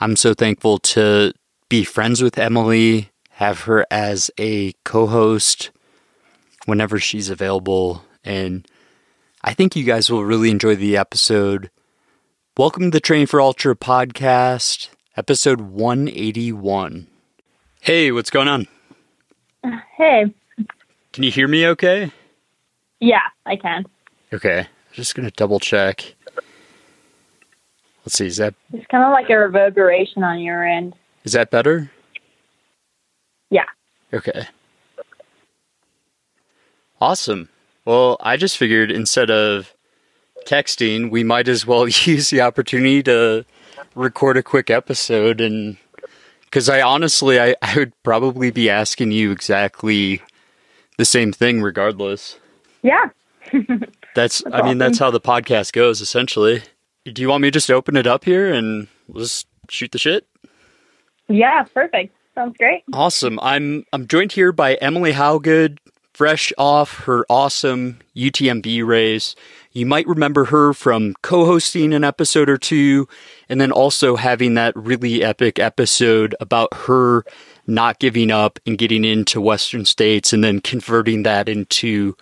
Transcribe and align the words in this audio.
I'm 0.00 0.14
so 0.14 0.32
thankful 0.32 0.78
to 0.78 1.32
be 1.68 1.82
friends 1.82 2.22
with 2.22 2.38
Emily, 2.38 3.10
have 3.32 3.62
her 3.62 3.84
as 3.90 4.30
a 4.38 4.72
co 4.84 5.08
host 5.08 5.72
whenever 6.66 7.00
she's 7.00 7.30
available. 7.30 8.04
And 8.22 8.64
I 9.42 9.54
think 9.54 9.74
you 9.74 9.82
guys 9.82 10.08
will 10.08 10.24
really 10.24 10.50
enjoy 10.50 10.76
the 10.76 10.96
episode. 10.96 11.68
Welcome 12.56 12.84
to 12.84 12.90
the 12.90 13.00
Train 13.00 13.26
for 13.26 13.40
Ultra 13.40 13.74
podcast, 13.74 14.88
episode 15.16 15.62
181. 15.62 17.08
Hey, 17.80 18.12
what's 18.12 18.30
going 18.30 18.46
on? 18.46 18.68
Hey. 19.96 20.32
Can 21.12 21.24
you 21.24 21.32
hear 21.32 21.48
me 21.48 21.66
okay? 21.66 22.12
Yeah, 23.00 23.22
I 23.46 23.56
can. 23.56 23.84
Okay. 24.32 24.60
I'm 24.60 24.66
just 24.92 25.16
going 25.16 25.28
to 25.28 25.34
double 25.34 25.58
check. 25.58 26.14
Let's 28.08 28.16
see. 28.16 28.26
Is 28.26 28.38
that 28.38 28.54
It's 28.72 28.86
kind 28.86 29.04
of 29.04 29.10
like 29.10 29.28
a 29.28 29.36
reverberation 29.38 30.22
on 30.24 30.40
your 30.40 30.66
end. 30.66 30.94
is 31.24 31.32
that 31.32 31.50
better? 31.50 31.90
Yeah. 33.50 33.66
Okay. 34.14 34.46
Awesome. 37.02 37.50
Well, 37.84 38.16
I 38.20 38.38
just 38.38 38.56
figured 38.56 38.90
instead 38.90 39.30
of 39.30 39.74
texting, 40.46 41.10
we 41.10 41.22
might 41.22 41.48
as 41.48 41.66
well 41.66 41.86
use 42.06 42.30
the 42.30 42.40
opportunity 42.40 43.02
to 43.02 43.44
record 43.94 44.38
a 44.38 44.42
quick 44.42 44.70
episode 44.70 45.42
and 45.42 45.76
because 46.44 46.70
I 46.70 46.80
honestly 46.80 47.38
I, 47.38 47.56
I 47.60 47.74
would 47.76 47.92
probably 48.02 48.50
be 48.50 48.70
asking 48.70 49.12
you 49.12 49.32
exactly 49.32 50.22
the 50.96 51.04
same 51.04 51.30
thing 51.30 51.60
regardless. 51.60 52.38
Yeah. 52.82 53.10
That's, 54.14 54.42
I 54.50 54.62
mean 54.62 54.78
that's 54.78 54.98
how 54.98 55.10
the 55.10 55.20
podcast 55.20 55.72
goes 55.74 56.00
essentially. 56.00 56.62
Do 57.12 57.22
you 57.22 57.28
want 57.28 57.42
me 57.42 57.48
to 57.48 57.52
just 57.52 57.70
open 57.70 57.96
it 57.96 58.06
up 58.06 58.24
here 58.24 58.52
and 58.52 58.88
we'll 59.06 59.24
just 59.24 59.46
shoot 59.68 59.92
the 59.92 59.98
shit? 59.98 60.26
Yeah, 61.28 61.64
perfect. 61.74 62.14
Sounds 62.34 62.56
great. 62.56 62.84
Awesome. 62.92 63.38
I'm 63.40 63.84
I'm 63.92 64.06
joined 64.06 64.32
here 64.32 64.52
by 64.52 64.74
Emily 64.74 65.12
Hawgood, 65.12 65.78
fresh 66.14 66.52
off 66.56 67.00
her 67.00 67.26
awesome 67.28 67.98
UTMB 68.16 68.86
race. 68.86 69.34
You 69.72 69.86
might 69.86 70.06
remember 70.06 70.46
her 70.46 70.72
from 70.72 71.14
co-hosting 71.22 71.92
an 71.92 72.04
episode 72.04 72.48
or 72.48 72.56
two, 72.56 73.08
and 73.48 73.60
then 73.60 73.70
also 73.70 74.16
having 74.16 74.54
that 74.54 74.74
really 74.76 75.22
epic 75.22 75.58
episode 75.58 76.34
about 76.40 76.72
her 76.74 77.24
not 77.66 77.98
giving 77.98 78.30
up 78.30 78.58
and 78.66 78.78
getting 78.78 79.04
into 79.04 79.40
Western 79.40 79.84
states, 79.84 80.32
and 80.32 80.42
then 80.42 80.60
converting 80.60 81.24
that 81.24 81.48
into 81.48 82.16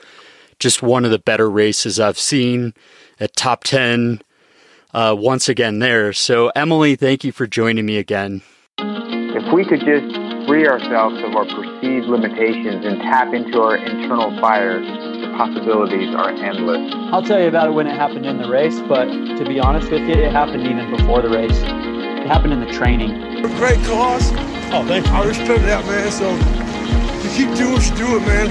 just 0.58 0.82
one 0.82 1.04
of 1.04 1.10
the 1.10 1.18
better 1.18 1.48
races 1.50 2.00
I've 2.00 2.18
seen 2.18 2.74
at 3.20 3.36
top 3.36 3.64
ten. 3.64 4.20
Uh, 4.96 5.14
once 5.14 5.46
again, 5.46 5.78
there. 5.78 6.10
So, 6.14 6.50
Emily, 6.56 6.96
thank 6.96 7.22
you 7.22 7.30
for 7.30 7.46
joining 7.46 7.84
me 7.84 7.98
again. 7.98 8.40
If 8.78 9.52
we 9.52 9.62
could 9.66 9.80
just 9.80 10.08
free 10.48 10.66
ourselves 10.66 11.16
of 11.22 11.36
our 11.36 11.44
perceived 11.44 12.06
limitations 12.06 12.82
and 12.82 13.02
tap 13.02 13.34
into 13.34 13.60
our 13.60 13.76
internal 13.76 14.30
fire, 14.40 14.80
the 14.80 15.34
possibilities 15.36 16.14
are 16.14 16.30
endless. 16.30 16.94
I'll 17.12 17.22
tell 17.22 17.38
you 17.38 17.46
about 17.46 17.68
it 17.68 17.72
when 17.72 17.86
it 17.86 17.94
happened 17.94 18.24
in 18.24 18.38
the 18.38 18.48
race, 18.48 18.80
but 18.88 19.04
to 19.04 19.44
be 19.44 19.60
honest 19.60 19.90
with 19.90 20.00
you, 20.08 20.14
it 20.14 20.32
happened 20.32 20.66
even 20.66 20.90
before 20.90 21.20
the 21.20 21.28
race. 21.28 21.58
It 21.60 22.26
happened 22.26 22.54
in 22.54 22.60
the 22.60 22.72
training. 22.72 23.42
Great 23.58 23.84
cause. 23.84 24.32
Oh, 24.72 24.82
thank 24.88 25.04
you. 25.04 25.12
I 25.12 25.26
respect 25.26 25.60
that, 25.64 25.84
man. 25.84 26.10
So 26.10 26.32
you 27.20 27.36
keep 27.36 27.54
doing 27.54 27.74
what 27.74 27.86
you're 27.86 27.98
doing, 27.98 28.24
man. 28.24 28.48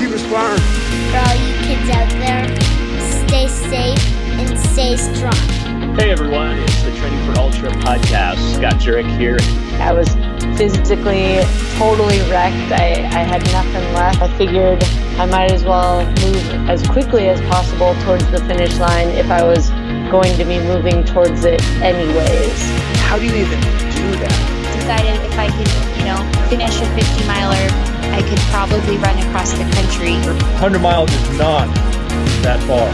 Keep 0.00 0.10
inspiring. 0.10 0.58
For 0.58 1.18
all 1.22 1.36
you 1.46 1.54
kids 1.62 1.90
out 1.90 2.10
there, 2.10 2.75
stay 3.26 3.48
safe 3.48 4.16
and 4.38 4.58
stay 4.58 4.96
strong. 4.96 5.34
Hey 5.96 6.10
everyone, 6.10 6.58
it's 6.58 6.82
the 6.82 6.94
Training 6.96 7.24
for 7.26 7.38
Ultra 7.40 7.70
podcast. 7.70 8.38
Scott 8.54 8.74
Jurek 8.74 9.08
here. 9.18 9.38
I 9.80 9.92
was 9.92 10.08
physically 10.56 11.40
totally 11.76 12.18
wrecked. 12.30 12.70
I, 12.72 13.02
I 13.10 13.22
had 13.24 13.42
nothing 13.50 13.82
left. 13.94 14.22
I 14.22 14.28
figured 14.38 14.82
I 15.18 15.26
might 15.26 15.50
as 15.50 15.64
well 15.64 16.04
move 16.06 16.70
as 16.70 16.86
quickly 16.86 17.28
as 17.28 17.40
possible 17.50 17.94
towards 18.04 18.30
the 18.30 18.38
finish 18.46 18.78
line 18.78 19.08
if 19.08 19.28
I 19.30 19.42
was 19.42 19.70
going 20.10 20.36
to 20.36 20.44
be 20.44 20.58
moving 20.60 21.02
towards 21.02 21.44
it 21.44 21.62
anyways. 21.82 22.62
How 23.08 23.18
do 23.18 23.24
you 23.24 23.34
even 23.34 23.60
do 23.60 24.06
that? 24.22 24.78
Decided 24.78 25.16
if 25.26 25.38
I 25.38 25.48
could, 25.50 25.98
you 25.98 26.04
know, 26.04 26.20
finish 26.48 26.80
a 26.80 26.86
50 26.94 27.26
miler, 27.26 27.66
I 28.14 28.22
could 28.22 28.38
probably 28.54 28.98
run 28.98 29.18
across 29.26 29.52
the 29.52 29.64
country. 29.74 30.14
100 30.14 30.78
miles 30.78 31.12
is 31.12 31.38
not 31.38 31.85
that 32.42 32.60
far. 32.66 32.92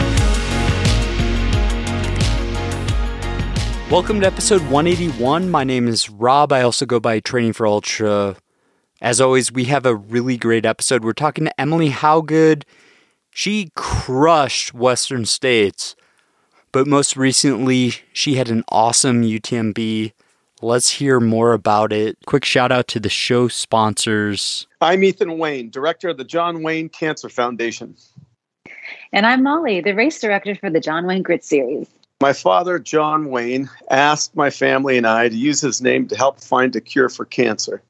Welcome 3.91 4.21
to 4.23 4.27
episode 4.27 4.63
181. 4.63 5.51
My 5.51 5.65
name 5.65 5.87
is 5.87 6.09
Rob. 6.09 6.51
I 6.53 6.63
also 6.63 6.87
go 6.87 6.99
by 6.99 7.21
Training 7.21 7.53
for 7.53 7.67
Ultra. 7.67 8.37
As 9.03 9.21
always, 9.21 9.53
we 9.53 9.65
have 9.65 9.85
a 9.85 9.95
really 9.95 10.37
great 10.37 10.65
episode. 10.65 11.05
We're 11.05 11.13
talking 11.13 11.45
to 11.45 11.61
Emily 11.61 11.91
Hawgood. 11.91 12.63
She 13.31 13.71
crushed 13.75 14.73
Western 14.73 15.27
States, 15.27 15.97
but 16.71 16.87
most 16.87 17.17
recently, 17.17 17.95
she 18.13 18.37
had 18.37 18.49
an 18.49 18.65
awesome 18.69 19.23
UTMB. 19.23 20.13
Let's 20.63 20.91
hear 20.91 21.19
more 21.19 21.53
about 21.53 21.93
it. 21.93 22.17
Quick 22.25 22.45
shout 22.45 22.71
out 22.71 22.89
to 22.89 23.01
the 23.01 23.09
show 23.09 23.49
sponsors. 23.49 24.67
I'm 24.81 25.03
Ethan 25.03 25.37
Wayne, 25.37 25.71
director 25.71 26.11
of 26.11 26.17
the 26.17 26.25
John 26.25 26.63
Wayne 26.63 26.89
Cancer 26.89 27.29
Foundation. 27.29 27.97
And 29.13 29.27
I'm 29.27 29.43
Molly, 29.43 29.81
the 29.81 29.95
race 29.95 30.21
director 30.21 30.55
for 30.55 30.71
the 30.71 30.81
John 30.81 31.07
Wayne 31.07 31.23
Grit 31.23 31.45
Series. 31.45 31.89
My 32.21 32.33
father, 32.33 32.79
John 32.79 33.31
Wayne, 33.31 33.69
asked 33.91 34.37
my 34.37 34.49
family 34.51 34.97
and 34.97 35.07
I 35.07 35.29
to 35.29 35.35
use 35.35 35.61
his 35.61 35.83
name 35.83 36.09
to 36.09 36.17
help 36.17 36.41
find 36.41 36.75
a 36.77 36.81
cure 36.81 37.09
for 37.09 37.25
cancer. 37.25 37.83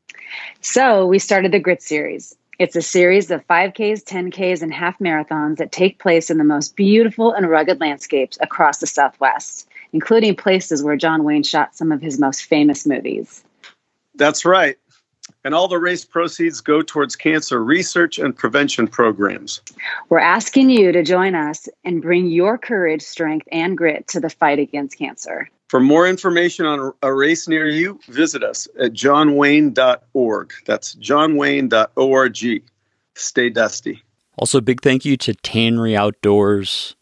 So 0.63 1.07
we 1.07 1.19
started 1.19 1.53
the 1.53 1.61
Grit 1.61 1.83
Series. 1.83 2.35
It's 2.59 2.77
a 2.77 2.83
series 2.83 3.31
of 3.31 3.47
5Ks, 3.47 4.05
10Ks, 4.05 4.63
and 4.63 4.73
half 4.73 4.99
marathons 4.99 5.57
that 5.57 5.73
take 5.73 5.99
place 5.99 6.31
in 6.31 6.39
the 6.39 6.45
most 6.45 6.77
beautiful 6.77 7.33
and 7.33 7.49
rugged 7.49 7.81
landscapes 7.81 8.39
across 8.41 8.79
the 8.79 8.87
Southwest, 8.87 9.69
including 9.93 10.37
places 10.37 10.83
where 10.83 10.97
John 10.97 11.25
Wayne 11.25 11.43
shot 11.43 11.77
some 11.77 11.93
of 11.93 12.01
his 12.01 12.19
most 12.19 12.45
famous 12.45 12.87
movies. 12.87 13.45
That's 14.15 14.45
right. 14.45 14.79
And 15.45 15.55
all 15.55 15.67
the 15.67 15.79
race 15.79 16.05
proceeds 16.05 16.61
go 16.61 16.83
towards 16.83 17.17
cancer 17.17 17.63
research 17.63 18.19
and 18.19 18.37
prevention 18.37 18.87
programs. 18.87 19.61
We're 20.09 20.21
asking 20.21 20.71
you 20.71 20.93
to 20.93 21.03
join 21.03 21.35
us 21.35 21.69
and 21.85 22.01
bring 22.01 22.29
your 22.29 22.59
courage, 22.59 23.03
strength, 23.03 23.49
and 23.51 23.77
grit 23.77 24.07
to 24.09 24.21
the 24.21 24.31
fight 24.31 24.61
against 24.61 24.99
cancer. 24.99 25.51
For 25.69 25.81
more 25.81 26.07
information 26.07 26.67
on 26.67 26.93
a 27.03 27.13
race 27.13 27.49
near 27.49 27.67
you, 27.67 27.99
visit 28.09 28.45
us 28.45 28.69
at 28.79 28.93
johnwayne.org. 28.93 30.53
That's 30.67 30.95
johnwayne.org. 30.97 32.63
Stay 33.15 33.51
dusty. 33.51 34.03
Also, 34.37 34.61
big 34.61 34.81
thank 34.81 35.05
you 35.05 35.17
to 35.17 35.35
Tannery 35.35 35.97
Outdoors. 35.97 36.95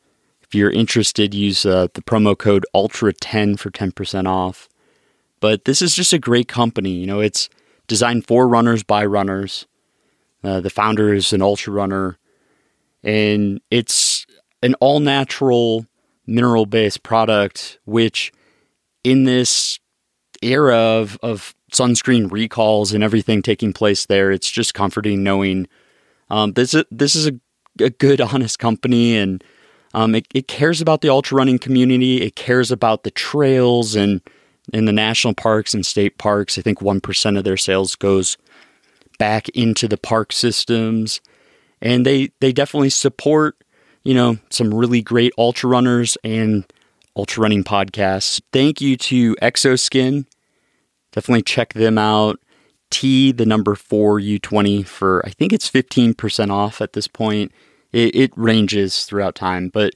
If 0.43 0.55
you're 0.55 0.71
interested, 0.71 1.35
use 1.35 1.67
uh, 1.67 1.89
the 1.95 2.03
promo 2.03 2.37
code 2.37 2.65
ULTRA10 2.75 3.59
for 3.59 3.71
10% 3.71 4.27
off. 4.27 4.69
But 5.41 5.65
this 5.65 5.81
is 5.83 5.95
just 5.95 6.13
a 6.13 6.19
great 6.19 6.49
company. 6.49 6.91
You 6.91 7.07
know, 7.07 7.21
it's 7.21 7.49
designed 7.91 8.25
for 8.25 8.47
runners 8.47 8.85
by 8.85 9.05
runners. 9.05 9.67
Uh, 10.45 10.61
the 10.61 10.71
founder 10.71 11.13
is 11.13 11.33
an 11.33 11.43
ultra 11.43 11.73
runner, 11.73 12.19
and 13.03 13.61
it's 13.69 14.27
an 14.63 14.75
all 14.75 15.01
natural 15.01 15.87
mineral 16.25 16.67
based 16.67 17.03
product, 17.03 17.81
which 17.87 18.33
in 19.03 19.25
this 19.25 19.81
era 20.41 20.77
of, 20.77 21.19
of 21.21 21.53
sunscreen 21.73 22.31
recalls 22.31 22.93
and 22.93 23.03
everything 23.03 23.43
taking 23.43 23.73
place 23.73 24.07
there, 24.07 24.31
it's 24.31 24.49
just 24.49 24.73
comforting 24.73 25.25
knowing 25.25 25.67
um, 26.31 26.53
this 26.53 26.75
is, 26.75 26.85
this 26.93 27.17
is 27.17 27.27
a, 27.27 27.33
a 27.81 27.91
good, 27.91 28.21
honest 28.33 28.61
company 28.61 29.17
and 29.17 29.43
um, 29.95 30.15
it, 30.15 30.29
it 30.33 30.47
cares 30.47 30.81
about 30.81 31.01
the 31.01 31.09
ultra 31.09 31.37
running 31.37 31.59
community. 31.59 32.23
It 32.23 32.37
cares 32.37 32.71
about 32.71 33.03
the 33.03 33.11
trails 33.11 33.97
and 33.97 34.21
in 34.73 34.85
the 34.85 34.93
national 34.93 35.35
parks 35.35 35.75
and 35.75 35.85
state 35.85 36.19
parks. 36.19 36.59
I 36.59 36.63
think 36.63 36.81
1% 36.81 37.39
of 37.39 37.45
their 37.45 37.57
sales 37.57 37.97
goes 37.97 38.37
back 39.19 39.49
into 39.51 39.87
the 39.87 39.99
park 39.99 40.33
systems. 40.33 41.21
And 41.83 42.05
they, 42.05 42.31
they 42.41 42.53
definitely 42.53 42.91
support, 42.91 43.57
you 44.03 44.15
know, 44.15 44.39
some 44.51 44.73
really 44.73 45.03
great 45.03 45.33
ultra 45.39 45.69
runners 45.69 46.17
and 46.25 46.65
ultra 47.17 47.43
running 47.43 47.65
podcasts. 47.65 48.41
Thank 48.53 48.81
you 48.81 48.97
to 48.97 49.35
Xoskin. 49.37 50.27
Definitely 51.13 51.43
check 51.43 51.75
them 51.75 51.99
out. 51.99 52.39
T, 52.91 53.31
the 53.33 53.47
number 53.47 53.75
four 53.75 54.19
U20 54.21 54.87
for, 54.87 55.25
I 55.25 55.31
think 55.31 55.53
it's 55.53 55.71
15% 55.71 56.51
off 56.51 56.81
at 56.81 56.93
this 56.93 57.07
point. 57.07 57.53
It, 57.93 58.15
it 58.15 58.33
ranges 58.37 59.05
throughout 59.05 59.35
time, 59.35 59.69
but 59.69 59.95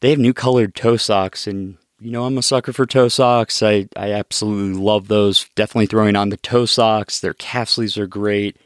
they 0.00 0.10
have 0.10 0.18
new 0.18 0.34
colored 0.34 0.74
toe 0.74 0.96
socks 0.96 1.46
and 1.46 1.76
you 2.00 2.10
know, 2.10 2.24
I'm 2.24 2.38
a 2.38 2.42
sucker 2.42 2.72
for 2.72 2.86
toe 2.86 3.08
socks. 3.08 3.62
I, 3.62 3.86
I 3.94 4.12
absolutely 4.12 4.80
love 4.80 5.08
those. 5.08 5.46
Definitely 5.54 5.86
throwing 5.86 6.16
on 6.16 6.30
the 6.30 6.38
toe 6.38 6.64
socks. 6.64 7.20
Their 7.20 7.34
calf 7.34 7.68
sleeves 7.68 7.98
are 7.98 8.06
great. 8.06 8.56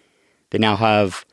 They 0.50 0.58
now 0.58 0.76
have 0.76 1.24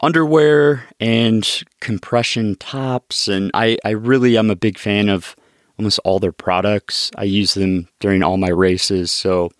underwear 0.00 0.84
and 1.00 1.64
compression 1.80 2.54
tops. 2.56 3.26
And 3.26 3.50
I, 3.54 3.76
I 3.84 3.90
really 3.90 4.36
am 4.36 4.50
a 4.50 4.56
big 4.56 4.78
fan 4.78 5.08
of 5.08 5.34
almost 5.78 5.98
all 6.04 6.20
their 6.20 6.32
products. 6.32 7.10
I 7.16 7.24
use 7.24 7.54
them 7.54 7.88
during 7.98 8.22
all 8.22 8.36
my 8.36 8.50
races. 8.50 9.10
So, 9.10 9.50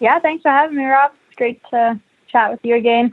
yeah, 0.00 0.20
thanks 0.20 0.42
for 0.42 0.50
having 0.50 0.76
me, 0.76 0.84
Rob. 0.84 1.12
It's 1.28 1.36
great 1.36 1.60
to 1.70 2.00
chat 2.28 2.52
with 2.52 2.60
you 2.62 2.76
again. 2.76 3.12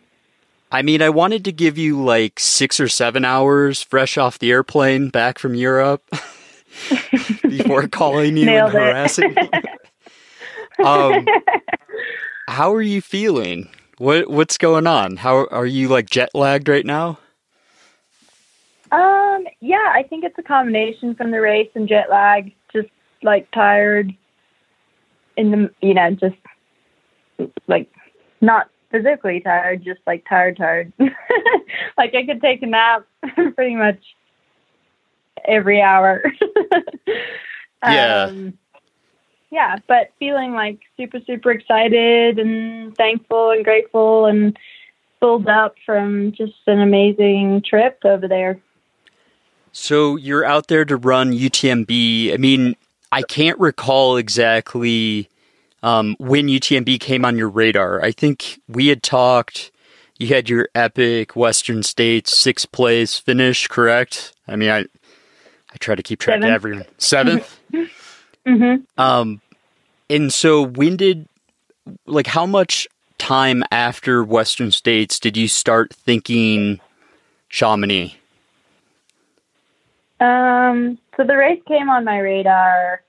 I 0.72 0.84
mean, 0.84 1.02
I 1.02 1.10
wanted 1.10 1.46
to 1.46 1.52
give 1.52 1.80
you 1.80 2.00
like 2.00 2.40
six 2.40 2.80
or 2.80 2.88
seven 2.88 3.26
hours 3.26 3.82
fresh 3.82 4.20
off 4.20 4.38
the 4.38 4.52
airplane 4.52 5.10
back 5.10 5.40
from 5.40 5.56
Europe 5.56 6.04
before 7.44 7.88
calling 7.88 8.38
you 8.38 8.46
Nailed 8.46 8.74
and 8.76 8.80
harassing 8.80 9.36
you. 9.36 10.86
um, 10.86 11.26
how 12.48 12.74
are 12.74 12.82
you 12.82 13.02
feeling? 13.02 13.70
What 13.98 14.30
what's 14.30 14.58
going 14.58 14.88
on? 14.88 15.18
How 15.18 15.46
are 15.48 15.66
you 15.66 15.88
like 15.88 16.10
jet 16.10 16.30
lagged 16.34 16.70
right 16.70 16.86
now? 16.86 17.20
Um, 18.92 19.46
yeah, 19.60 19.92
I 19.94 20.04
think 20.10 20.24
it's 20.24 20.38
a 20.38 20.44
combination 20.44 21.16
from 21.16 21.32
the 21.32 21.42
race 21.42 21.70
and 21.76 21.88
jet 21.88 22.10
lag. 22.10 22.54
Just 22.72 22.90
like 23.22 23.50
tired 23.52 24.14
in 25.38 25.52
the, 25.52 25.72
you 25.82 25.94
know, 25.94 26.12
just 26.12 26.36
like 27.68 27.92
not 28.42 28.70
physically 28.92 29.40
tired, 29.42 29.84
just 29.84 30.02
like 30.08 30.26
tired, 30.28 30.58
tired. 30.58 30.92
like 31.98 32.16
I 32.16 32.26
could 32.26 32.42
take 32.42 32.62
a 32.62 32.68
nap 32.68 33.06
pretty 33.56 33.76
much 33.76 34.00
every 35.50 35.82
hour. 35.82 36.24
yeah. 37.84 38.24
Um, 38.30 38.58
yeah, 39.52 39.78
but 39.88 40.12
feeling 40.20 40.54
like 40.54 40.80
super, 40.96 41.20
super 41.26 41.52
excited 41.52 42.38
and 42.38 42.96
thankful 42.96 43.52
and 43.52 43.64
grateful 43.64 44.26
and 44.28 44.58
filled 45.20 45.48
up 45.48 45.76
from 45.86 46.32
just 46.32 46.54
an 46.68 46.80
amazing 46.80 47.64
trip 47.68 48.00
over 48.06 48.28
there. 48.28 48.60
So 49.72 50.16
you're 50.16 50.46
out 50.46 50.68
there 50.68 50.86
to 50.86 50.98
run 50.98 51.32
UTMB. 51.32 52.34
I 52.34 52.38
mean, 52.38 52.76
I 53.12 53.24
can't 53.24 53.60
recall 53.60 54.18
exactly 54.18 55.30
um, 55.84 56.16
when 56.20 56.48
UTMB 56.48 57.00
came 57.00 57.26
on 57.26 57.38
your 57.38 57.50
radar. 57.50 58.04
I 58.04 58.12
think 58.12 58.60
we 58.68 58.88
had 58.88 59.04
talked. 59.04 59.72
You 60.18 60.28
had 60.28 60.50
your 60.50 60.68
epic 60.76 61.36
Western 61.36 61.82
States 61.84 62.38
sixth 62.38 62.72
place 62.72 63.18
finish, 63.18 63.68
correct? 63.68 64.34
I 64.48 64.56
mean, 64.56 64.70
I 64.70 64.86
I 65.72 65.78
try 65.78 65.96
to 65.96 66.04
keep 66.04 66.20
track 66.20 66.36
Seventh. 66.36 66.50
of 66.50 66.56
everyone. 66.56 66.86
Seventh. 66.98 67.60
Mm-hmm. 68.48 69.00
Um, 69.00 69.42
and 70.10 70.34
so 70.34 70.66
when 70.66 70.96
did 70.96 71.28
like 72.08 72.26
how 72.26 72.46
much 72.46 72.88
time 73.18 73.64
after 73.72 74.24
Western 74.24 74.72
States 74.72 75.20
did 75.20 75.38
you 75.38 75.48
start 75.48 75.94
thinking 75.94 76.80
Chamonix? 77.50 78.16
Um, 80.20 80.98
so 81.16 81.24
the 81.24 81.38
race 81.38 81.62
came 81.68 81.90
on 81.90 82.06
my 82.06 82.20
radar 82.20 83.04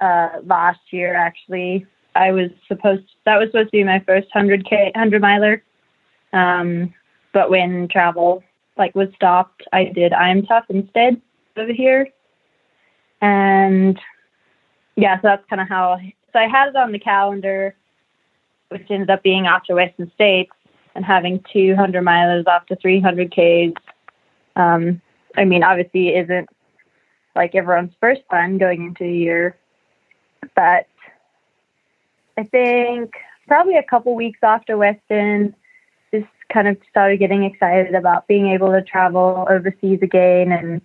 uh, 0.00 0.28
last 0.44 0.80
year. 0.90 1.14
Actually, 1.14 1.86
I 2.14 2.32
was 2.32 2.50
supposed 2.68 3.04
that 3.24 3.36
was 3.38 3.48
supposed 3.48 3.68
to 3.68 3.72
be 3.72 3.84
my 3.84 4.00
first 4.00 4.28
hundred 4.32 4.68
k 4.68 4.92
hundred 4.94 5.22
miler. 5.22 5.62
Um, 6.32 6.92
but 7.32 7.50
when 7.50 7.88
travel 7.88 8.44
like 8.76 8.94
was 8.94 9.08
stopped, 9.14 9.62
I 9.72 9.84
did 9.84 10.12
I'm 10.12 10.44
tough 10.44 10.66
instead 10.68 11.20
over 11.56 11.72
here, 11.72 12.08
and 13.20 13.98
yeah, 14.96 15.16
so 15.16 15.20
that's 15.24 15.48
kind 15.48 15.60
of 15.60 15.68
how. 15.68 15.98
So 16.32 16.38
I 16.38 16.48
had 16.48 16.68
it 16.68 16.76
on 16.76 16.92
the 16.92 16.98
calendar, 16.98 17.74
which 18.68 18.90
ended 18.90 19.10
up 19.10 19.22
being 19.22 19.46
after 19.46 19.74
Western 19.74 20.10
States 20.14 20.52
and 20.94 21.04
having 21.04 21.44
200 21.52 22.02
milers 22.04 22.46
after 22.46 22.74
300 22.74 23.30
Ks. 23.30 23.80
Um, 24.56 25.00
I 25.36 25.44
mean, 25.44 25.62
obviously, 25.62 26.14
isn't 26.14 26.48
like 27.34 27.54
everyone's 27.54 27.92
first 28.00 28.22
time 28.30 28.58
going 28.58 28.86
into 28.86 29.04
a 29.04 29.12
year, 29.12 29.56
but 30.54 30.86
I 32.38 32.44
think 32.44 33.12
probably 33.46 33.76
a 33.76 33.82
couple 33.82 34.14
weeks 34.14 34.40
after 34.42 34.76
Western, 34.76 35.54
just 36.12 36.26
kind 36.52 36.68
of 36.68 36.76
started 36.90 37.18
getting 37.18 37.44
excited 37.44 37.94
about 37.94 38.26
being 38.26 38.48
able 38.48 38.72
to 38.72 38.82
travel 38.82 39.46
overseas 39.50 40.00
again 40.02 40.52
and 40.52 40.80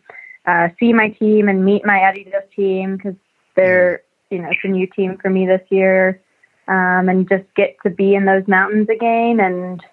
uh, 0.46 0.70
see 0.80 0.94
my 0.94 1.10
team 1.10 1.48
and 1.48 1.64
meet 1.64 1.86
my 1.86 2.00
Adidas 2.00 2.50
team 2.56 2.98
because 2.98 3.16
they're, 3.56 4.02
you 4.30 4.40
know, 4.40 4.50
it's 4.50 4.60
a 4.64 4.68
new 4.68 4.88
team 4.88 5.18
for 5.22 5.30
me 5.30 5.46
this 5.46 5.62
year, 5.70 6.22
um, 6.68 7.10
and 7.10 7.28
just 7.30 7.44
get 7.56 7.78
to 7.84 7.90
be 7.90 8.16
in 8.16 8.26
those 8.26 8.48
mountains 8.48 8.88
again 8.90 9.40
and 9.40 9.84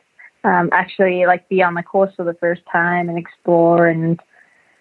um, 0.45 0.71
actually 0.73 1.27
like 1.27 1.49
be 1.49 1.62
on 1.62 1.75
the 1.75 1.83
course 1.83 2.12
for 2.17 2.25
the 2.25 2.35
first 2.35 2.62
time 2.71 3.09
and 3.09 3.19
explore 3.19 3.87
and 3.89 4.21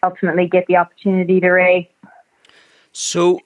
ultimately 0.04 0.48
get 0.48 0.66
the 0.68 0.78
opportunity 0.78 1.40
to 1.40 1.50
race. 1.50 1.88
So 2.92 3.40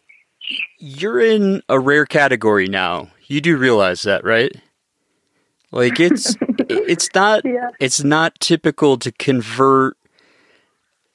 you're 0.78 1.20
in 1.20 1.62
a 1.70 1.80
rare 1.80 2.06
category 2.06 2.68
now. 2.68 3.10
You 3.28 3.42
do 3.42 3.58
realize 3.58 4.04
that, 4.04 4.24
right? 4.24 4.52
Like 5.72 6.00
it's 6.00 6.36
it's 6.70 7.10
not 7.16 7.46
Yeah. 7.46 7.70
it's 7.80 8.04
not 8.04 8.40
typical 8.40 8.98
to 8.98 9.12
convert 9.12 9.98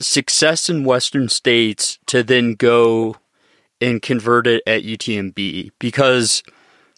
success 0.01 0.69
in 0.69 0.85
western 0.85 1.29
states 1.29 1.99
to 2.07 2.23
then 2.23 2.55
go 2.55 3.17
and 3.81 4.03
convert 4.03 4.47
it 4.47 4.63
at 4.67 4.83
UTMB 4.83 5.71
because 5.79 6.43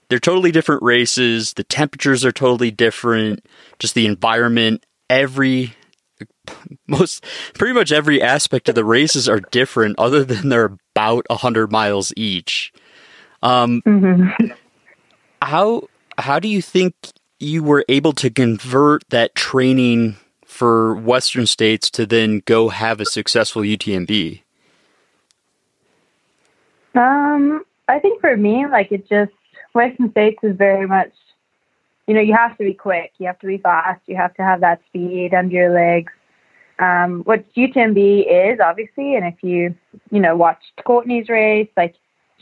they're 0.09 0.19
totally 0.19 0.51
different 0.53 0.83
races, 0.83 1.55
the 1.55 1.65
temperatures 1.65 2.25
are 2.25 2.33
totally 2.33 2.71
different, 2.71 3.45
just 3.79 3.95
the 3.95 4.07
environment, 4.07 4.85
every 5.11 5.75
most 6.89 7.25
pretty 7.55 7.75
much 7.75 7.93
every 7.93 8.21
aspect 8.21 8.69
of 8.69 8.75
the 8.75 8.85
races 8.85 9.29
are 9.29 9.41
different 9.41 9.99
other 9.99 10.25
than 10.25 10.49
they're 10.49 10.77
about 10.97 11.25
100 11.29 11.71
miles 11.71 12.13
each. 12.17 12.73
Um 13.43 13.83
Mm-hmm. 13.87 14.53
how 15.43 15.83
how 16.17 16.39
do 16.41 16.49
you 16.49 16.61
think 16.61 16.95
you 17.39 17.63
were 17.63 17.85
able 17.89 18.13
to 18.15 18.31
convert 18.31 19.09
that 19.11 19.35
training 19.37 20.17
for 20.59 20.97
western 20.97 21.47
states 21.47 21.89
to 21.89 22.05
then 22.05 22.43
go 22.45 22.69
have 22.69 23.01
a 23.01 23.05
successful 23.05 23.63
UTMB? 23.63 24.43
Um, 26.97 27.65
I 27.87 28.01
think 28.01 28.21
for 28.21 28.37
me, 28.37 28.67
like 28.67 28.91
it 28.91 29.09
just 29.09 29.31
Western 29.73 30.11
States 30.11 30.39
is 30.43 30.57
very 30.57 30.89
much, 30.89 31.13
you 32.09 32.15
know, 32.15 32.21
you 32.21 32.35
have 32.35 32.59
to 32.59 32.65
be 32.65 32.75
quick, 32.75 33.13
you 33.19 33.27
have 33.29 33.39
to 33.39 33.47
be 33.47 33.59
fast, 33.59 34.01
you 34.07 34.17
have 34.17 34.35
to 34.35 34.43
have 34.43 34.61
that 34.63 34.81
speed 34.89 35.33
under 35.33 35.55
your 35.55 35.71
legs. 35.73 36.13
Um, 36.81 37.23
what 37.23 37.45
UTMB 37.55 38.53
is 38.53 38.59
obviously, 38.59 39.15
and 39.15 39.27
if 39.27 39.37
you, 39.43 39.77
you 40.11 40.19
know, 40.19 40.35
watched 40.35 40.73
Courtney's 40.85 41.29
race, 41.29 41.69
like 41.77 41.95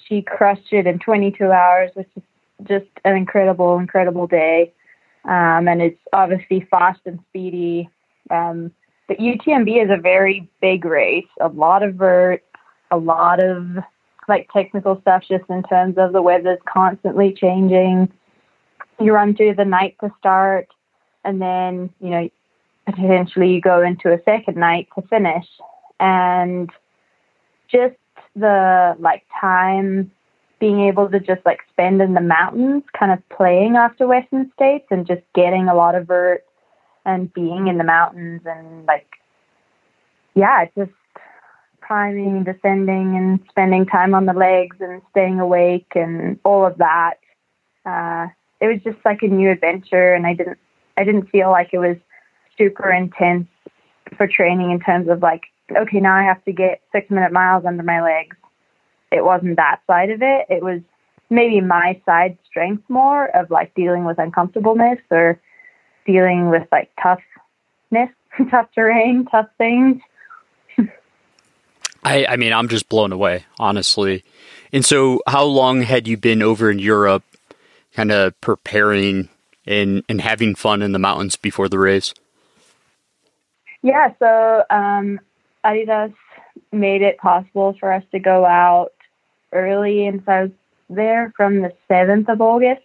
she 0.09 0.23
crushed 0.23 0.73
it 0.73 0.87
in 0.87 1.01
22 1.01 1.53
hours, 1.53 1.91
which 1.93 2.09
is 2.17 2.23
just 2.65 2.87
an 3.05 3.15
incredible, 3.15 3.79
incredible 3.79 4.26
day. 4.26 4.73
Um, 5.26 5.69
and 5.69 5.83
it's 5.83 6.00
obviously 6.14 6.67
fast 6.71 7.00
and 7.05 7.19
speedy. 7.29 7.90
Um, 8.30 8.73
but 9.09 9.18
UTMB 9.18 9.85
is 9.85 9.90
a 9.90 10.00
very 10.00 10.49
big 10.61 10.85
race, 10.85 11.28
a 11.40 11.49
lot 11.49 11.83
of 11.83 11.95
vert, 11.95 12.42
a 12.90 12.97
lot 12.97 13.42
of 13.42 13.66
like 14.28 14.50
technical 14.52 15.00
stuff 15.00 15.23
just 15.28 15.45
in 15.49 15.62
terms 15.64 15.97
of 15.99 16.12
the 16.12 16.23
weather's 16.23 16.59
constantly 16.66 17.33
changing. 17.33 18.12
You 19.00 19.12
run 19.12 19.37
through 19.37 19.54
the 19.54 19.64
night 19.64 19.97
to 20.00 20.11
start 20.18 20.68
and 21.25 21.40
then, 21.40 21.90
you 22.00 22.11
know, 22.11 22.30
potentially 22.87 23.52
you 23.52 23.61
go 23.61 23.83
into 23.83 24.12
a 24.12 24.23
second 24.25 24.56
night 24.56 24.88
to 24.95 25.02
finish. 25.09 25.47
And 26.00 26.71
just 27.68 27.97
the 28.35 28.97
like 28.99 29.25
time 29.40 30.11
being 30.59 30.80
able 30.80 31.09
to 31.11 31.21
just 31.21 31.45
like 31.45 31.61
spend 31.71 32.00
in 32.00 32.14
the 32.14 32.21
mountains 32.21 32.83
kind 32.99 33.12
of 33.12 33.28
playing 33.28 33.76
after 33.76 34.06
Western 34.06 34.50
States 34.54 34.87
and 34.90 35.06
just 35.06 35.23
getting 35.35 35.68
a 35.68 35.75
lot 35.75 35.95
of 35.95 36.06
vert 36.06 36.46
and 37.07 37.33
being 37.33 37.69
in 37.69 37.79
the 37.79 37.85
mountains 37.85 38.43
and 38.45 38.85
like 38.85 39.07
yeah, 40.37 40.67
just 40.77 40.93
climbing, 41.81 42.45
descending, 42.45 43.17
and 43.17 43.41
spending 43.49 43.87
time 43.87 44.15
on 44.15 44.27
the 44.27 44.33
legs 44.33 44.77
and 44.81 45.01
staying 45.11 45.41
awake 45.41 45.93
and 45.95 46.39
all 46.45 46.67
of 46.67 46.77
that. 46.79 47.15
Uh, 47.85 48.29
it 48.61 48.67
was 48.67 48.81
just 48.85 49.03
like 49.05 49.23
a 49.23 49.29
new 49.29 49.51
adventure, 49.51 50.13
and 50.13 50.27
I 50.27 50.35
didn't, 50.35 50.59
I 50.97 51.05
didn't 51.05 51.31
feel 51.31 51.51
like 51.51 51.71
it 51.73 51.79
was 51.79 51.97
super 52.59 52.93
intense 52.93 53.49
for 54.17 54.27
training 54.27 54.71
in 54.71 54.81
terms 54.81 55.09
of 55.09 55.23
like, 55.23 55.43
okay, 55.75 56.01
now 56.01 56.15
I 56.15 56.23
have 56.23 56.45
to 56.45 56.53
get 56.53 56.83
six 56.93 57.11
minute 57.11 57.33
miles 57.33 57.65
under 57.65 57.83
my 57.83 58.03
legs. 58.03 58.37
It 59.11 59.25
wasn't 59.25 59.57
that 59.57 59.81
side 59.87 60.11
of 60.11 60.21
it. 60.23 60.47
It 60.49 60.63
was 60.63 60.81
maybe 61.31 61.61
my 61.61 62.01
side 62.05 62.37
strength 62.47 62.85
more 62.89 63.35
of 63.37 63.51
like 63.51 63.75
dealing 63.75 64.05
with 64.05 64.19
uncomfortableness 64.19 64.99
or 65.11 65.41
dealing 66.07 66.49
with 66.51 66.67
like 66.73 66.91
toughness, 67.03 68.11
tough 68.51 68.69
terrain, 68.75 69.27
tough 69.27 69.49
things. 69.59 70.01
I, 72.05 72.25
I 72.27 72.37
mean, 72.37 72.53
I'm 72.53 72.69
just 72.69 72.89
blown 72.89 73.11
away, 73.13 73.45
honestly. 73.59 74.23
And 74.73 74.85
so, 74.85 75.21
how 75.27 75.45
long 75.45 75.83
had 75.83 76.07
you 76.07 76.17
been 76.17 76.41
over 76.41 76.71
in 76.71 76.79
Europe, 76.79 77.25
kind 77.95 78.13
of 78.13 78.41
preparing 78.41 79.29
and, 79.67 80.05
and 80.09 80.21
having 80.21 80.55
fun 80.55 80.83
in 80.83 80.93
the 80.93 81.01
mountains 81.01 81.35
before 81.35 81.69
the 81.69 81.81
race? 81.81 82.15
Yeah, 83.83 84.13
so 84.21 84.65
um, 84.71 85.19
Adidas 85.65 86.15
made 86.73 87.03
it 87.03 87.19
possible 87.19 87.77
for 87.79 87.93
us 87.93 88.05
to 88.13 88.21
go 88.21 88.45
out 88.45 88.93
early, 89.53 90.07
and 90.07 90.23
so 90.25 90.33
I 90.33 90.43
was 90.43 90.53
there 90.89 91.33
from 91.37 91.63
the 91.63 91.73
7th 91.91 92.29
of 92.29 92.41
August. 92.41 92.83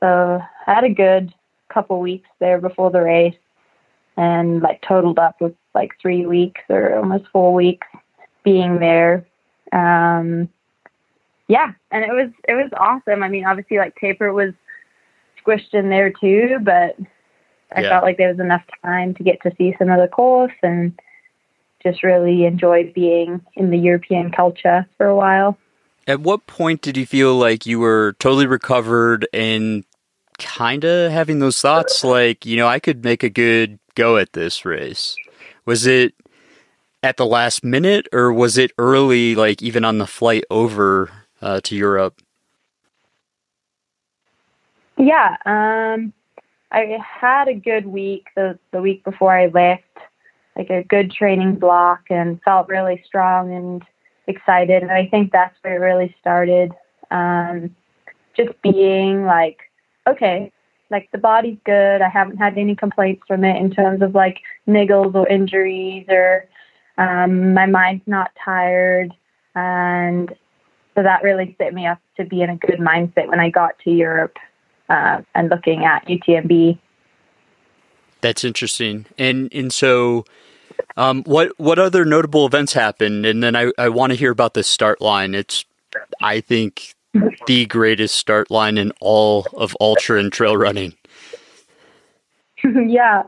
So 0.00 0.42
I 0.66 0.74
had 0.74 0.84
a 0.84 0.90
good 0.90 1.32
couple 1.72 2.00
weeks 2.00 2.28
there 2.38 2.60
before 2.60 2.90
the 2.90 3.00
race 3.00 3.34
and 4.16 4.60
like 4.60 4.82
totaled 4.82 5.18
up 5.18 5.40
with 5.40 5.54
like 5.74 5.92
three 6.00 6.26
weeks 6.26 6.60
or 6.68 6.96
almost 6.96 7.24
four 7.32 7.54
weeks 7.54 7.86
being 8.44 8.78
there. 8.78 9.24
Um, 9.72 10.48
yeah, 11.48 11.72
and 11.90 12.04
it 12.04 12.12
was 12.12 12.30
it 12.48 12.54
was 12.54 12.70
awesome. 12.76 13.22
I 13.22 13.28
mean, 13.28 13.44
obviously, 13.44 13.78
like 13.78 13.96
Taper 13.96 14.32
was 14.32 14.52
squished 15.44 15.72
in 15.72 15.88
there 15.88 16.10
too, 16.10 16.58
but 16.62 16.96
I 17.74 17.82
Yeah. 17.82 17.88
felt 17.90 18.04
like 18.04 18.18
there 18.18 18.28
was 18.28 18.40
enough 18.40 18.62
time 18.84 19.14
to 19.14 19.22
get 19.22 19.42
to 19.42 19.52
see 19.56 19.74
some 19.78 19.90
of 19.90 20.00
the 20.00 20.08
course 20.08 20.52
and 20.62 20.92
just 21.82 22.02
really 22.02 22.44
enjoy 22.44 22.92
being 22.92 23.40
in 23.54 23.70
the 23.70 23.78
European 23.78 24.30
culture 24.30 24.86
for 24.96 25.06
a 25.06 25.16
while. 25.16 25.56
At 26.06 26.20
what 26.20 26.46
point 26.46 26.82
did 26.82 26.96
you 26.96 27.06
feel 27.06 27.36
like 27.36 27.66
you 27.66 27.78
were 27.78 28.14
totally 28.18 28.46
recovered 28.46 29.26
and 29.32 29.84
kind 30.40 30.84
of 30.84 31.12
having 31.12 31.38
those 31.38 31.60
thoughts 31.60 32.02
like, 32.02 32.44
you 32.44 32.56
know, 32.56 32.66
I 32.66 32.80
could 32.80 33.04
make 33.04 33.22
a 33.22 33.30
good 33.30 33.78
go 33.94 34.16
at 34.16 34.32
this 34.32 34.64
race? 34.64 35.16
Was 35.66 35.86
it 35.86 36.14
at 37.02 37.16
the 37.16 37.26
last 37.26 37.62
minute 37.62 38.08
or 38.12 38.32
was 38.32 38.58
it 38.58 38.72
early, 38.78 39.34
like 39.34 39.62
even 39.62 39.84
on 39.84 39.98
the 39.98 40.06
flight 40.06 40.44
over 40.50 41.10
uh, 41.40 41.60
to 41.64 41.76
Europe? 41.76 42.20
Yeah, 44.96 45.36
um, 45.46 46.12
I 46.72 46.98
had 47.00 47.48
a 47.48 47.54
good 47.54 47.86
week 47.86 48.26
the 48.36 48.58
the 48.70 48.82
week 48.82 49.02
before 49.02 49.36
I 49.36 49.46
left, 49.46 49.84
like 50.56 50.68
a 50.68 50.82
good 50.84 51.10
training 51.10 51.54
block, 51.54 52.02
and 52.10 52.40
felt 52.42 52.68
really 52.68 53.02
strong 53.06 53.52
and 53.54 53.82
excited. 54.26 54.82
And 54.82 54.92
I 54.92 55.06
think 55.06 55.32
that's 55.32 55.56
where 55.62 55.76
it 55.76 55.78
really 55.78 56.14
started. 56.20 56.72
Um, 57.10 57.74
just 58.36 58.60
being 58.62 59.24
like, 59.24 59.69
okay, 60.06 60.52
like 60.90 61.10
the 61.12 61.18
body's 61.18 61.58
good. 61.64 62.02
I 62.02 62.08
haven't 62.08 62.38
had 62.38 62.58
any 62.58 62.74
complaints 62.74 63.22
from 63.26 63.44
it 63.44 63.56
in 63.56 63.70
terms 63.70 64.02
of 64.02 64.14
like 64.14 64.40
niggles 64.68 65.14
or 65.14 65.28
injuries, 65.28 66.06
or 66.08 66.46
um, 66.98 67.54
my 67.54 67.66
mind's 67.66 68.06
not 68.06 68.30
tired, 68.44 69.12
and 69.54 70.34
so 70.94 71.02
that 71.02 71.22
really 71.22 71.54
set 71.58 71.72
me 71.72 71.86
up 71.86 72.00
to 72.16 72.24
be 72.24 72.42
in 72.42 72.50
a 72.50 72.56
good 72.56 72.78
mindset 72.78 73.28
when 73.28 73.40
I 73.40 73.50
got 73.50 73.78
to 73.84 73.90
Europe 73.90 74.36
uh, 74.88 75.22
and 75.34 75.48
looking 75.48 75.84
at 75.84 76.06
UTMB. 76.06 76.78
That's 78.20 78.44
interesting. 78.44 79.06
And 79.16 79.52
and 79.52 79.72
so 79.72 80.24
um, 80.96 81.22
what 81.24 81.58
what 81.58 81.78
other 81.78 82.04
notable 82.04 82.46
events 82.46 82.72
happened? 82.72 83.24
And 83.24 83.42
then 83.42 83.56
I, 83.56 83.72
I 83.78 83.88
want 83.88 84.12
to 84.12 84.18
hear 84.18 84.30
about 84.30 84.54
the 84.54 84.62
start 84.62 85.00
line. 85.00 85.34
It's 85.34 85.64
I 86.20 86.40
think 86.40 86.94
the 87.46 87.66
greatest 87.66 88.14
start 88.14 88.50
line 88.50 88.78
in 88.78 88.92
all 89.00 89.46
of 89.54 89.76
ultra 89.80 90.18
and 90.18 90.32
trail 90.32 90.56
running. 90.56 90.94
yeah. 92.64 93.24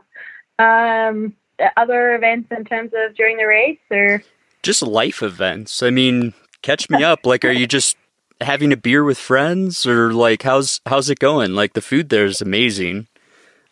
Um, 0.59 1.33
other 1.77 2.15
events 2.15 2.49
in 2.55 2.65
terms 2.65 2.91
of 2.95 3.15
during 3.15 3.37
the 3.37 3.45
race, 3.45 3.79
or 3.91 4.23
Just 4.61 4.81
life 4.81 5.21
events. 5.21 5.83
I 5.83 5.89
mean, 5.89 6.33
catch 6.61 6.89
me 6.89 7.03
up. 7.03 7.25
Like, 7.25 7.43
are 7.45 7.51
you 7.51 7.67
just 7.67 7.97
having 8.41 8.71
a 8.71 8.77
beer 8.77 9.03
with 9.03 9.17
friends, 9.17 9.85
or 9.85 10.13
like 10.13 10.43
how's 10.43 10.81
how's 10.85 11.09
it 11.09 11.19
going? 11.19 11.53
Like 11.55 11.73
the 11.73 11.81
food 11.81 12.09
there 12.09 12.25
is 12.25 12.41
amazing. 12.41 13.07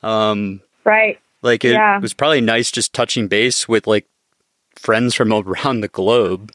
Um, 0.03 0.61
right? 0.83 1.19
like 1.43 1.63
it 1.65 1.73
Yeah. 1.73 1.99
was 1.99 2.13
probably 2.13 2.41
nice 2.41 2.71
just 2.71 2.93
touching 2.93 3.27
base 3.27 3.67
with 3.67 3.87
like 3.87 4.07
friends 4.75 5.13
from 5.15 5.31
around 5.33 5.81
the 5.81 5.87
globe. 5.87 6.51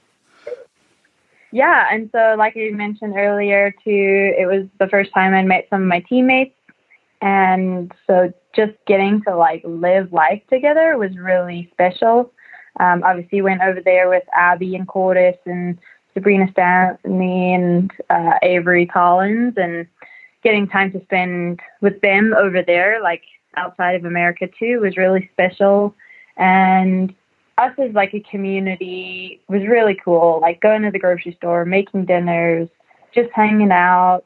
Yeah, 1.57 1.87
and 1.91 2.11
so 2.13 2.35
like 2.37 2.55
you 2.55 2.77
mentioned 2.77 3.15
earlier 3.17 3.71
too, 3.83 4.35
it 4.39 4.47
was 4.47 4.67
the 4.79 4.89
first 4.89 5.11
time 5.15 5.33
I 5.33 5.43
met 5.43 5.67
some 5.71 5.81
of 5.81 5.89
my 5.89 6.01
teammates, 6.01 6.55
and 7.23 7.91
so 8.07 8.31
just 8.55 8.73
getting 8.87 9.23
to 9.23 9.35
like 9.35 9.63
live 9.65 10.13
life 10.13 10.43
together 10.51 10.99
was 10.99 11.17
really 11.17 11.71
special. 11.73 12.31
Um, 12.79 13.03
obviously, 13.03 13.41
went 13.41 13.63
over 13.63 13.81
there 13.81 14.11
with 14.11 14.25
Abby 14.35 14.77
and 14.77 14.87
Cordis 14.87 15.39
and 15.47 15.79
Sabrina 16.13 16.47
Stanley 16.53 17.55
and 17.55 17.91
uh, 18.11 18.35
Avery 18.43 18.85
Collins, 18.85 19.55
and 19.57 19.87
getting 20.43 20.69
time 20.69 20.93
to 20.93 21.03
spend 21.05 21.61
with 21.81 21.99
them 22.03 22.35
over 22.39 22.63
there, 22.63 23.01
like 23.03 23.23
outside 23.57 23.95
of 23.95 24.05
America 24.05 24.47
too, 24.59 24.81
was 24.81 24.99
really 24.99 25.31
special. 25.33 25.95
And 26.37 27.15
us 27.59 27.73
as 27.79 27.93
like 27.95 28.15
a 28.15 28.21
community 28.21 29.41
was 29.49 29.63
really 29.63 29.97
cool. 30.05 30.39
Like 30.41 30.61
going 30.61 30.83
to 30.83 30.91
the 30.91 30.99
grocery 30.99 31.35
store, 31.37 31.65
making 31.65 32.05
dinners, 32.05 32.69
just 33.15 33.31
hanging 33.33 33.73
out, 33.73 34.25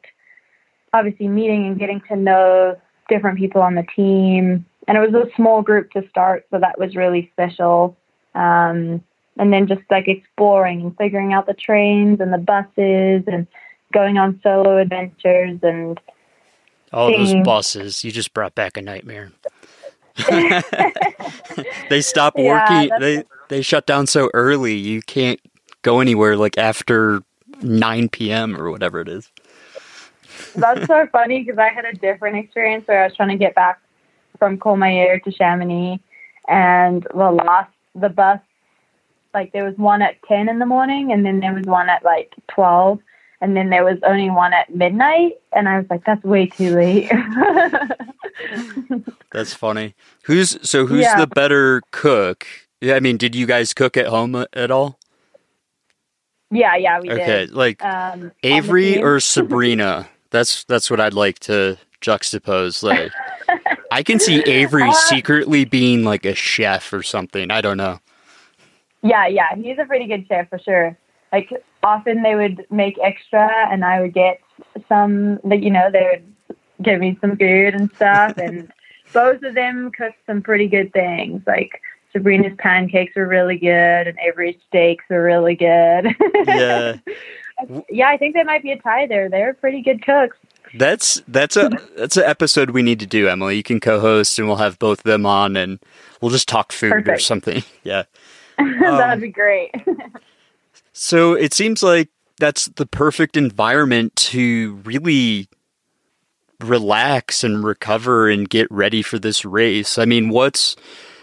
obviously 0.92 1.28
meeting 1.28 1.66
and 1.66 1.78
getting 1.78 2.00
to 2.08 2.16
know 2.16 2.80
different 3.08 3.38
people 3.38 3.62
on 3.62 3.74
the 3.74 3.86
team. 3.94 4.64
And 4.88 4.98
it 4.98 5.00
was 5.00 5.14
a 5.14 5.34
small 5.36 5.62
group 5.62 5.90
to 5.92 6.08
start, 6.08 6.46
so 6.50 6.58
that 6.58 6.78
was 6.78 6.96
really 6.96 7.30
special. 7.32 7.96
Um, 8.34 9.02
and 9.38 9.52
then 9.52 9.66
just 9.68 9.82
like 9.90 10.08
exploring 10.08 10.80
and 10.82 10.96
figuring 10.96 11.32
out 11.32 11.46
the 11.46 11.54
trains 11.54 12.20
and 12.20 12.32
the 12.32 12.38
buses 12.38 13.24
and 13.26 13.46
going 13.92 14.18
on 14.18 14.40
solo 14.42 14.78
adventures 14.78 15.58
and 15.62 16.00
All 16.92 17.10
those 17.10 17.34
buses, 17.44 18.04
you 18.04 18.10
just 18.10 18.34
brought 18.34 18.54
back 18.54 18.76
a 18.76 18.82
nightmare. 18.82 19.32
they 21.88 22.00
stop 22.00 22.36
working. 22.36 22.90
they 23.00 23.24
they 23.48 23.62
shut 23.62 23.86
down 23.86 24.06
so 24.06 24.30
early. 24.34 24.74
You 24.74 25.02
can't 25.02 25.40
go 25.82 26.00
anywhere 26.00 26.36
like 26.36 26.58
after 26.58 27.22
9 27.62 28.08
p.m. 28.08 28.56
or 28.56 28.70
whatever 28.70 29.00
it 29.00 29.08
is. 29.08 29.30
That's 30.54 30.86
so 30.86 31.06
funny 31.12 31.42
because 31.42 31.58
I 31.58 31.68
had 31.68 31.84
a 31.84 31.92
different 31.92 32.36
experience 32.36 32.86
where 32.86 33.02
I 33.02 33.06
was 33.06 33.16
trying 33.16 33.30
to 33.30 33.36
get 33.36 33.54
back 33.54 33.80
from 34.38 34.58
Courmayeur 34.58 35.22
to 35.22 35.30
Chamonix, 35.30 36.00
and 36.48 37.06
the 37.14 37.30
last 37.30 37.70
the 37.94 38.08
bus, 38.08 38.40
like 39.34 39.52
there 39.52 39.64
was 39.64 39.76
one 39.76 40.02
at 40.02 40.16
ten 40.26 40.48
in 40.48 40.58
the 40.58 40.66
morning, 40.66 41.12
and 41.12 41.24
then 41.24 41.40
there 41.40 41.54
was 41.54 41.66
one 41.66 41.88
at 41.88 42.04
like 42.04 42.32
twelve, 42.48 43.00
and 43.40 43.56
then 43.56 43.70
there 43.70 43.84
was 43.84 43.98
only 44.04 44.30
one 44.30 44.52
at 44.52 44.74
midnight, 44.74 45.34
and 45.52 45.68
I 45.68 45.78
was 45.78 45.86
like, 45.90 46.04
that's 46.04 46.24
way 46.24 46.46
too 46.46 46.74
late. 46.74 47.10
That's 49.32 49.54
funny. 49.54 49.94
Who's 50.24 50.58
so 50.68 50.86
who's 50.86 51.02
Yeah. 51.02 51.20
the 51.20 51.26
better 51.26 51.82
cook? 51.92 52.46
Yeah, 52.80 52.94
I 52.94 53.00
mean, 53.00 53.16
did 53.16 53.34
you 53.34 53.46
guys 53.46 53.72
cook 53.74 53.96
at 53.96 54.06
home 54.06 54.44
at 54.52 54.70
all? 54.70 54.98
yeah, 56.50 56.74
yeah, 56.76 56.98
we 57.00 57.08
did. 57.08 57.20
Okay, 57.20 57.46
like 57.46 57.84
um, 57.84 58.32
Avery 58.42 59.00
or 59.02 59.20
Sabrina? 59.20 60.08
That's 60.30 60.64
that's 60.64 60.90
what 60.90 61.00
I'd 61.00 61.14
like 61.14 61.38
to 61.40 61.78
juxtapose. 62.00 62.82
Like, 62.82 63.12
I 63.92 64.02
can 64.02 64.18
see 64.18 64.40
Avery 64.42 64.88
Uh, 64.88 64.92
secretly 64.92 65.64
being 65.64 66.04
like 66.04 66.24
a 66.24 66.34
chef 66.34 66.92
or 66.92 67.02
something. 67.02 67.50
I 67.50 67.60
don't 67.60 67.76
know. 67.76 68.00
Yeah, 69.02 69.26
yeah, 69.28 69.54
he's 69.54 69.78
a 69.78 69.84
pretty 69.84 70.06
good 70.06 70.26
chef 70.28 70.48
for 70.48 70.58
sure. 70.58 70.96
Like 71.32 71.50
often 71.82 72.22
they 72.22 72.34
would 72.34 72.66
make 72.70 72.98
extra, 73.02 73.48
and 73.70 73.84
I 73.84 74.00
would 74.00 74.12
get 74.14 74.40
some. 74.88 75.38
Like 75.44 75.62
you 75.62 75.70
know, 75.70 75.88
they 75.92 76.20
would 76.48 76.56
give 76.82 76.98
me 77.00 77.16
some 77.20 77.36
food 77.36 77.74
and 77.74 77.90
stuff, 77.94 78.36
and 78.38 78.72
both 79.12 79.42
of 79.42 79.54
them 79.54 79.90
cooked 79.92 80.18
some 80.26 80.42
pretty 80.42 80.66
good 80.68 80.92
things. 80.92 81.42
Like 81.46 81.80
Sabrina's 82.12 82.54
pancakes 82.58 83.16
are 83.16 83.26
really 83.26 83.58
good, 83.58 83.68
and 84.08 84.18
Avery's 84.18 84.56
steaks 84.68 85.04
are 85.10 85.22
really 85.22 85.54
good. 85.56 86.14
Yeah, 86.46 86.96
yeah, 87.90 88.08
I 88.08 88.16
think 88.16 88.34
there 88.34 88.44
might 88.44 88.62
be 88.62 88.72
a 88.72 88.78
tie 88.80 89.06
there. 89.06 89.28
They're 89.28 89.52
pretty 89.52 89.82
good 89.82 90.02
cooks. 90.04 90.36
that's 90.74 91.20
that's 91.28 91.56
a 91.56 91.68
that's 91.96 92.16
an 92.16 92.24
episode 92.24 92.70
we 92.70 92.82
need 92.82 92.98
to 93.00 93.06
do. 93.06 93.28
Emily, 93.28 93.56
you 93.56 93.62
can 93.62 93.80
co-host, 93.80 94.38
and 94.38 94.48
we'll 94.48 94.56
have 94.56 94.78
both 94.78 95.00
of 95.00 95.04
them 95.04 95.26
on, 95.26 95.56
and 95.56 95.78
we'll 96.22 96.30
just 96.30 96.48
talk 96.48 96.72
food 96.72 97.06
or 97.08 97.18
something. 97.18 97.62
Yeah. 97.82 98.04
that 98.58 99.10
Um, 99.12 99.20
be 99.20 99.28
great. 99.28 99.70
So 100.92 101.34
it 101.34 101.54
seems 101.54 101.82
like 101.82 102.08
that's 102.38 102.66
the 102.66 102.86
perfect 102.86 103.36
environment 103.36 104.14
to 104.16 104.74
really 104.84 105.48
relax 106.62 107.44
and 107.44 107.64
recover 107.64 108.28
and 108.28 108.48
get 108.48 108.70
ready 108.70 109.02
for 109.02 109.18
this 109.18 109.44
race. 109.44 109.98
I 109.98 110.04
mean, 110.04 110.28
what's 110.28 110.76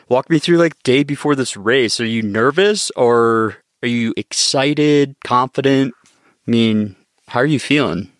walk 0.10 0.30
me 0.30 0.40
through 0.40 0.58
like 0.58 0.82
day 0.84 1.04
before 1.04 1.36
this 1.36 1.58
race? 1.58 2.00
Are 2.00 2.06
you 2.06 2.22
nervous 2.22 2.92
or 2.92 3.58
are 3.84 3.88
you 3.88 4.14
excited, 4.18 5.16
confident? 5.24 5.94
I 6.06 6.52
mean, 6.52 6.96
how 7.28 7.42
are 7.42 7.46
you 7.46 7.60
feeling? 7.60 8.12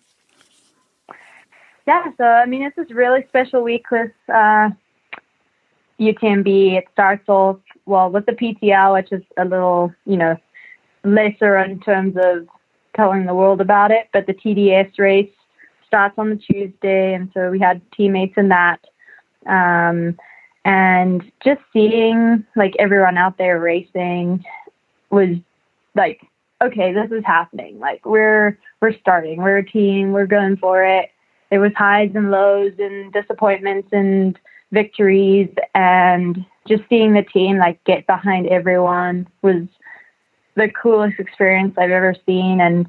Yeah, 1.86 2.04
so 2.18 2.24
I 2.24 2.46
mean, 2.46 2.62
it's 2.62 2.76
this 2.76 2.90
really 2.90 3.24
special 3.28 3.62
week 3.62 3.90
with 3.90 4.12
uh, 4.28 4.70
UTMB. 5.98 6.76
It 6.76 6.84
starts 6.92 7.26
off 7.28 7.58
well 7.86 8.10
with 8.10 8.26
the 8.26 8.32
PTL, 8.32 8.92
which 8.92 9.10
is 9.10 9.22
a 9.38 9.44
little, 9.44 9.94
you 10.04 10.18
know, 10.18 10.36
lesser 11.04 11.56
in 11.56 11.80
terms 11.80 12.16
of 12.22 12.46
telling 12.94 13.24
the 13.24 13.34
world 13.34 13.62
about 13.62 13.90
it. 13.90 14.08
But 14.12 14.26
the 14.26 14.34
TDS 14.34 14.98
race 14.98 15.30
starts 15.88 16.14
on 16.18 16.30
the 16.30 16.36
Tuesday, 16.36 17.14
and 17.14 17.30
so 17.34 17.50
we 17.50 17.58
had 17.58 17.80
teammates 17.92 18.34
in 18.36 18.48
that. 18.50 18.78
Um, 19.46 20.16
and 20.64 21.32
just 21.42 21.60
seeing 21.72 22.44
like 22.54 22.74
everyone 22.78 23.16
out 23.16 23.38
there 23.38 23.58
racing 23.58 24.44
was 25.10 25.36
like 25.94 26.20
okay, 26.62 26.92
this 26.92 27.10
is 27.10 27.24
happening. 27.24 27.78
Like 27.78 28.04
we're 28.04 28.58
we're 28.80 28.96
starting. 28.98 29.42
We're 29.42 29.58
a 29.58 29.66
team. 29.66 30.12
We're 30.12 30.26
going 30.26 30.56
for 30.56 30.84
it. 30.84 31.10
There 31.50 31.60
was 31.60 31.72
highs 31.76 32.10
and 32.14 32.30
lows 32.30 32.72
and 32.78 33.12
disappointments 33.12 33.88
and 33.92 34.38
victories 34.70 35.48
and 35.74 36.44
just 36.66 36.82
seeing 36.90 37.14
the 37.14 37.22
team 37.22 37.56
like 37.56 37.82
get 37.84 38.06
behind 38.06 38.46
everyone 38.48 39.26
was 39.40 39.62
the 40.56 40.68
coolest 40.68 41.18
experience 41.18 41.74
I've 41.78 41.90
ever 41.90 42.14
seen 42.26 42.60
and 42.60 42.86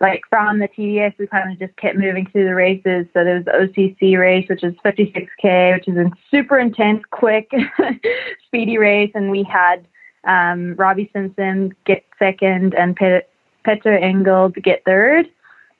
like 0.00 0.22
from 0.28 0.58
the 0.58 0.68
TDS, 0.68 1.18
we 1.18 1.26
kind 1.26 1.50
of 1.50 1.58
just 1.58 1.76
kept 1.76 1.96
moving 1.96 2.26
through 2.26 2.44
the 2.44 2.54
races. 2.54 3.06
So 3.14 3.24
there 3.24 3.36
was 3.36 3.44
the 3.46 3.52
OCC 3.52 4.18
race, 4.18 4.46
which 4.48 4.62
is 4.62 4.74
56K, 4.84 5.74
which 5.74 5.88
is 5.88 5.96
a 5.96 6.10
super 6.30 6.58
intense, 6.58 7.02
quick, 7.10 7.50
speedy 8.46 8.76
race. 8.76 9.10
And 9.14 9.30
we 9.30 9.42
had 9.42 9.86
um, 10.24 10.74
Robbie 10.74 11.10
Simpson 11.12 11.74
get 11.86 12.04
second 12.18 12.74
and 12.74 12.94
Pet- 12.94 13.30
Petter 13.64 13.96
Engdahl 13.96 14.50
get 14.50 14.84
third. 14.84 15.26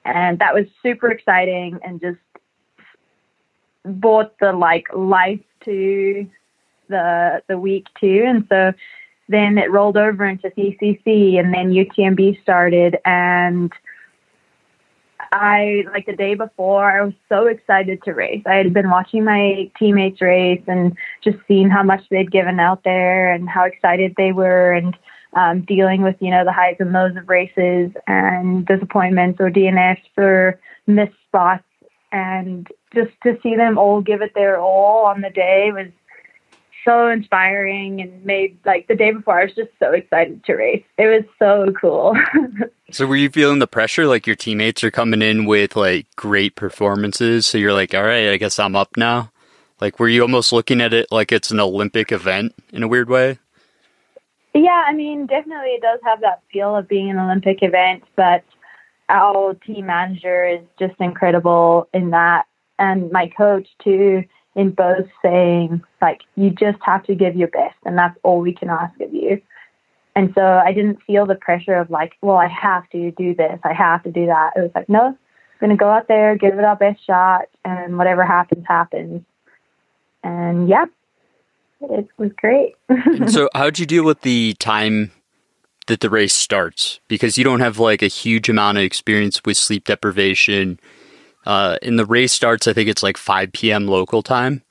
And 0.04 0.38
that 0.38 0.54
was 0.54 0.64
super 0.82 1.10
exciting 1.10 1.78
and 1.84 2.00
just 2.00 2.18
brought 3.84 4.38
the 4.38 4.52
like 4.52 4.86
life 4.94 5.40
to 5.64 6.28
the 6.88 7.42
the 7.48 7.58
week 7.58 7.86
too. 8.00 8.24
And 8.26 8.46
so 8.48 8.72
then 9.28 9.58
it 9.58 9.70
rolled 9.70 9.96
over 9.96 10.24
into 10.24 10.48
CCC 10.50 11.38
and 11.38 11.52
then 11.52 11.72
UTMB 11.72 12.40
started 12.40 12.96
and– 13.04 13.70
I 15.32 15.84
like 15.92 16.06
the 16.06 16.16
day 16.16 16.34
before, 16.34 16.90
I 16.90 17.02
was 17.02 17.14
so 17.28 17.46
excited 17.46 18.02
to 18.04 18.12
race. 18.12 18.42
I 18.46 18.54
had 18.54 18.72
been 18.72 18.90
watching 18.90 19.24
my 19.24 19.70
teammates 19.78 20.20
race 20.20 20.62
and 20.66 20.96
just 21.22 21.38
seeing 21.48 21.70
how 21.70 21.82
much 21.82 22.02
they'd 22.10 22.30
given 22.30 22.60
out 22.60 22.84
there 22.84 23.32
and 23.32 23.48
how 23.48 23.64
excited 23.64 24.14
they 24.16 24.32
were 24.32 24.72
and 24.72 24.96
um, 25.34 25.62
dealing 25.62 26.02
with, 26.02 26.16
you 26.20 26.30
know, 26.30 26.44
the 26.44 26.52
highs 26.52 26.76
and 26.80 26.92
lows 26.92 27.16
of 27.16 27.28
races 27.28 27.90
and 28.06 28.66
disappointments 28.66 29.40
or 29.40 29.50
DNFs 29.50 30.02
for 30.14 30.58
missed 30.86 31.12
spots. 31.26 31.64
And 32.12 32.66
just 32.94 33.12
to 33.24 33.38
see 33.42 33.56
them 33.56 33.78
all 33.78 34.00
give 34.00 34.22
it 34.22 34.32
their 34.34 34.58
all 34.58 35.06
on 35.06 35.20
the 35.20 35.30
day 35.30 35.70
was 35.72 35.88
so 36.86 37.08
inspiring 37.08 38.00
and 38.00 38.24
made 38.24 38.56
like 38.64 38.86
the 38.86 38.94
day 38.94 39.10
before 39.10 39.40
I 39.40 39.44
was 39.44 39.54
just 39.54 39.70
so 39.78 39.92
excited 39.92 40.42
to 40.44 40.54
race. 40.54 40.84
It 40.96 41.06
was 41.06 41.24
so 41.38 41.72
cool. 41.78 42.16
so 42.90 43.06
were 43.06 43.16
you 43.16 43.28
feeling 43.28 43.58
the 43.58 43.66
pressure 43.66 44.06
like 44.06 44.26
your 44.26 44.36
teammates 44.36 44.82
are 44.82 44.90
coming 44.90 45.20
in 45.20 45.44
with 45.44 45.76
like 45.76 46.06
great 46.16 46.54
performances 46.54 47.46
so 47.46 47.58
you're 47.58 47.74
like 47.74 47.94
all 47.94 48.04
right, 48.04 48.30
I 48.30 48.38
guess 48.38 48.58
I'm 48.58 48.76
up 48.76 48.96
now? 48.96 49.30
Like 49.80 49.98
were 49.98 50.08
you 50.08 50.22
almost 50.22 50.52
looking 50.52 50.80
at 50.80 50.94
it 50.94 51.08
like 51.10 51.32
it's 51.32 51.50
an 51.50 51.60
Olympic 51.60 52.12
event 52.12 52.54
in 52.72 52.82
a 52.82 52.88
weird 52.88 53.10
way? 53.10 53.38
Yeah, 54.54 54.84
I 54.86 54.94
mean, 54.94 55.26
definitely 55.26 55.72
it 55.72 55.82
does 55.82 56.00
have 56.04 56.22
that 56.22 56.42
feel 56.50 56.74
of 56.74 56.88
being 56.88 57.10
an 57.10 57.18
Olympic 57.18 57.58
event, 57.62 58.04
but 58.16 58.42
our 59.10 59.52
team 59.66 59.86
manager 59.86 60.48
is 60.48 60.60
just 60.78 60.94
incredible 60.98 61.88
in 61.92 62.10
that 62.10 62.46
and 62.78 63.10
my 63.10 63.28
coach 63.28 63.68
too 63.82 64.24
in 64.56 64.70
both 64.72 65.06
saying 65.22 65.82
like 66.02 66.22
you 66.34 66.50
just 66.50 66.78
have 66.82 67.04
to 67.04 67.14
give 67.14 67.36
your 67.36 67.48
best 67.48 67.76
and 67.84 67.96
that's 67.96 68.18
all 68.24 68.40
we 68.40 68.52
can 68.52 68.70
ask 68.70 68.98
of 69.00 69.14
you. 69.14 69.40
And 70.16 70.32
so 70.34 70.42
i 70.42 70.72
didn't 70.72 71.02
feel 71.06 71.26
the 71.26 71.34
pressure 71.34 71.74
of 71.74 71.90
like 71.90 72.14
well 72.22 72.36
i 72.36 72.48
have 72.48 72.88
to 72.90 73.12
do 73.12 73.34
this 73.34 73.60
i 73.62 73.72
have 73.72 74.02
to 74.02 74.10
do 74.10 74.26
that. 74.26 74.54
It 74.56 74.60
was 74.60 74.70
like 74.74 74.88
no 74.88 75.08
i'm 75.08 75.16
going 75.60 75.70
to 75.70 75.76
go 75.76 75.90
out 75.90 76.08
there 76.08 76.36
give 76.36 76.58
it 76.58 76.64
our 76.64 76.76
best 76.76 77.04
shot 77.06 77.42
and 77.64 77.98
whatever 77.98 78.24
happens 78.24 78.64
happens. 78.66 79.22
And 80.24 80.68
yeah 80.68 80.86
it 81.80 82.08
was 82.16 82.30
great. 82.36 82.74
So 83.28 83.48
how'd 83.54 83.78
you 83.78 83.86
deal 83.86 84.04
with 84.04 84.22
the 84.22 84.54
time 84.54 85.12
that 85.86 86.00
the 86.00 86.10
race 86.10 86.34
starts? 86.34 87.00
Because 87.08 87.36
you 87.36 87.44
don't 87.44 87.60
have 87.60 87.78
like 87.78 88.02
a 88.02 88.08
huge 88.08 88.48
amount 88.48 88.78
of 88.78 88.84
experience 88.84 89.42
with 89.44 89.56
sleep 89.56 89.84
deprivation 89.84 90.78
uh, 91.46 91.78
and 91.80 91.98
the 91.98 92.04
race 92.04 92.32
starts, 92.32 92.66
I 92.66 92.72
think 92.72 92.88
it's 92.88 93.02
like 93.02 93.16
5 93.16 93.52
p.m. 93.52 93.86
local 93.86 94.22
time. 94.22 94.62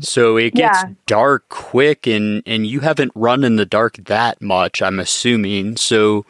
So 0.00 0.36
it 0.36 0.54
gets 0.54 0.82
yeah. 0.82 0.92
dark 1.06 1.48
quick, 1.48 2.06
and, 2.06 2.42
and 2.46 2.66
you 2.66 2.80
haven't 2.80 3.12
run 3.14 3.44
in 3.44 3.56
the 3.56 3.66
dark 3.66 3.96
that 4.06 4.42
much, 4.42 4.82
I'm 4.82 4.98
assuming. 4.98 5.76
So, 5.76 6.24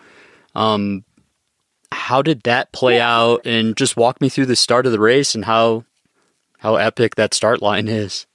um, 0.54 1.04
how 1.92 2.20
did 2.20 2.42
that 2.42 2.72
play 2.72 2.96
yeah. 2.96 3.16
out? 3.16 3.46
And 3.46 3.76
just 3.76 3.96
walk 3.96 4.20
me 4.20 4.28
through 4.28 4.46
the 4.46 4.56
start 4.56 4.86
of 4.86 4.92
the 4.92 5.00
race 5.00 5.34
and 5.34 5.44
how 5.44 5.84
how 6.58 6.76
epic 6.76 7.14
that 7.14 7.34
start 7.34 7.62
line 7.62 7.88
is. 7.88 8.26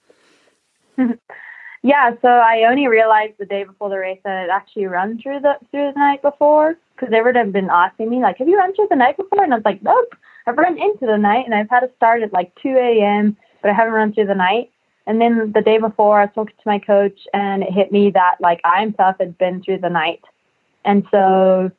yeah, 1.84 2.12
so 2.21 2.27
I 2.27 2.65
only 2.69 2.88
realized 2.88 3.34
the 3.39 3.45
day 3.45 3.63
before 3.63 3.89
the 3.89 3.97
race 3.97 4.19
that 4.23 4.38
I'd 4.38 4.56
actually 4.56 4.86
run 4.86 5.19
through 5.21 5.41
the 5.41 5.56
through 5.71 5.91
the 5.93 5.99
night 5.99 6.21
before 6.21 6.75
because 6.95 7.13
everyone 7.13 7.36
had 7.45 7.53
been 7.53 7.69
asking 7.69 8.10
me 8.10 8.21
like, 8.21 8.38
"Have 8.38 8.47
you 8.47 8.58
run 8.58 8.73
through 8.73 8.88
the 8.89 8.95
night 8.95 9.17
before?" 9.17 9.43
And 9.43 9.53
I 9.53 9.58
was 9.58 9.65
like, 9.65 9.84
"Nope." 9.84 10.15
I've 10.47 10.58
run 10.58 10.78
into 10.78 11.06
the 11.06 11.17
night 11.17 11.45
and 11.45 11.54
I've 11.54 11.69
had 11.69 11.82
to 11.82 11.91
start 11.95 12.23
at 12.23 12.34
like 12.34 12.54
2 12.62 12.69
a.m., 12.69 13.38
but 13.62 13.71
I 13.71 13.73
haven't 13.73 13.93
run 13.93 14.13
through 14.13 14.28
the 14.28 14.36
night. 14.36 14.71
And 15.06 15.19
then 15.19 15.52
the 15.54 15.62
day 15.62 15.80
before, 15.80 16.21
I 16.21 16.28
talking 16.28 16.56
to 16.56 16.67
my 16.69 16.80
coach 16.80 17.19
and 17.34 17.63
it 17.63 17.71
hit 17.71 17.91
me 17.91 18.12
that 18.12 18.36
like 18.39 18.62
I 18.63 18.82
himself 18.82 19.15
had 19.19 19.38
been 19.38 19.63
through 19.63 19.80
the 19.80 19.89
night. 19.89 20.21
And 20.86 21.06
so 21.12 21.71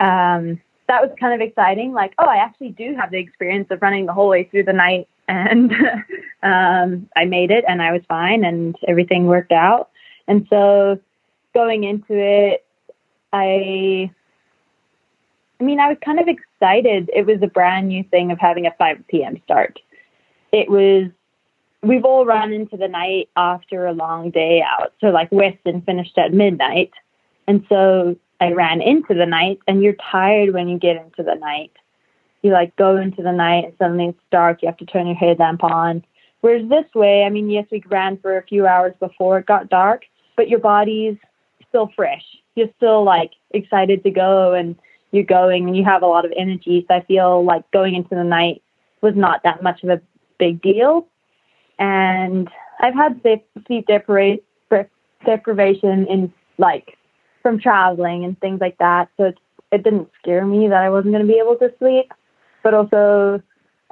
um, 0.00 0.60
that 0.88 1.02
was 1.02 1.10
kind 1.18 1.34
of 1.34 1.46
exciting. 1.46 1.92
Like, 1.92 2.12
oh, 2.18 2.26
I 2.26 2.36
actually 2.36 2.70
do 2.70 2.94
have 2.94 3.10
the 3.10 3.18
experience 3.18 3.68
of 3.70 3.80
running 3.82 4.06
the 4.06 4.12
whole 4.12 4.28
way 4.28 4.44
through 4.44 4.64
the 4.64 4.72
night. 4.72 5.08
And 5.26 5.72
um, 6.42 7.08
I 7.16 7.24
made 7.24 7.50
it 7.50 7.64
and 7.66 7.80
I 7.80 7.92
was 7.92 8.02
fine 8.06 8.44
and 8.44 8.76
everything 8.86 9.24
worked 9.24 9.52
out. 9.52 9.88
And 10.28 10.46
so 10.50 11.00
going 11.54 11.84
into 11.84 12.10
it, 12.10 12.66
I 13.32 14.10
I 15.58 15.64
mean, 15.64 15.80
I 15.80 15.88
was 15.88 15.96
kind 16.04 16.20
of 16.20 16.28
excited. 16.54 17.10
It 17.14 17.26
was 17.26 17.38
a 17.42 17.46
brand 17.46 17.88
new 17.88 18.04
thing 18.04 18.30
of 18.30 18.38
having 18.38 18.66
a 18.66 18.74
5 18.78 19.04
p.m. 19.08 19.40
start. 19.44 19.78
It 20.52 20.70
was, 20.70 21.10
we've 21.82 22.04
all 22.04 22.24
run 22.24 22.52
into 22.52 22.76
the 22.76 22.88
night 22.88 23.28
after 23.36 23.86
a 23.86 23.92
long 23.92 24.30
day 24.30 24.62
out. 24.62 24.92
So, 25.00 25.08
like, 25.08 25.30
Western 25.30 25.82
finished 25.82 26.16
at 26.16 26.32
midnight. 26.32 26.92
And 27.46 27.64
so 27.68 28.16
I 28.40 28.52
ran 28.52 28.80
into 28.80 29.14
the 29.14 29.26
night, 29.26 29.58
and 29.66 29.82
you're 29.82 29.96
tired 30.10 30.54
when 30.54 30.68
you 30.68 30.78
get 30.78 30.96
into 30.96 31.22
the 31.22 31.34
night. 31.34 31.72
You 32.42 32.52
like 32.52 32.76
go 32.76 32.96
into 32.96 33.22
the 33.22 33.32
night, 33.32 33.64
and 33.64 33.74
suddenly 33.78 34.08
it's 34.08 34.20
dark. 34.30 34.62
You 34.62 34.68
have 34.68 34.76
to 34.78 34.86
turn 34.86 35.06
your 35.06 35.16
headlamp 35.16 35.64
on. 35.64 36.04
Whereas 36.42 36.68
this 36.68 36.84
way, 36.94 37.24
I 37.24 37.30
mean, 37.30 37.48
yes, 37.48 37.66
we 37.72 37.82
ran 37.88 38.18
for 38.18 38.36
a 38.36 38.42
few 38.42 38.66
hours 38.66 38.92
before 39.00 39.38
it 39.38 39.46
got 39.46 39.70
dark, 39.70 40.04
but 40.36 40.50
your 40.50 40.58
body's 40.58 41.16
still 41.68 41.90
fresh. 41.96 42.24
You're 42.54 42.68
still 42.76 43.02
like 43.02 43.30
excited 43.52 44.02
to 44.04 44.10
go 44.10 44.52
and 44.52 44.76
you're 45.14 45.22
going 45.22 45.68
and 45.68 45.76
you 45.76 45.84
have 45.84 46.02
a 46.02 46.06
lot 46.06 46.24
of 46.24 46.32
energy. 46.36 46.84
So 46.88 46.96
I 46.96 47.02
feel 47.02 47.44
like 47.44 47.70
going 47.70 47.94
into 47.94 48.16
the 48.16 48.24
night 48.24 48.62
was 49.00 49.14
not 49.14 49.44
that 49.44 49.62
much 49.62 49.84
of 49.84 49.90
a 49.90 50.00
big 50.38 50.60
deal. 50.60 51.06
And 51.78 52.50
I've 52.80 52.94
had 52.94 53.20
sleep 53.66 53.86
deprivation 53.86 56.06
in 56.06 56.32
like 56.58 56.98
from 57.42 57.60
traveling 57.60 58.24
and 58.24 58.38
things 58.40 58.60
like 58.60 58.78
that. 58.78 59.08
So 59.16 59.24
it's, 59.24 59.38
it 59.70 59.84
didn't 59.84 60.10
scare 60.20 60.44
me 60.44 60.68
that 60.68 60.82
I 60.82 60.90
wasn't 60.90 61.14
going 61.14 61.26
to 61.26 61.32
be 61.32 61.38
able 61.38 61.56
to 61.56 61.72
sleep. 61.78 62.12
But 62.64 62.74
also, 62.74 63.40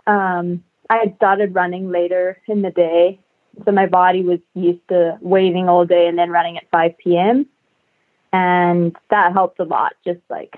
um, 0.07 0.65
I 0.91 0.97
had 0.97 1.15
started 1.17 1.55
running 1.55 1.91
later 1.91 2.39
in 2.49 2.63
the 2.63 2.71
day. 2.71 3.21
So 3.65 3.71
my 3.71 3.87
body 3.87 4.23
was 4.23 4.41
used 4.55 4.87
to 4.89 5.19
waiting 5.21 5.69
all 5.69 5.85
day 5.85 6.09
and 6.09 6.19
then 6.19 6.31
running 6.31 6.57
at 6.57 6.69
5 6.71 6.99
p.m. 6.99 7.47
And 8.33 8.97
that 9.11 9.33
helped 9.33 9.61
a 9.61 9.65
lot, 9.65 9.93
just 10.05 10.21
like 10.31 10.57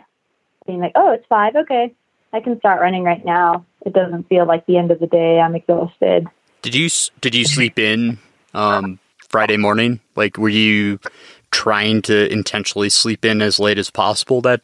being 0.67 0.81
like, 0.81 0.93
oh, 0.95 1.13
it's 1.13 1.27
five. 1.29 1.55
Okay, 1.57 1.95
I 2.33 2.41
can 2.41 2.59
start 2.59 2.81
running 2.81 3.05
right 3.05 3.25
now. 3.25 3.65
It 3.85 3.93
doesn't 3.93 4.29
feel 4.29 4.47
like 4.47 4.67
the 4.67 4.77
end 4.77 4.91
of 4.91 5.01
the 5.01 5.07
day. 5.07 5.41
I'm 5.41 5.55
exhausted. 5.55 6.27
Did 6.63 6.75
you 6.75 6.89
did 7.21 7.35
you 7.35 7.45
sleep 7.45 7.79
in 7.79 8.19
um, 8.55 8.99
Friday 9.29 9.57
morning? 9.57 10.01
Like, 10.17 10.39
were 10.39 10.49
you 10.49 10.99
trying 11.51 12.03
to 12.03 12.33
intentionally 12.33 12.89
sleep 12.89 13.25
in 13.25 13.43
as 13.43 13.61
late 13.61 13.79
as 13.79 13.91
possible 13.91 14.41
that 14.41 14.63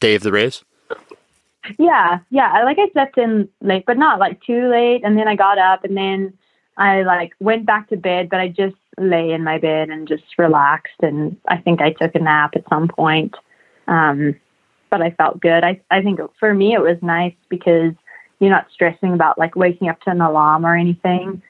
day 0.00 0.14
of 0.14 0.22
the 0.22 0.32
race? 0.32 0.64
Yeah, 1.78 2.20
yeah. 2.30 2.62
Like 2.64 2.78
I 2.78 2.88
slept 2.92 3.18
in 3.18 3.48
late, 3.60 3.84
but 3.86 3.98
not 3.98 4.18
like 4.18 4.42
too 4.42 4.68
late. 4.68 5.02
And 5.04 5.16
then 5.18 5.28
I 5.28 5.36
got 5.36 5.58
up, 5.58 5.84
and 5.84 5.96
then 5.96 6.32
I 6.76 7.02
like 7.02 7.32
went 7.40 7.66
back 7.66 7.88
to 7.88 7.96
bed, 7.96 8.28
but 8.30 8.40
I 8.40 8.48
just 8.48 8.76
lay 8.98 9.30
in 9.30 9.44
my 9.44 9.58
bed 9.58 9.90
and 9.90 10.08
just 10.08 10.24
relaxed. 10.38 11.00
And 11.00 11.36
I 11.48 11.56
think 11.56 11.80
I 11.80 11.92
took 11.92 12.14
a 12.14 12.18
nap 12.18 12.52
at 12.54 12.68
some 12.68 12.88
point. 12.88 13.34
Um, 13.88 14.36
but 14.92 15.00
I 15.00 15.10
felt 15.12 15.40
good. 15.40 15.64
I 15.64 15.80
I 15.90 16.02
think 16.02 16.20
for 16.38 16.54
me 16.54 16.74
it 16.74 16.80
was 16.80 16.98
nice 17.00 17.34
because 17.48 17.94
you're 18.38 18.50
not 18.50 18.66
stressing 18.72 19.14
about 19.14 19.38
like 19.38 19.56
waking 19.56 19.88
up 19.88 20.00
to 20.02 20.10
an 20.10 20.20
alarm 20.20 20.66
or 20.66 20.76
anything. 20.76 21.42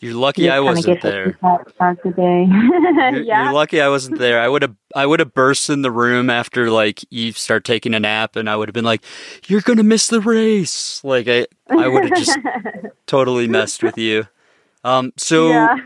You're 0.00 0.14
lucky 0.14 0.42
you 0.42 0.50
I 0.50 0.58
wasn't 0.58 1.00
there. 1.00 1.38
you're, 3.12 3.22
yeah? 3.22 3.44
you're 3.44 3.52
lucky 3.52 3.80
I 3.80 3.88
wasn't 3.88 4.18
there. 4.18 4.40
I 4.40 4.48
would 4.48 4.62
have 4.62 4.74
I 4.96 5.06
would 5.06 5.20
have 5.20 5.32
burst 5.32 5.70
in 5.70 5.82
the 5.82 5.92
room 5.92 6.28
after 6.28 6.70
like 6.70 7.04
you 7.08 7.30
start 7.32 7.64
taking 7.64 7.94
a 7.94 8.00
nap, 8.00 8.34
and 8.34 8.50
I 8.50 8.56
would 8.56 8.68
have 8.68 8.74
been 8.74 8.84
like, 8.84 9.04
"You're 9.46 9.60
gonna 9.60 9.84
miss 9.84 10.08
the 10.08 10.20
race." 10.20 11.04
Like 11.04 11.28
I 11.28 11.46
I 11.68 11.86
would 11.86 12.04
have 12.04 12.18
just 12.18 12.36
totally 13.06 13.46
messed 13.46 13.84
with 13.84 13.96
you. 13.96 14.26
Um. 14.82 15.12
So 15.16 15.50
yeah. 15.50 15.76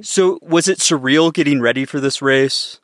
so 0.00 0.38
was 0.40 0.68
it 0.68 0.78
surreal 0.78 1.34
getting 1.34 1.60
ready 1.60 1.84
for 1.84 2.00
this 2.00 2.22
race? 2.22 2.80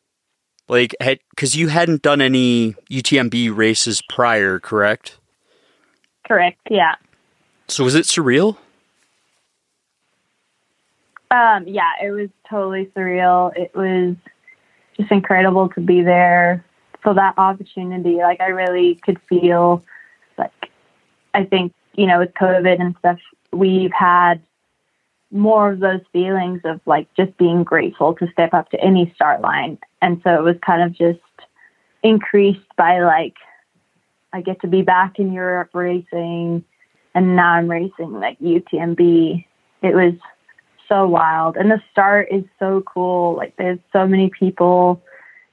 Like, 0.68 0.94
had 1.00 1.20
because 1.31 1.57
you 1.57 1.68
hadn't 1.68 2.03
done 2.03 2.20
any 2.20 2.74
UTMB 2.90 3.55
races 3.55 4.03
prior, 4.09 4.59
correct? 4.59 5.18
Correct. 6.27 6.59
Yeah. 6.70 6.94
So 7.68 7.85
was 7.85 7.94
it 7.94 8.05
surreal? 8.07 8.57
Um, 11.31 11.66
yeah, 11.66 11.90
it 12.03 12.11
was 12.11 12.31
totally 12.48 12.87
surreal. 12.96 13.55
It 13.57 13.74
was 13.74 14.16
just 14.96 15.11
incredible 15.11 15.68
to 15.70 15.81
be 15.81 16.03
there 16.03 16.64
for 17.03 17.14
that 17.14 17.35
opportunity. 17.38 18.16
Like 18.16 18.40
I 18.40 18.48
really 18.48 18.96
could 18.96 19.20
feel 19.22 19.85
like 20.38 20.53
I 21.35 21.44
think, 21.44 21.72
you 21.94 22.07
know, 22.07 22.20
with 22.20 22.33
COVID 22.35 22.81
and 22.81 22.94
stuff, 22.98 23.18
we've 23.53 23.92
had 23.92 24.40
more 25.35 25.73
of 25.73 25.81
those 25.81 26.01
feelings 26.12 26.61
of 26.64 26.81
like 26.87 27.12
just 27.14 27.37
being 27.37 27.64
grateful 27.64 28.14
to 28.14 28.31
step 28.33 28.55
up 28.55 28.70
to 28.70 28.81
any 28.81 29.12
start 29.14 29.40
line. 29.40 29.77
And 30.01 30.20
so 30.23 30.35
it 30.35 30.42
was 30.42 30.57
kind 30.64 30.83
of 30.83 30.92
just 30.92 31.18
increased 32.03 32.61
by 32.77 33.01
like 33.01 33.35
I 34.33 34.40
get 34.40 34.61
to 34.62 34.68
be 34.68 34.83
back 34.83 35.18
in 35.18 35.33
Europe 35.33 35.70
racing 35.75 36.64
and 37.14 37.37
now 37.37 37.53
I'm 37.53 37.68
racing 37.68 38.12
like 38.12 38.38
UTMB. 38.38 39.44
It 39.83 39.94
was 39.94 40.14
so 40.88 41.07
wild. 41.07 41.57
And 41.57 41.70
the 41.70 41.83
start 41.90 42.29
is 42.31 42.44
so 42.59 42.83
cool. 42.83 43.37
Like 43.37 43.57
there's 43.57 43.79
so 43.92 44.07
many 44.07 44.31
people 44.31 45.03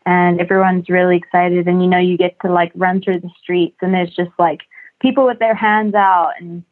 and 0.06 0.40
everyone's 0.40 0.90
really 0.90 1.18
excited 1.18 1.68
and 1.68 1.82
you 1.82 1.88
know 1.88 2.00
you 2.00 2.18
get 2.18 2.40
to 2.42 2.52
like 2.52 2.72
run 2.76 3.02
through 3.02 3.20
the 3.20 3.30
streets 3.42 3.78
and 3.82 3.94
there's 3.94 4.14
just 4.16 4.32
like 4.40 4.62
people 5.00 5.26
with 5.26 5.40
their 5.40 5.56
hands 5.56 5.94
out 5.94 6.32
and 6.40 6.64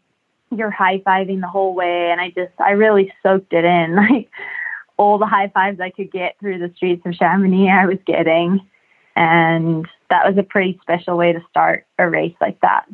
you're 0.52 0.72
high 0.72 1.00
fiving 1.00 1.42
the 1.42 1.48
whole 1.48 1.74
way 1.74 2.10
and 2.12 2.20
I 2.20 2.30
just 2.30 2.54
I 2.60 2.72
really 2.72 3.14
soaked 3.24 3.54
it 3.54 3.66
in. 3.66 3.96
Like 4.10 4.30
all 4.98 5.18
the 5.18 5.26
high 5.26 5.48
fives 5.48 5.80
I 5.80 5.92
could 5.92 6.12
get 6.12 6.38
through 6.40 6.60
the 6.60 6.74
streets 6.76 7.06
of 7.06 7.14
Chamonix 7.14 7.72
I 7.72 7.86
was 7.86 8.00
getting. 8.06 8.68
And 9.16 9.88
that 10.10 10.28
was 10.28 10.38
a 10.38 10.44
pretty 10.44 10.78
special 10.82 11.16
way 11.16 11.32
to 11.32 11.42
start 11.50 11.86
a 11.98 12.10
race 12.10 12.36
like 12.42 12.60
that. 12.62 12.86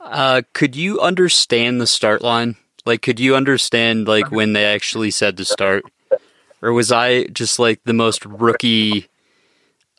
Uh, 0.00 0.42
could 0.52 0.76
you 0.76 1.00
understand 1.00 1.80
the 1.80 1.86
start 1.86 2.22
line? 2.22 2.56
Like, 2.86 3.02
could 3.02 3.18
you 3.18 3.34
understand 3.34 4.06
like 4.06 4.30
when 4.30 4.52
they 4.52 4.66
actually 4.66 5.10
said 5.10 5.36
to 5.38 5.44
start, 5.44 5.84
or 6.60 6.72
was 6.72 6.92
I 6.92 7.24
just 7.24 7.58
like 7.58 7.82
the 7.84 7.94
most 7.94 8.24
rookie 8.26 9.08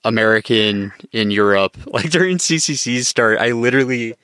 American 0.03 0.93
in 1.11 1.31
Europe? 1.31 1.77
Like 1.87 2.11
during 2.11 2.37
CCC's 2.37 3.07
start, 3.07 3.39
I 3.39 3.51
literally, 3.51 4.15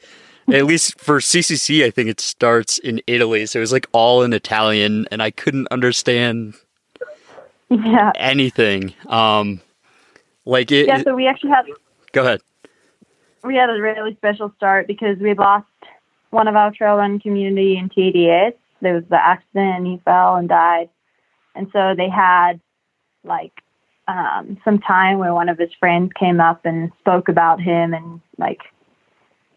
at 0.53 0.65
least 0.65 0.99
for 0.99 1.19
CCC, 1.19 1.83
I 1.85 1.91
think 1.91 2.09
it 2.09 2.19
starts 2.19 2.77
in 2.77 3.01
Italy, 3.07 3.45
so 3.45 3.59
it 3.59 3.61
was 3.61 3.71
like 3.71 3.87
all 3.91 4.23
in 4.23 4.33
Italian, 4.33 5.07
and 5.11 5.21
I 5.21 5.31
couldn't 5.31 5.67
understand 5.71 6.55
yeah. 7.69 8.11
anything. 8.15 8.93
Um, 9.07 9.61
like 10.45 10.71
it. 10.71 10.87
Yeah, 10.87 11.01
so 11.03 11.15
we 11.15 11.27
actually 11.27 11.51
had. 11.51 11.65
Go 12.13 12.23
ahead. 12.23 12.41
We 13.43 13.55
had 13.55 13.69
a 13.69 13.81
really 13.81 14.15
special 14.15 14.53
start 14.57 14.87
because 14.87 15.17
we 15.17 15.33
lost 15.33 15.65
one 16.29 16.47
of 16.47 16.55
our 16.55 16.71
trail 16.71 16.95
run 16.95 17.19
community 17.19 17.77
in 17.77 17.89
TDS. 17.89 18.53
There 18.81 18.95
was 18.95 19.03
the 19.09 19.23
accident 19.23 19.77
and 19.77 19.87
he 19.87 20.01
fell 20.03 20.35
and 20.35 20.49
died. 20.49 20.89
And 21.55 21.67
so 21.71 21.93
they 21.95 22.09
had 22.09 22.59
like 23.23 23.51
um, 24.07 24.57
some 24.63 24.79
time 24.79 25.19
where 25.19 25.33
one 25.33 25.49
of 25.49 25.57
his 25.57 25.69
friends 25.79 26.11
came 26.19 26.39
up 26.39 26.65
and 26.65 26.91
spoke 26.99 27.29
about 27.29 27.61
him 27.61 27.93
and 27.93 28.21
like 28.37 28.61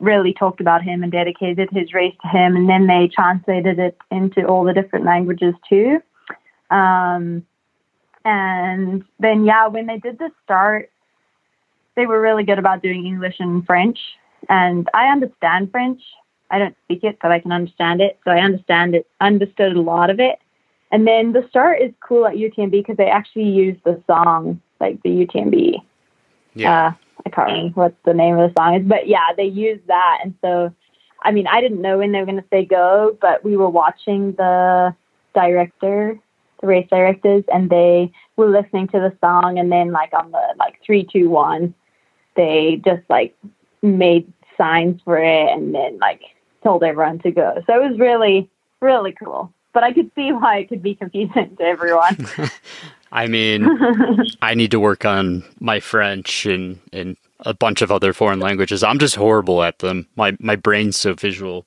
really 0.01 0.33
talked 0.33 0.61
about 0.61 0.83
him 0.83 1.03
and 1.03 1.13
dedicated 1.13 1.69
his 1.71 1.93
race 1.95 2.15
to 2.23 2.29
him. 2.29 2.57
And 2.57 2.69
then 2.69 2.87
they 2.87 3.09
translated 3.09 3.79
it 3.79 3.97
into 4.11 4.47
all 4.47 4.65
the 4.65 4.73
different 4.73 5.05
languages 5.05 5.55
too. 5.69 6.01
Um, 6.71 7.47
and 8.25 9.05
then, 9.21 9.45
yeah, 9.45 9.67
when 9.69 9.87
they 9.87 9.99
did 9.99 10.19
the 10.19 10.31
start, 10.45 10.91
they 11.97 12.07
were 12.07 12.21
really 12.21 12.45
good 12.45 12.59
about 12.59 12.83
doing 12.83 13.07
English 13.07 13.37
and 13.39 13.65
French. 13.65 13.99
And 14.49 14.89
I 14.95 15.07
understand 15.07 15.71
French. 15.71 16.01
I 16.51 16.59
don't 16.59 16.77
speak 16.85 17.05
it, 17.05 17.19
but 17.23 17.33
I 17.33 17.41
can 17.41 17.53
understand 17.53 18.01
it. 18.01 18.19
So 18.25 18.31
I 18.31 18.39
understand 18.39 18.95
it, 18.95 19.07
understood 19.21 19.77
a 19.77 19.81
lot 19.81 20.11
of 20.11 20.21
it. 20.21 20.39
And 20.91 21.07
then 21.07 21.33
the 21.33 21.47
start 21.49 21.81
is 21.81 21.93
cool 22.07 22.27
at 22.27 22.35
UTMB 22.35 22.71
because 22.71 22.97
they 22.97 23.09
actually 23.09 23.49
use 23.49 23.77
the 23.85 24.03
song, 24.07 24.61
like 24.81 25.03
the 25.03 25.11
UTMB. 25.11 25.77
Yeah. 26.55 26.87
Uh, 26.87 26.93
I 27.27 27.31
can't 27.31 27.49
remember 27.49 27.81
what 27.81 27.95
the 28.05 28.15
name 28.15 28.39
of 28.39 28.51
the 28.51 28.61
song 28.61 28.75
is, 28.75 28.87
but 28.87 29.09
yeah, 29.09 29.33
they 29.37 29.45
use 29.47 29.81
that. 29.87 30.19
And 30.23 30.35
so, 30.41 30.73
I 31.23 31.31
mean, 31.33 31.47
I 31.47 31.61
didn't 31.61 31.81
know 31.81 31.99
when 31.99 32.13
they 32.13 32.21
were 32.21 32.27
going 32.27 32.43
to 32.43 32.49
say 32.51 32.65
go, 32.65 33.17
but 33.21 33.45
we 33.45 33.57
were 33.57 33.69
watching 33.69 34.33
the 34.33 34.95
director, 35.35 36.19
the 36.61 36.67
race 36.67 36.89
directors, 36.91 37.45
and 37.53 37.71
they 37.71 38.13
were 38.37 38.49
listening 38.49 38.89
to 38.89 38.99
the 38.99 39.17
song. 39.21 39.59
And 39.59 39.73
then, 39.73 39.91
like, 39.91 40.13
on 40.13 40.31
the 40.31 40.55
like 40.59 40.81
three, 40.85 41.05
two, 41.05 41.31
one, 41.31 41.75
they 42.37 42.81
just 42.85 43.03
like 43.09 43.35
made 43.83 44.31
signs 44.57 45.01
for 45.05 45.19
it 45.19 45.49
and 45.51 45.75
then 45.75 45.99
like 45.99 46.23
told 46.63 46.83
everyone 46.83 47.19
to 47.21 47.31
go. 47.31 47.63
So 47.67 47.83
it 47.83 47.91
was 47.91 47.99
really, 47.99 48.51
really 48.81 49.13
cool. 49.13 49.53
But 49.73 49.83
I 49.83 49.93
could 49.93 50.11
see 50.15 50.33
why 50.33 50.59
it 50.59 50.69
could 50.69 50.83
be 50.83 50.95
confusing 50.95 51.57
to 51.57 51.63
everyone. 51.65 52.29
I 53.14 53.29
mean, 53.29 53.66
I 54.42 54.55
need 54.55 54.72
to 54.72 54.81
work 54.81 55.05
on 55.05 55.44
my 55.61 55.81
French 55.81 56.44
and, 56.46 56.81
and 56.92 57.16
a 57.40 57.55
bunch 57.55 57.81
of 57.81 57.92
other 57.92 58.12
foreign 58.12 58.40
languages. 58.40 58.83
I'm 58.83 58.98
just 58.98 59.14
horrible 59.14 59.62
at 59.62 59.79
them. 59.79 60.09
My 60.16 60.37
my 60.40 60.57
brain's 60.57 60.98
so 60.98 61.14
visual. 61.14 61.64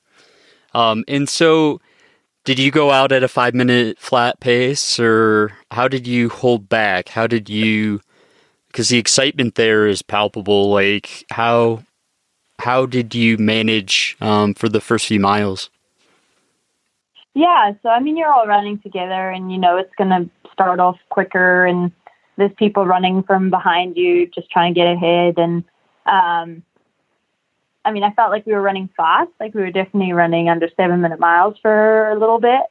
Um, 0.73 1.05
and 1.07 1.27
so, 1.27 1.79
did 2.43 2.59
you 2.59 2.69
go 2.69 2.91
out 2.91 3.11
at 3.11 3.23
a 3.23 3.27
five 3.29 3.55
minute 3.55 3.97
flat 3.97 4.39
pace, 4.41 4.99
or 4.99 5.53
how 5.71 5.87
did 5.87 6.05
you 6.05 6.29
hold 6.29 6.67
back? 6.67 7.09
How 7.09 7.25
did 7.27 7.49
you? 7.49 8.01
Because 8.67 8.89
the 8.89 8.97
excitement 8.99 9.55
there 9.55 9.87
is 9.87 10.01
palpable. 10.01 10.69
Like 10.69 11.25
how 11.31 11.83
how 12.59 12.85
did 12.85 13.15
you 13.15 13.37
manage 13.37 14.17
um, 14.19 14.53
for 14.53 14.67
the 14.67 14.81
first 14.81 15.07
few 15.07 15.19
miles? 15.19 15.69
Yeah, 17.37 17.73
so 17.83 17.89
I 17.89 17.99
mean, 17.99 18.17
you're 18.17 18.33
all 18.33 18.47
running 18.47 18.79
together, 18.79 19.29
and 19.29 19.51
you 19.51 19.59
know 19.59 19.77
it's 19.77 19.93
going 19.95 20.09
to 20.09 20.27
start 20.51 20.79
off 20.79 20.97
quicker, 21.09 21.67
and 21.67 21.91
there's 22.35 22.51
people 22.57 22.87
running 22.87 23.21
from 23.21 23.51
behind 23.51 23.95
you, 23.95 24.25
just 24.25 24.49
trying 24.49 24.73
to 24.73 24.79
get 24.79 24.91
ahead. 24.91 25.37
And 25.37 25.63
um, 26.07 26.63
I 27.85 27.91
mean, 27.91 28.01
I 28.01 28.11
felt 28.13 28.31
like 28.31 28.47
we 28.47 28.53
were 28.53 28.61
running 28.63 28.89
fast, 28.97 29.29
like 29.39 29.53
we 29.53 29.61
were 29.61 29.69
definitely 29.69 30.13
running 30.13 30.49
under 30.49 30.67
seven 30.75 30.99
minute 31.01 31.19
miles 31.19 31.55
for 31.61 32.09
a 32.09 32.17
little 32.17 32.39
bit, 32.39 32.61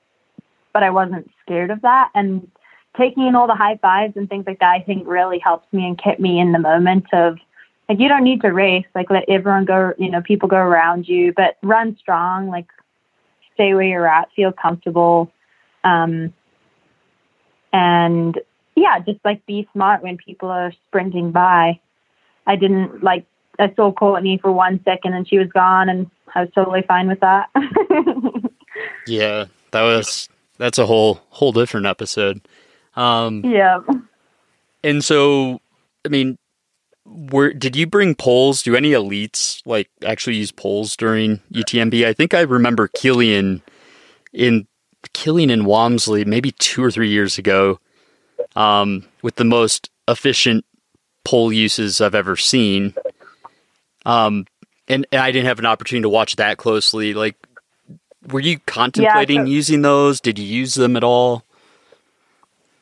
but 0.73 0.83
I 0.83 0.91
wasn't 0.91 1.31
scared 1.43 1.71
of 1.71 1.83
that. 1.83 2.11
And 2.17 2.51
taking 2.99 3.25
in 3.25 3.37
all 3.37 3.47
the 3.47 3.55
high 3.55 3.77
fives 3.77 4.17
and 4.17 4.29
things 4.29 4.49
like 4.49 4.59
that, 4.59 4.73
I 4.73 4.81
think 4.81 5.07
really 5.07 5.39
helped 5.39 5.73
me 5.73 5.87
and 5.87 5.97
kept 5.97 6.19
me 6.19 6.41
in 6.41 6.51
the 6.51 6.59
moment 6.59 7.07
of 7.13 7.39
like 7.89 8.01
you 8.01 8.09
don't 8.09 8.25
need 8.25 8.41
to 8.41 8.49
race, 8.49 8.87
like 8.97 9.11
let 9.11 9.29
everyone 9.29 9.65
go, 9.65 9.93
you 9.97 10.11
know, 10.11 10.23
people 10.23 10.49
go 10.49 10.57
around 10.57 11.07
you, 11.07 11.33
but 11.37 11.57
run 11.63 11.97
strong, 12.01 12.49
like 12.49 12.67
stay 13.57 13.75
where 13.75 13.83
you're 13.83 14.07
at, 14.07 14.29
feel 14.37 14.53
comfortable. 14.53 15.33
Um, 15.83 16.33
and 17.73 18.39
yeah, 18.75 18.99
just 19.01 19.19
like 19.25 19.45
be 19.47 19.69
smart 19.73 20.03
when 20.03 20.17
people 20.17 20.49
are 20.49 20.73
sprinting 20.87 21.33
by. 21.33 21.81
I 22.47 22.57
didn't 22.57 23.03
like, 23.03 23.27
I 23.59 23.73
saw 23.75 23.93
Courtney 23.93 24.39
for 24.39 24.53
one 24.53 24.81
second 24.85 25.15
and 25.15 25.29
she 25.29 25.39
was 25.39 25.49
gone 25.49 25.89
and 25.89 26.11
I 26.35 26.43
was 26.43 26.51
totally 26.55 26.83
fine 26.87 27.09
with 27.09 27.21
that. 27.21 27.49
yeah, 29.07 29.47
that 29.73 29.83
was, 29.83 30.29
that's 30.59 30.79
a 30.79 30.87
whole, 30.87 31.21
whole 31.31 31.53
different 31.53 31.87
episode. 31.87 32.41
Um, 32.95 33.45
yeah. 33.45 33.81
And 34.85 35.05
so, 35.05 35.61
I 36.05 36.09
mean, 36.09 36.39
were 37.07 37.53
did 37.53 37.77
you 37.77 37.87
bring 37.87 38.15
poles? 38.15 38.63
Do 38.63 38.77
any 38.77 38.91
elites 38.93 39.63
like 39.65 39.89
actually 40.05 40.37
use 40.37 40.53
poles 40.53 40.97
during 40.97 41.39
UTMB? 41.53 42.05
I 42.07 42.13
think 42.13 42.35
I 42.35 42.41
remember 42.43 42.89
Kilian 42.89 43.63
in 44.33 44.67
Kilian 45.15 45.51
in 45.51 45.65
Walmsley 45.65 46.25
maybe 46.25 46.53
two 46.53 46.83
or 46.83 46.91
three 46.91 47.09
years 47.11 47.39
ago, 47.39 47.79
um, 48.55 49.05
with 49.23 49.37
the 49.37 49.45
most 49.45 49.91
efficient 50.09 50.65
pole 51.25 51.53
uses 51.53 52.01
I've 52.01 52.15
ever 52.15 52.37
seen. 52.37 52.95
Um, 54.05 54.47
and, 54.89 55.07
and 55.11 55.21
I 55.21 55.33
didn't 55.33 55.47
have 55.47 55.59
an 55.59 55.67
opportunity 55.67 56.03
to 56.03 56.09
watch 56.09 56.37
that 56.37 56.59
closely. 56.59 57.13
Like, 57.15 57.35
were 58.29 58.41
you 58.41 58.59
contemplating 58.67 59.39
Yeah, 59.39 59.45
so- 59.45 59.51
using 59.51 59.83
those? 59.83 60.21
Did 60.21 60.39
you 60.39 60.47
use 60.47 60.75
them 60.75 60.97
at 60.97 61.05
all? 61.05 61.43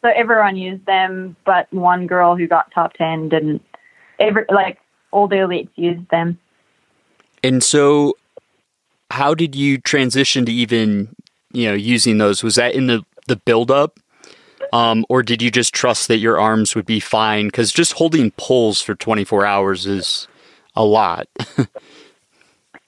so 0.02 0.10
everyone 0.14 0.54
used 0.54 0.84
them, 0.84 1.34
but 1.46 1.66
one 1.72 2.06
girl 2.06 2.36
who 2.36 2.46
got 2.46 2.70
top 2.72 2.92
10 2.92 3.30
didn't. 3.30 3.62
Every, 4.28 4.44
like 4.50 4.78
all 5.10 5.28
the 5.28 5.36
elites 5.36 5.70
used 5.76 6.08
them. 6.10 6.38
And 7.42 7.62
so, 7.62 8.16
how 9.10 9.34
did 9.34 9.54
you 9.54 9.78
transition 9.78 10.44
to 10.46 10.52
even, 10.52 11.14
you 11.52 11.68
know, 11.68 11.74
using 11.74 12.18
those? 12.18 12.42
Was 12.42 12.54
that 12.56 12.74
in 12.74 12.86
the 12.86 13.04
the 13.26 13.36
build 13.36 13.70
up, 13.70 13.98
um, 14.72 15.04
or 15.08 15.22
did 15.22 15.40
you 15.40 15.50
just 15.50 15.74
trust 15.74 16.08
that 16.08 16.18
your 16.18 16.38
arms 16.38 16.74
would 16.74 16.86
be 16.86 17.00
fine? 17.00 17.46
Because 17.46 17.72
just 17.72 17.92
holding 17.92 18.30
poles 18.32 18.80
for 18.80 18.94
twenty 18.94 19.24
four 19.24 19.44
hours 19.44 19.86
is 19.86 20.28
a 20.74 20.84
lot. 20.84 21.28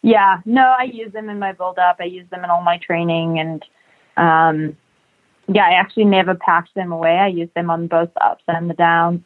Yeah, 0.06 0.40
no, 0.44 0.62
I 0.62 0.84
use 0.84 1.12
them 1.12 1.28
in 1.28 1.40
my 1.40 1.50
build 1.52 1.80
up. 1.80 1.96
I 1.98 2.04
use 2.04 2.28
them 2.30 2.44
in 2.44 2.50
all 2.50 2.62
my 2.62 2.78
training, 2.78 3.40
and 3.40 3.64
um, 4.16 4.76
yeah, 5.48 5.66
I 5.66 5.72
actually 5.72 6.04
never 6.04 6.36
packed 6.36 6.72
them 6.76 6.92
away. 6.92 7.16
I 7.16 7.26
use 7.26 7.48
them 7.56 7.70
on 7.70 7.88
both 7.88 8.14
the 8.14 8.24
ups 8.24 8.44
and 8.46 8.70
the 8.70 8.74
downs. 8.74 9.22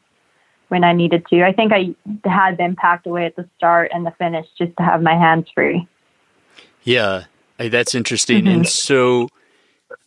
When 0.71 0.85
I 0.85 0.93
needed 0.93 1.27
to. 1.31 1.45
I 1.45 1.53
think 1.53 1.73
I 1.73 1.95
had 2.29 2.57
them 2.57 2.77
packed 2.77 3.07
away 3.07 3.27
at 3.27 3.37
the 3.37 3.49
start 3.57 3.91
and 3.93 4.07
the 4.07 4.13
finish 4.13 4.47
just 4.57 4.77
to 4.79 4.83
have 4.83 5.03
my 5.03 5.15
hands 5.15 5.47
free. 5.55 5.87
Yeah, 6.83 7.25
that's 7.59 7.95
interesting. 7.95 8.45
Mm-hmm. 8.45 8.61
And 8.61 8.69
so, 8.69 9.29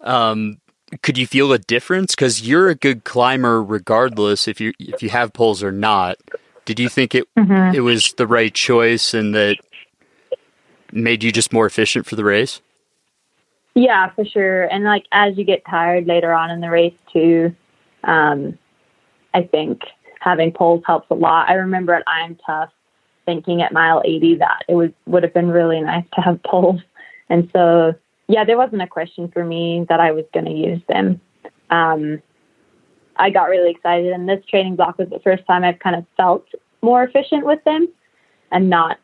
um, 0.02 0.58
could 1.02 1.18
you 1.18 1.28
feel 1.28 1.52
a 1.52 1.60
difference? 1.60 2.16
Because 2.16 2.48
you're 2.48 2.70
a 2.70 2.76
good 2.76 3.04
climber, 3.04 3.62
regardless 3.62 4.48
if 4.48 4.60
you 4.62 4.74
if 4.80 5.04
you 5.04 5.10
have 5.10 5.34
poles 5.34 5.62
or 5.62 5.72
not. 5.72 6.18
Did 6.66 6.80
you 6.80 6.88
think 6.88 7.14
it 7.14 7.28
mm-hmm. 7.36 7.76
it 7.76 7.82
was 7.82 8.14
the 8.14 8.28
right 8.28 8.54
choice 8.54 9.14
and 9.14 9.36
that 9.36 9.58
made 10.92 11.24
you 11.24 11.32
just 11.32 11.52
more 11.52 11.66
efficient 11.66 12.06
for 12.06 12.16
the 12.16 12.24
race? 12.24 12.62
Yeah, 13.76 14.12
for 14.12 14.24
sure. 14.24 14.66
And 14.66 14.84
like 14.84 15.06
as 15.12 15.38
you 15.38 15.44
get 15.44 15.64
tired 15.66 16.06
later 16.06 16.32
on 16.32 16.52
in 16.52 16.62
the 16.62 16.70
race 16.70 16.94
too, 17.12 17.56
um, 18.04 18.58
I 19.34 19.44
think 19.44 19.82
having 20.24 20.52
poles 20.52 20.84
helps 20.86 21.10
a 21.10 21.16
lot. 21.16 21.50
I 21.50 21.54
remember 21.54 21.94
at 21.94 22.04
I'm 22.08 22.38
Tough 22.46 22.70
thinking 23.26 23.62
at 23.62 23.72
mile 23.72 24.02
80 24.04 24.36
that 24.36 24.64
it 24.68 24.76
would 24.76 24.94
would 25.06 25.24
have 25.24 25.34
been 25.34 25.50
really 25.50 25.82
nice 25.82 26.06
to 26.16 26.22
have 26.22 26.42
poles. 26.44 26.82
And 27.30 27.50
so, 27.54 27.94
yeah, 28.28 28.44
there 28.46 28.58
wasn't 28.58 28.82
a 28.82 28.88
question 28.88 29.30
for 29.32 29.44
me 29.44 29.86
that 29.90 30.00
I 30.00 30.12
was 30.12 30.26
going 30.34 30.46
to 30.46 30.52
use 30.52 30.82
them. 30.88 31.20
Um, 31.70 32.22
I 33.16 33.30
got 33.30 33.50
really 33.50 33.72
excited, 33.72 34.12
and 34.12 34.28
this 34.28 34.44
training 34.46 34.76
block 34.76 34.98
was 34.98 35.10
the 35.10 35.20
first 35.20 35.46
time 35.46 35.64
I've 35.64 35.80
kind 35.80 35.96
of 35.96 36.06
felt 36.18 36.46
more 36.82 37.04
efficient 37.04 37.46
with 37.46 37.64
them, 37.64 37.88
and 38.52 38.70
not 38.70 38.98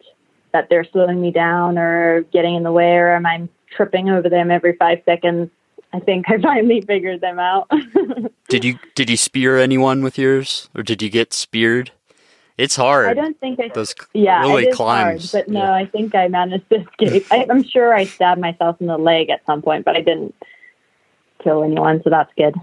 that 0.51 0.67
they're 0.69 0.85
slowing 0.91 1.21
me 1.21 1.31
down 1.31 1.77
or 1.77 2.21
getting 2.33 2.55
in 2.55 2.63
the 2.63 2.71
way, 2.71 2.93
or 2.93 3.13
am 3.13 3.25
I 3.25 3.47
tripping 3.75 4.09
over 4.09 4.29
them 4.29 4.51
every 4.51 4.75
five 4.77 4.99
seconds. 5.05 5.49
I 5.91 5.99
think 5.99 6.29
I 6.29 6.39
finally 6.39 6.81
figured 6.81 7.21
them 7.21 7.39
out. 7.39 7.69
did 8.49 8.63
you 8.63 8.77
did 8.95 9.09
you 9.09 9.17
spear 9.17 9.57
anyone 9.57 10.03
with 10.03 10.17
yours, 10.17 10.69
or 10.75 10.83
did 10.83 11.01
you 11.01 11.09
get 11.09 11.33
speared? 11.33 11.91
It's 12.57 12.75
hard. 12.75 13.07
I 13.07 13.13
don't 13.13 13.39
think 13.39 13.59
I. 13.59 13.69
Those 13.73 13.95
yeah, 14.13 14.41
really 14.41 14.65
it 14.65 14.69
is 14.69 14.75
climbs. 14.75 15.31
hard, 15.31 15.45
but 15.45 15.51
no, 15.51 15.61
yeah. 15.61 15.73
I 15.73 15.85
think 15.85 16.13
I 16.13 16.27
managed 16.27 16.69
to 16.69 16.81
escape. 16.81 17.25
I, 17.31 17.47
I'm 17.49 17.63
sure 17.63 17.93
I 17.93 18.03
stabbed 18.03 18.41
myself 18.41 18.79
in 18.81 18.87
the 18.87 18.97
leg 18.97 19.29
at 19.29 19.45
some 19.45 19.61
point, 19.61 19.85
but 19.85 19.95
I 19.95 20.01
didn't 20.01 20.35
kill 21.41 21.63
anyone, 21.63 22.01
so 22.03 22.09
that's 22.09 22.31
good. 22.37 22.55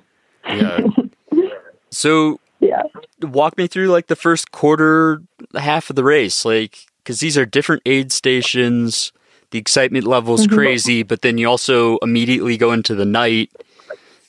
Yeah. 0.46 0.86
so 1.90 2.38
yeah, 2.60 2.82
walk 3.22 3.56
me 3.56 3.66
through 3.66 3.88
like 3.88 4.06
the 4.06 4.16
first 4.16 4.52
quarter, 4.52 5.22
half 5.54 5.90
of 5.90 5.96
the 5.96 6.04
race, 6.04 6.44
like 6.44 6.86
because 7.02 7.20
these 7.20 7.38
are 7.38 7.46
different 7.46 7.82
aid 7.86 8.12
stations 8.12 9.12
the 9.50 9.58
excitement 9.58 10.06
level 10.06 10.34
is 10.34 10.46
mm-hmm. 10.46 10.56
crazy, 10.56 11.02
but 11.02 11.22
then 11.22 11.38
you 11.38 11.48
also 11.48 11.98
immediately 11.98 12.56
go 12.56 12.72
into 12.72 12.94
the 12.94 13.04
night. 13.04 13.50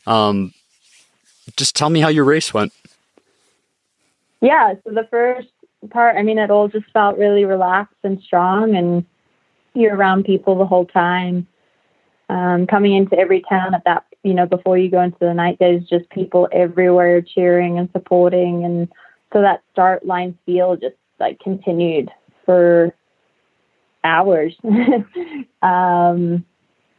Um, 0.06 0.54
just 1.56 1.76
tell 1.76 1.90
me 1.90 2.00
how 2.00 2.10
your 2.10 2.24
race 2.24 2.54
went. 2.54 2.74
Yeah, 4.42 4.76
so 4.84 4.94
the 4.94 5.08
first 5.10 5.50
part, 5.90 6.18
I 6.18 6.24
mean, 6.24 6.38
it 6.38 6.52
all 6.52 6.68
just 6.68 6.90
felt 6.92 7.18
really 7.18 7.46
relaxed 7.46 7.96
and 8.04 8.22
strong, 8.22 8.76
and 8.76 9.06
you're 9.74 9.96
around 9.96 10.26
people 10.26 10.58
the 10.58 10.66
whole 10.66 10.86
time. 10.86 11.48
Um, 12.30 12.68
coming 12.68 12.94
into 12.94 13.18
every 13.18 13.42
town 13.50 13.74
at 13.74 13.86
that, 13.86 14.06
you 14.24 14.34
know, 14.34 14.46
before 14.46 14.78
you 14.78 14.90
go 14.90 15.02
into 15.02 15.18
the 15.20 15.34
night, 15.34 15.58
there's 15.60 15.84
just 15.88 16.10
people 16.10 16.50
everywhere 16.52 17.22
cheering 17.22 17.80
and 17.80 17.90
supporting, 17.92 18.66
and 18.66 18.88
so 19.34 19.42
that 19.42 19.64
start 19.72 20.06
line 20.06 20.38
feel 20.46 20.76
just 20.76 20.96
like 21.20 21.40
continued 21.40 22.12
for 22.46 22.94
hours. 24.04 24.56
um, 25.62 26.46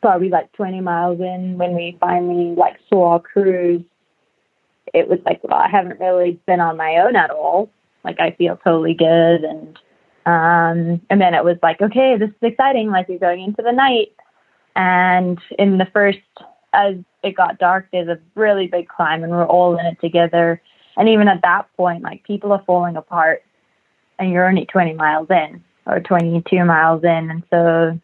probably 0.00 0.28
like 0.28 0.52
20 0.52 0.80
miles 0.80 1.20
in 1.20 1.58
when 1.58 1.74
we 1.74 1.96
finally 2.00 2.54
like 2.54 2.78
saw 2.88 3.12
our 3.12 3.20
crews. 3.20 3.82
It 4.94 5.08
was 5.08 5.18
like, 5.26 5.42
well, 5.42 5.58
I 5.58 5.68
haven't 5.68 6.00
really 6.00 6.40
been 6.46 6.60
on 6.60 6.76
my 6.76 6.96
own 6.98 7.16
at 7.16 7.30
all. 7.30 7.70
Like 8.04 8.20
I 8.20 8.30
feel 8.32 8.56
totally 8.56 8.94
good. 8.94 9.44
And, 9.44 9.78
um, 10.24 11.00
and 11.10 11.20
then 11.20 11.34
it 11.34 11.44
was 11.44 11.58
like, 11.62 11.80
okay, 11.80 12.16
this 12.16 12.30
is 12.30 12.36
exciting. 12.42 12.90
Like 12.90 13.08
you're 13.08 13.18
going 13.18 13.42
into 13.42 13.62
the 13.62 13.72
night. 13.72 14.12
And 14.76 15.38
in 15.58 15.78
the 15.78 15.88
first, 15.92 16.20
as 16.72 16.94
it 17.22 17.36
got 17.36 17.58
dark, 17.58 17.88
there's 17.92 18.08
a 18.08 18.18
really 18.34 18.68
big 18.68 18.88
climb 18.88 19.24
and 19.24 19.32
we're 19.32 19.46
all 19.46 19.76
in 19.78 19.84
it 19.84 20.00
together. 20.00 20.62
And 20.96 21.08
even 21.08 21.28
at 21.28 21.42
that 21.42 21.66
point, 21.76 22.02
like 22.02 22.24
people 22.24 22.52
are 22.52 22.62
falling 22.66 22.96
apart 22.96 23.42
and 24.18 24.30
you're 24.30 24.48
only 24.48 24.66
20 24.66 24.94
miles 24.94 25.28
in 25.30 25.62
or 25.88 26.00
22 26.00 26.64
miles 26.64 27.02
in. 27.02 27.30
And 27.30 27.42
so 27.50 27.98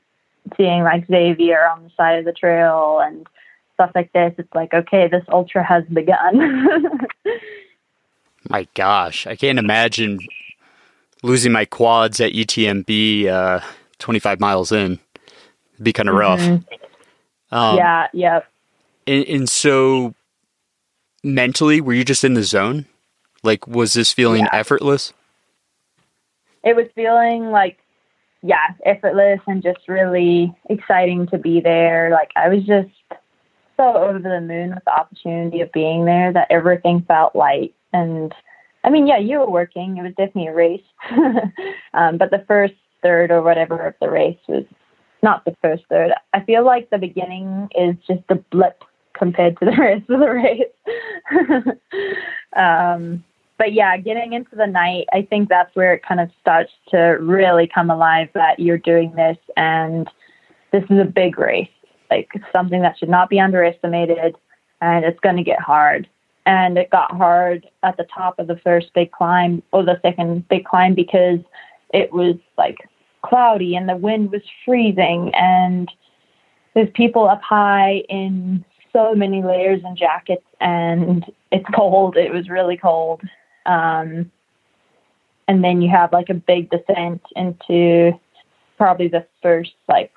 seeing 0.57 0.83
like 0.83 1.07
Xavier 1.07 1.69
on 1.69 1.85
the 1.85 1.91
side 1.97 2.19
of 2.19 2.25
the 2.25 2.33
trail 2.33 3.01
and 3.01 3.27
stuff 3.75 3.93
like 3.95 4.13
this, 4.13 4.35
it's 4.39 4.55
like, 4.55 4.73
okay, 4.73 5.07
this 5.07 5.25
ultra 5.29 5.63
has 5.63 5.85
begun. 5.85 7.07
my 8.49 8.67
gosh, 8.75 9.27
I 9.27 9.37
can't 9.37 9.59
imagine 9.59 10.19
losing 11.23 11.53
my 11.53 11.65
quads 11.65 12.21
at 12.21 12.33
UTMB 12.33 13.27
uh, 13.27 13.61
25 13.99 14.41
miles 14.41 14.73
in. 14.73 14.99
It'd 15.75 15.85
be 15.85 15.93
kind 15.93 16.09
of 16.09 16.15
rough. 16.15 16.41
Mm-hmm. 16.41 17.55
Um, 17.55 17.77
yeah, 17.77 18.09
yeah. 18.13 18.41
And, 19.07 19.25
and, 19.27 19.49
so 19.49 20.15
mentally, 21.23 21.81
were 21.81 21.93
you 21.93 22.05
just 22.05 22.25
in 22.25 22.35
the 22.35 22.43
zone? 22.43 22.87
Like, 23.43 23.67
was 23.67 23.93
this 23.93 24.13
feeling 24.13 24.43
yeah. 24.43 24.49
effortless? 24.53 25.13
It 26.65 26.75
was 26.75 26.87
feeling 26.95 27.51
like 27.51 27.79
yeah 28.43 28.69
effortless 28.85 29.41
and 29.47 29.63
just 29.63 29.89
really 29.89 30.55
exciting 30.69 31.27
to 31.29 31.39
be 31.39 31.61
there. 31.61 32.11
Like 32.11 32.31
i 32.37 32.49
was 32.49 32.65
just 32.65 32.91
so 33.77 33.97
over 33.97 34.19
the 34.19 34.41
moon 34.41 34.75
with 34.75 34.85
the 34.85 34.93
opportunity 34.93 35.61
of 35.61 35.73
being 35.73 36.05
there 36.05 36.33
that 36.33 36.49
everything 36.51 37.05
felt 37.07 37.37
light. 37.37 37.75
And 37.93 38.35
i 38.83 38.91
mean 38.91 39.07
yeah 39.07 39.19
you 39.19 39.39
were 39.39 39.51
working. 39.51 39.97
It 39.97 40.03
was 40.03 40.15
definitely 40.17 40.49
a 40.49 40.55
race. 40.55 40.83
Um, 41.95 42.19
but 42.19 42.33
the 42.33 42.45
first 42.49 42.75
third 43.05 43.31
or 43.31 43.41
whatever 43.41 43.79
of 43.87 43.95
the 44.01 44.11
race 44.11 44.39
was 44.49 44.65
not 45.23 45.45
the 45.45 45.55
first 45.63 45.85
third. 45.89 46.11
I 46.33 46.41
feel 46.41 46.65
like 46.65 46.91
the 46.91 46.99
beginning 46.99 47.69
is 47.77 47.95
just 48.05 48.25
a 48.31 48.35
blip 48.35 48.83
compared 49.17 49.59
to 49.61 49.67
the 49.67 49.77
rest 49.79 50.11
of 50.11 50.19
the 50.21 50.31
race. 50.31 51.77
Um, 52.57 53.25
but 53.59 53.73
yeah, 53.73 53.97
getting 53.97 54.33
into 54.33 54.57
the 54.57 54.67
night, 54.67 55.07
I 55.13 55.23
think 55.23 55.49
that's 55.49 55.75
where 55.77 55.95
it 55.95 56.03
kind 56.03 56.21
of 56.21 56.31
starts 56.41 56.73
to 56.91 56.99
really 57.21 57.69
come 57.73 57.91
alive 57.91 58.29
that 58.35 58.59
you're 58.59 58.79
doing 58.79 59.13
this 59.15 59.39
and 59.57 60.09
this 60.73 60.85
is 60.91 60.99
a 60.99 61.05
big 61.05 61.39
race, 61.39 61.69
like 62.11 62.29
something 62.53 62.83
that 62.83 62.99
should 62.99 63.09
not 63.09 63.31
be 63.31 63.39
underestimated 63.39 64.35
and 64.81 65.05
it's 65.05 65.21
going 65.21 65.37
to 65.37 65.45
get 65.45 65.61
hard. 65.61 66.09
And 66.47 66.77
it 66.77 66.91
got 66.91 67.13
hard 67.13 67.67
at 67.83 67.97
the 67.97 68.07
top 68.13 68.39
of 68.39 68.49
the 68.49 68.57
first 68.57 68.93
big 68.93 69.13
climb 69.13 69.63
or 69.73 69.85
the 69.85 70.01
second 70.03 70.49
big 70.49 70.65
climb 70.65 70.95
because 70.95 71.39
it 71.93 72.13
was 72.13 72.35
like 72.59 72.79
cloudy 73.23 73.77
and 73.77 73.89
the 73.89 73.97
wind 73.97 74.33
was 74.33 74.43
freezing 74.65 75.33
and 75.35 75.89
there's 76.75 76.91
people 76.95 77.29
up 77.29 77.41
high 77.41 78.03
in 78.09 78.65
so 78.93 79.15
many 79.15 79.43
layers 79.43 79.81
and 79.85 79.97
jackets 79.97 80.45
and 80.61 81.25
it's 81.51 81.65
cold. 81.75 82.17
It 82.17 82.33
was 82.33 82.49
really 82.49 82.77
cold. 82.77 83.23
Um, 83.67 84.31
and 85.49 85.63
then 85.63 85.83
you 85.83 85.91
have 85.91 86.13
like 86.13 86.31
a 86.31 86.35
big 86.35 86.71
descent 86.71 87.23
into 87.37 88.13
probably 88.77 89.09
the 89.09 89.27
first 89.43 89.73
like 89.89 90.13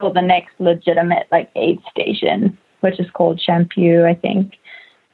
well 0.00 0.12
the 0.12 0.22
next 0.22 0.52
legitimate 0.58 1.26
like 1.30 1.50
aid 1.56 1.80
station 1.90 2.58
which 2.80 2.98
is 2.98 3.06
called 3.12 3.40
Chapieux 3.40 4.04
I 4.04 4.14
think. 4.14 4.54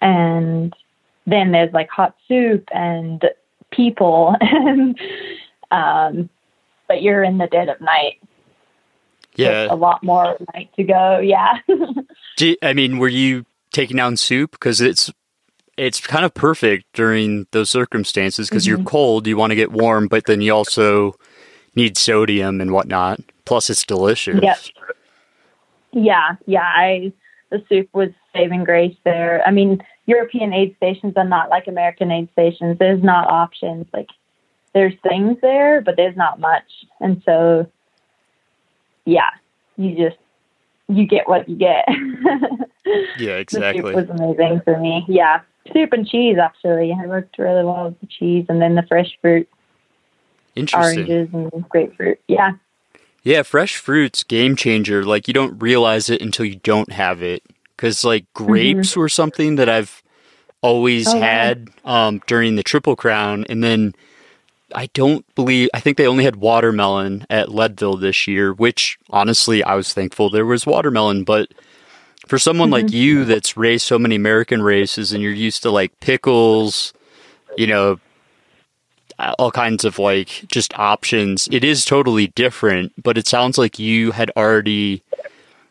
And 0.00 0.74
then 1.26 1.52
there's 1.52 1.72
like 1.72 1.90
hot 1.90 2.14
soup 2.26 2.68
and 2.72 3.22
people. 3.70 4.34
And 4.40 4.98
um 5.70 6.30
but 6.86 7.02
you're 7.02 7.22
in 7.22 7.36
the 7.36 7.46
dead 7.46 7.68
of 7.68 7.80
night. 7.80 8.20
Yeah. 9.34 9.68
a 9.70 9.76
lot 9.76 10.02
more 10.02 10.36
night 10.54 10.70
to 10.76 10.82
go 10.82 11.18
yeah. 11.18 11.58
You, 12.40 12.56
I 12.62 12.72
mean 12.72 12.98
were 12.98 13.08
you 13.08 13.44
taking 13.72 13.96
down 13.96 14.16
soup? 14.16 14.52
Because 14.52 14.80
it's 14.80 15.12
it's 15.78 16.00
kind 16.00 16.24
of 16.24 16.34
perfect 16.34 16.84
during 16.92 17.46
those 17.52 17.70
circumstances 17.70 18.48
because 18.48 18.64
mm-hmm. 18.64 18.76
you're 18.76 18.84
cold, 18.84 19.26
you 19.26 19.36
want 19.36 19.52
to 19.52 19.56
get 19.56 19.70
warm, 19.70 20.08
but 20.08 20.26
then 20.26 20.40
you 20.40 20.52
also 20.52 21.14
need 21.76 21.96
sodium 21.96 22.60
and 22.60 22.72
whatnot. 22.72 23.20
Plus, 23.44 23.70
it's 23.70 23.84
delicious. 23.84 24.40
Yep. 24.42 24.58
Yeah, 25.92 26.36
yeah. 26.46 26.64
I 26.64 27.12
the 27.50 27.64
soup 27.68 27.88
was 27.94 28.10
saving 28.34 28.64
grace 28.64 28.96
there. 29.04 29.42
I 29.46 29.52
mean, 29.52 29.82
European 30.04 30.52
aid 30.52 30.76
stations 30.76 31.14
are 31.16 31.24
not 31.24 31.48
like 31.48 31.66
American 31.66 32.10
aid 32.10 32.28
stations. 32.32 32.78
There's 32.78 33.02
not 33.02 33.30
options. 33.30 33.86
Like 33.94 34.08
there's 34.74 34.94
things 35.02 35.38
there, 35.40 35.80
but 35.80 35.96
there's 35.96 36.16
not 36.16 36.40
much. 36.40 36.84
And 37.00 37.22
so, 37.24 37.70
yeah, 39.06 39.30
you 39.76 39.96
just 39.96 40.18
you 40.88 41.06
get 41.06 41.28
what 41.28 41.48
you 41.48 41.56
get. 41.56 41.86
yeah, 43.18 43.36
exactly. 43.36 43.94
Soup 43.94 44.08
was 44.08 44.10
amazing 44.10 44.60
for 44.64 44.78
me. 44.78 45.06
Yeah 45.08 45.40
soup 45.72 45.92
and 45.92 46.06
cheese 46.06 46.36
actually. 46.38 46.90
It 46.90 47.08
worked 47.08 47.38
really 47.38 47.64
well 47.64 47.86
with 47.86 48.00
the 48.00 48.06
cheese 48.06 48.46
and 48.48 48.60
then 48.60 48.74
the 48.74 48.82
fresh 48.82 49.10
fruit. 49.20 49.48
Interesting. 50.54 51.10
Oranges 51.10 51.28
and 51.32 51.68
grapefruit. 51.68 52.20
Yeah. 52.28 52.52
Yeah, 53.22 53.42
fresh 53.42 53.76
fruit's 53.76 54.22
game 54.24 54.56
changer. 54.56 55.04
Like 55.04 55.28
you 55.28 55.34
don't 55.34 55.60
realize 55.62 56.10
it 56.10 56.22
until 56.22 56.46
you 56.46 56.56
don't 56.56 56.92
have 56.92 57.22
it. 57.22 57.42
Cause 57.76 58.04
like 58.04 58.24
grapes 58.34 58.90
mm-hmm. 58.90 59.00
were 59.00 59.08
something 59.08 59.56
that 59.56 59.68
I've 59.68 60.02
always 60.60 61.06
Oh, 61.08 61.20
had 61.20 61.68
um, 61.84 62.20
during 62.26 62.56
the 62.56 62.62
Triple 62.62 62.96
Crown, 62.96 63.44
and 63.48 63.62
then 63.62 63.94
I 64.74 64.86
don't 64.92 65.24
believe 65.34 65.68
I 65.72 65.80
think 65.80 65.96
they 65.96 66.06
only 66.06 66.24
had 66.24 66.36
watermelon 66.36 67.26
at 67.30 67.50
Leadville 67.50 67.96
this 67.96 68.26
year, 68.26 68.52
which 68.52 68.98
honestly 69.10 69.62
I 69.62 69.74
was 69.74 69.92
thankful 69.92 70.30
there 70.30 70.44
was 70.44 70.66
watermelon, 70.66 71.24
but 71.24 71.52
for 72.26 72.38
someone 72.38 72.70
like 72.70 72.86
Mhm. 72.86 72.92
you 72.92 73.24
that's 73.24 73.56
raced 73.56 73.86
so 73.86 73.98
many 73.98 74.16
American 74.16 74.62
races 74.62 75.12
and 75.12 75.22
you're 75.22 75.32
used 75.32 75.62
to 75.62 75.70
like 75.70 75.98
pickles, 76.00 76.92
you 77.56 77.66
know, 77.66 77.98
all 79.38 79.50
kinds 79.50 79.84
of 79.84 79.98
like 79.98 80.44
just 80.48 80.78
options, 80.78 81.48
it 81.50 81.64
is 81.64 81.84
totally 81.84 82.28
different, 82.28 82.92
but 83.02 83.18
it 83.18 83.26
sounds 83.26 83.58
like 83.58 83.78
you 83.78 84.12
had 84.12 84.30
already 84.36 85.02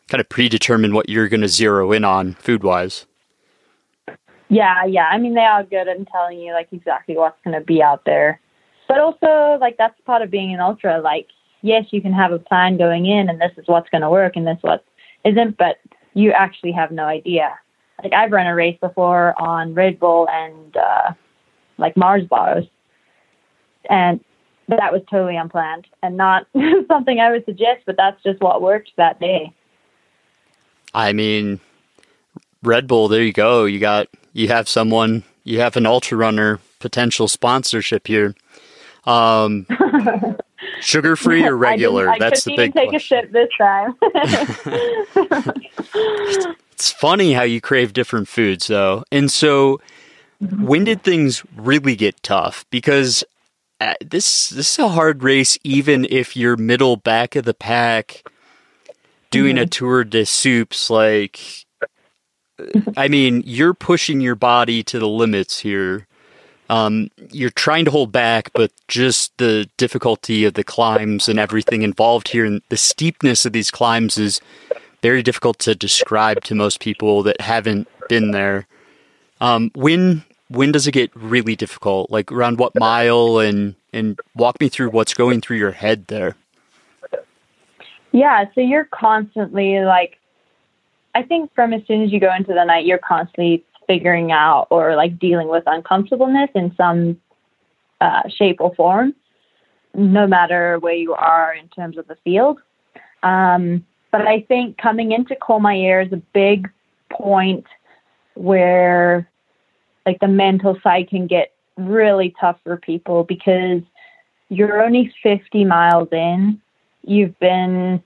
kind 0.08 0.20
of 0.20 0.28
predetermined 0.28 0.94
what 0.94 1.08
you're 1.08 1.28
going 1.28 1.40
to 1.40 1.48
zero 1.48 1.92
in 1.92 2.04
on 2.04 2.34
food 2.34 2.62
wise. 2.62 3.06
Yeah, 4.48 4.84
yeah. 4.84 5.06
I 5.10 5.18
mean, 5.18 5.34
they 5.34 5.44
are 5.44 5.62
good 5.62 5.88
at 5.88 6.08
telling 6.10 6.38
you 6.38 6.52
like 6.52 6.68
exactly 6.72 7.16
what's 7.16 7.38
going 7.44 7.58
to 7.58 7.64
be 7.64 7.82
out 7.82 8.04
there. 8.04 8.40
But 8.88 8.98
also, 8.98 9.58
like 9.60 9.76
that's 9.76 9.98
part 10.06 10.22
of 10.22 10.30
being 10.30 10.54
an 10.54 10.60
ultra. 10.60 11.00
Like, 11.00 11.28
yes, 11.60 11.84
you 11.90 12.00
can 12.00 12.14
have 12.14 12.32
a 12.32 12.38
plan 12.38 12.78
going 12.78 13.04
in, 13.04 13.28
and 13.28 13.38
this 13.38 13.52
is 13.58 13.66
what's 13.66 13.90
going 13.90 14.00
to 14.00 14.08
work, 14.10 14.36
and 14.36 14.46
this 14.46 14.58
what 14.62 14.82
isn't. 15.24 15.58
But 15.58 15.76
you 16.14 16.32
actually 16.32 16.72
have 16.72 16.90
no 16.90 17.04
idea. 17.04 17.58
Like 18.02 18.12
I've 18.12 18.32
run 18.32 18.46
a 18.46 18.54
race 18.54 18.78
before 18.80 19.34
on 19.40 19.74
Red 19.74 19.98
Bull 19.98 20.28
and 20.30 20.76
uh, 20.76 21.12
like 21.78 21.96
Mars 21.96 22.24
bars, 22.24 22.64
and 23.88 24.20
that 24.68 24.92
was 24.92 25.02
totally 25.10 25.36
unplanned 25.36 25.86
and 26.02 26.16
not 26.16 26.46
something 26.88 27.18
I 27.20 27.30
would 27.30 27.44
suggest. 27.44 27.82
But 27.86 27.96
that's 27.96 28.22
just 28.22 28.40
what 28.40 28.62
worked 28.62 28.92
that 28.96 29.18
day. 29.20 29.52
I 30.94 31.12
mean, 31.12 31.60
Red 32.62 32.86
Bull, 32.86 33.08
there 33.08 33.22
you 33.22 33.32
go. 33.32 33.64
You 33.64 33.78
got 33.78 34.08
you 34.32 34.48
have 34.48 34.68
someone, 34.68 35.24
you 35.44 35.60
have 35.60 35.76
an 35.76 35.86
ultra 35.86 36.16
runner 36.16 36.60
potential 36.78 37.28
sponsorship 37.28 38.06
here. 38.06 38.34
Um, 39.04 39.66
sugar 40.80 41.16
free 41.16 41.46
or 41.46 41.56
regular? 41.58 42.10
I 42.10 42.14
I 42.14 42.18
That's 42.18 42.44
the 42.44 42.52
big 42.52 42.72
even 42.72 42.72
take 42.72 42.90
question. 42.90 43.18
a 43.18 43.22
sip 43.22 43.32
this 43.32 43.50
time. 43.58 43.94
It's 46.72 46.92
funny 46.92 47.32
how 47.32 47.42
you 47.42 47.60
crave 47.60 47.92
different 47.92 48.28
foods, 48.28 48.68
though. 48.68 49.04
And 49.12 49.32
so, 49.32 49.80
when 50.40 50.84
did 50.84 51.02
things 51.04 51.44
really 51.56 51.96
get 51.96 52.22
tough? 52.22 52.66
Because 52.70 53.24
uh, 53.80 53.94
this 54.04 54.50
this 54.50 54.72
is 54.74 54.78
a 54.80 54.88
hard 54.88 55.22
race, 55.22 55.58
even 55.64 56.06
if 56.10 56.36
you're 56.36 56.56
middle 56.56 56.96
back 56.96 57.36
of 57.36 57.44
the 57.44 57.54
pack, 57.54 58.24
doing 59.30 59.58
a 59.58 59.66
tour 59.66 60.04
de 60.04 60.26
soups. 60.26 60.90
Like, 60.90 61.40
I 62.96 63.08
mean, 63.08 63.44
you're 63.46 63.74
pushing 63.74 64.20
your 64.20 64.36
body 64.36 64.82
to 64.84 64.98
the 64.98 65.08
limits 65.08 65.60
here. 65.60 66.07
Um, 66.68 67.10
you're 67.30 67.50
trying 67.50 67.84
to 67.86 67.90
hold 67.90 68.12
back, 68.12 68.50
but 68.52 68.70
just 68.88 69.36
the 69.38 69.68
difficulty 69.76 70.44
of 70.44 70.54
the 70.54 70.64
climbs 70.64 71.28
and 71.28 71.38
everything 71.38 71.82
involved 71.82 72.28
here, 72.28 72.44
and 72.44 72.60
the 72.68 72.76
steepness 72.76 73.46
of 73.46 73.52
these 73.52 73.70
climbs 73.70 74.18
is 74.18 74.40
very 75.02 75.22
difficult 75.22 75.58
to 75.60 75.74
describe 75.74 76.44
to 76.44 76.54
most 76.54 76.80
people 76.80 77.22
that 77.22 77.40
haven't 77.40 77.88
been 78.08 78.32
there. 78.32 78.66
Um, 79.40 79.70
when 79.74 80.24
when 80.48 80.72
does 80.72 80.86
it 80.86 80.92
get 80.92 81.14
really 81.14 81.56
difficult? 81.56 82.10
Like 82.10 82.32
around 82.32 82.58
what 82.58 82.74
mile? 82.74 83.38
And 83.38 83.74
and 83.92 84.18
walk 84.34 84.60
me 84.60 84.68
through 84.68 84.90
what's 84.90 85.14
going 85.14 85.40
through 85.40 85.56
your 85.56 85.72
head 85.72 86.06
there. 86.08 86.36
Yeah, 88.12 88.46
so 88.54 88.60
you're 88.60 88.86
constantly 88.86 89.80
like, 89.80 90.18
I 91.14 91.22
think 91.22 91.52
from 91.54 91.72
as 91.72 91.82
soon 91.86 92.02
as 92.02 92.12
you 92.12 92.20
go 92.20 92.34
into 92.34 92.54
the 92.54 92.64
night, 92.64 92.86
you're 92.86 92.98
constantly 92.98 93.64
figuring 93.88 94.30
out 94.30 94.68
or 94.70 94.94
like 94.94 95.18
dealing 95.18 95.48
with 95.48 95.64
uncomfortableness 95.66 96.50
in 96.54 96.72
some 96.76 97.20
uh, 98.00 98.22
shape 98.28 98.60
or 98.60 98.72
form, 98.76 99.14
no 99.94 100.26
matter 100.26 100.78
where 100.78 100.94
you 100.94 101.14
are 101.14 101.52
in 101.52 101.66
terms 101.68 101.98
of 101.98 102.06
the 102.06 102.16
field. 102.22 102.60
Um, 103.24 103.84
but 104.12 104.28
I 104.28 104.42
think 104.42 104.78
coming 104.78 105.10
into 105.10 105.34
Courmayeur 105.34 106.06
is 106.06 106.12
a 106.12 106.22
big 106.32 106.70
point 107.10 107.66
where 108.34 109.28
like 110.06 110.20
the 110.20 110.28
mental 110.28 110.78
side 110.82 111.10
can 111.10 111.26
get 111.26 111.52
really 111.76 112.34
tough 112.40 112.58
for 112.62 112.76
people 112.76 113.24
because 113.24 113.82
you're 114.48 114.82
only 114.82 115.12
50 115.22 115.64
miles 115.64 116.08
in 116.12 116.60
you've 117.08 117.38
been 117.38 118.02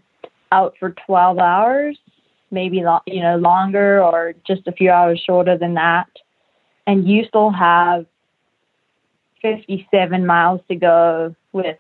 out 0.51 0.77
for 0.79 0.91
12 1.07 1.39
hours, 1.39 1.99
maybe 2.53 2.77
you 3.07 3.21
know 3.23 3.37
longer 3.39 4.03
or 4.03 4.35
just 4.47 4.67
a 4.67 4.73
few 4.73 4.91
hours 4.91 5.21
shorter 5.25 5.57
than 5.59 5.75
that, 5.75 6.07
and 6.87 7.09
you 7.09 7.25
still 7.25 7.51
have 7.51 8.07
57 9.41 10.25
miles 10.27 10.61
to 10.69 10.77
go 10.77 11.35
with 11.53 11.77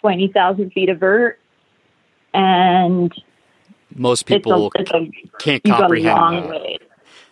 20,000 0.00 0.70
feet 0.72 0.88
of 0.90 0.98
vert, 1.00 1.38
and 2.34 3.12
Most 3.94 4.22
it's 4.22 4.30
a, 4.30 4.34
people 4.34 4.72
it's 4.74 4.90
a, 4.90 5.10
can't 5.38 5.62
you've 5.64 5.72
got 5.72 5.78
a 5.78 5.82
comprehend 5.82 6.50
that. 6.50 6.78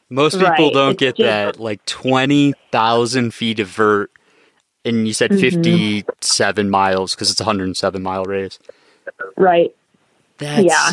Most 0.09 0.35
people 0.39 0.49
Right, 0.49 0.73
don't 0.73 0.91
it's 0.93 1.01
get 1.01 1.17
just- 1.17 1.27
that. 1.27 1.61
Like 1.61 1.85
twenty 1.85 2.55
thousand 2.71 3.35
feet 3.35 3.59
of 3.59 3.67
vert, 3.69 4.11
and 4.85 5.07
you 5.07 5.13
said 5.13 5.33
Mhm. 5.33 5.41
fifty-seven 5.41 6.71
miles 6.71 7.15
because 7.15 7.31
it's 7.31 7.41
a 7.41 7.45
hundred 7.45 7.65
and 7.65 7.77
seven 7.77 8.03
mile 8.05 8.25
race. 8.25 8.59
Right. 9.37 9.75
That's 10.39 10.63
Yeah. 10.65 10.93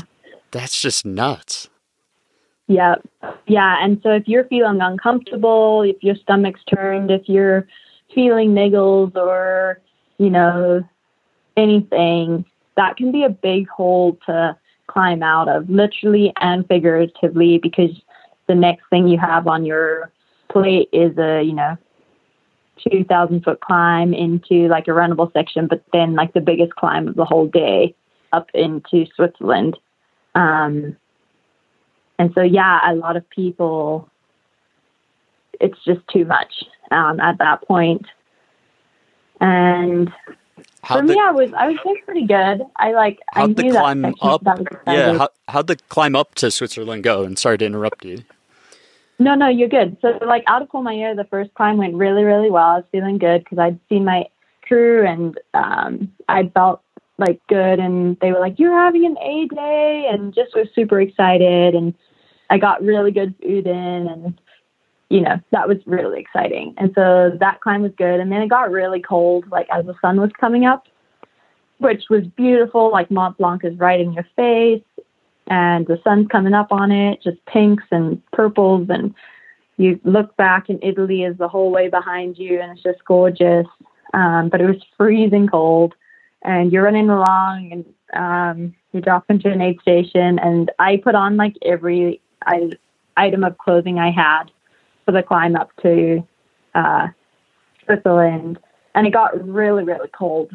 that's 0.51 0.81
just 0.81 1.05
nuts. 1.05 1.69
Yeah. 2.67 2.95
Yeah. 3.47 3.77
And 3.83 3.99
so 4.03 4.11
if 4.11 4.27
you're 4.27 4.45
feeling 4.45 4.81
uncomfortable, 4.81 5.81
if 5.81 5.97
your 6.01 6.15
stomach's 6.15 6.61
turned, 6.73 7.11
if 7.11 7.27
you're 7.27 7.67
feeling 8.13 8.53
niggles 8.53 9.15
or, 9.15 9.81
you 10.17 10.29
know, 10.29 10.87
anything, 11.57 12.45
that 12.77 12.97
can 12.97 13.11
be 13.11 13.23
a 13.23 13.29
big 13.29 13.67
hole 13.67 14.17
to 14.25 14.57
climb 14.87 15.23
out 15.23 15.49
of, 15.49 15.69
literally 15.69 16.33
and 16.39 16.67
figuratively, 16.67 17.57
because 17.57 17.91
the 18.47 18.55
next 18.55 18.83
thing 18.89 19.07
you 19.07 19.17
have 19.17 19.47
on 19.47 19.65
your 19.65 20.11
plate 20.49 20.89
is 20.91 21.17
a, 21.17 21.41
you 21.41 21.53
know, 21.53 21.77
2,000 22.89 23.43
foot 23.43 23.61
climb 23.61 24.13
into 24.13 24.67
like 24.67 24.87
a 24.87 24.91
runnable 24.91 25.31
section, 25.33 25.67
but 25.67 25.83
then 25.93 26.15
like 26.15 26.33
the 26.33 26.41
biggest 26.41 26.75
climb 26.75 27.07
of 27.07 27.15
the 27.15 27.25
whole 27.25 27.47
day 27.47 27.95
up 28.31 28.49
into 28.53 29.05
Switzerland. 29.15 29.77
Um, 30.35 30.95
and 32.23 32.33
so, 32.33 32.41
yeah, 32.41 32.79
a 32.89 32.95
lot 32.95 33.17
of 33.17 33.29
people, 33.29 34.09
it's 35.59 35.77
just 35.83 35.99
too 36.07 36.23
much 36.23 36.63
um, 36.89 37.19
at 37.19 37.37
that 37.39 37.67
point. 37.67 38.05
And 39.41 40.09
How'd 40.83 40.99
for 40.99 41.03
me, 41.03 41.19
I 41.21 41.31
was 41.31 41.51
I 41.51 41.67
was 41.67 41.77
doing 41.83 41.97
pretty 42.05 42.25
good. 42.25 42.61
I 42.77 42.93
like 42.93 43.19
I 43.35 43.41
How'd 43.41 43.57
the 43.57 43.63
knew 43.63 43.73
that 43.73 43.79
climb 43.79 44.03
section, 44.03 44.29
up? 44.29 44.43
that 44.45 44.83
Yeah, 44.87 45.17
how, 45.17 45.29
how'd 45.49 45.67
the 45.67 45.75
climb 45.89 46.15
up 46.15 46.33
to 46.35 46.49
Switzerland 46.49 47.03
go? 47.03 47.23
And 47.23 47.37
sorry 47.37 47.57
to 47.57 47.65
interrupt 47.65 48.05
you. 48.05 48.23
No, 49.19 49.35
no, 49.35 49.49
you're 49.49 49.67
good. 49.67 49.97
So, 50.01 50.17
like, 50.25 50.45
out 50.47 50.61
of 50.61 50.69
Courmayeur, 50.69 51.13
the 51.13 51.25
first 51.25 51.53
climb 51.55 51.75
went 51.75 51.95
really, 51.95 52.23
really 52.23 52.49
well. 52.49 52.67
I 52.67 52.75
was 52.77 52.85
feeling 52.93 53.17
good 53.17 53.43
because 53.43 53.59
I'd 53.59 53.77
seen 53.89 54.05
my 54.05 54.27
crew 54.61 55.05
and 55.05 55.37
um, 55.53 56.09
I 56.29 56.47
felt 56.53 56.81
like 57.17 57.41
good. 57.47 57.79
And 57.79 58.17
they 58.21 58.31
were 58.31 58.39
like, 58.39 58.59
"You're 58.59 58.79
having 58.79 59.05
an 59.05 59.17
A 59.17 59.47
day," 59.53 60.07
and 60.09 60.33
just 60.33 60.55
was 60.55 60.69
super 60.73 61.01
excited. 61.01 61.75
And 61.75 61.93
I 62.53 62.57
got 62.57 62.83
really 62.83 63.11
good 63.11 63.33
food 63.41 63.65
in, 63.65 64.07
and 64.07 64.39
you 65.09 65.21
know 65.21 65.39
that 65.51 65.67
was 65.67 65.77
really 65.85 66.19
exciting. 66.19 66.75
And 66.77 66.91
so 66.95 67.31
that 67.39 67.61
climb 67.61 67.81
was 67.81 67.91
good. 67.97 68.19
And 68.19 68.31
then 68.31 68.41
it 68.41 68.49
got 68.49 68.71
really 68.71 69.01
cold, 69.01 69.45
like 69.51 69.67
as 69.71 69.85
the 69.85 69.95
sun 70.01 70.21
was 70.21 70.31
coming 70.39 70.65
up, 70.65 70.87
which 71.79 72.03
was 72.09 72.25
beautiful. 72.37 72.91
Like 72.91 73.09
Mont 73.09 73.37
Blanc 73.37 73.65
is 73.65 73.77
right 73.77 73.99
in 73.99 74.13
your 74.13 74.27
face 74.35 74.83
and 75.47 75.85
the 75.87 75.99
sun's 76.03 76.27
coming 76.27 76.53
up 76.53 76.71
on 76.71 76.91
it, 76.91 77.21
just 77.21 77.43
pinks 77.45 77.83
and 77.91 78.21
purples, 78.31 78.87
and 78.89 79.13
you 79.77 79.99
look 80.03 80.35
back 80.37 80.69
and 80.69 80.81
Italy 80.83 81.23
is 81.23 81.37
the 81.37 81.47
whole 81.47 81.71
way 81.71 81.89
behind 81.89 82.37
you, 82.37 82.61
and 82.61 82.71
it's 82.71 82.83
just 82.83 83.03
gorgeous. 83.05 83.67
Um, 84.13 84.49
but 84.49 84.61
it 84.61 84.67
was 84.67 84.81
freezing 84.95 85.47
cold, 85.47 85.95
and 86.43 86.71
you're 86.71 86.83
running 86.83 87.09
along, 87.09 87.71
and 87.71 87.85
um, 88.13 88.75
you 88.93 89.01
drop 89.01 89.25
into 89.29 89.51
an 89.51 89.61
aid 89.61 89.81
station, 89.81 90.39
and 90.39 90.71
I 90.79 90.97
put 90.97 91.15
on 91.15 91.35
like 91.35 91.55
every 91.63 92.21
item 93.17 93.43
of 93.43 93.57
clothing 93.57 93.99
I 93.99 94.11
had 94.11 94.45
for 95.05 95.11
the 95.11 95.23
climb 95.23 95.55
up 95.55 95.69
to 95.81 96.25
uh, 96.75 97.07
Switzerland, 97.85 98.59
and 98.95 99.07
it 99.07 99.11
got 99.11 99.47
really, 99.47 99.83
really 99.83 100.09
cold 100.09 100.51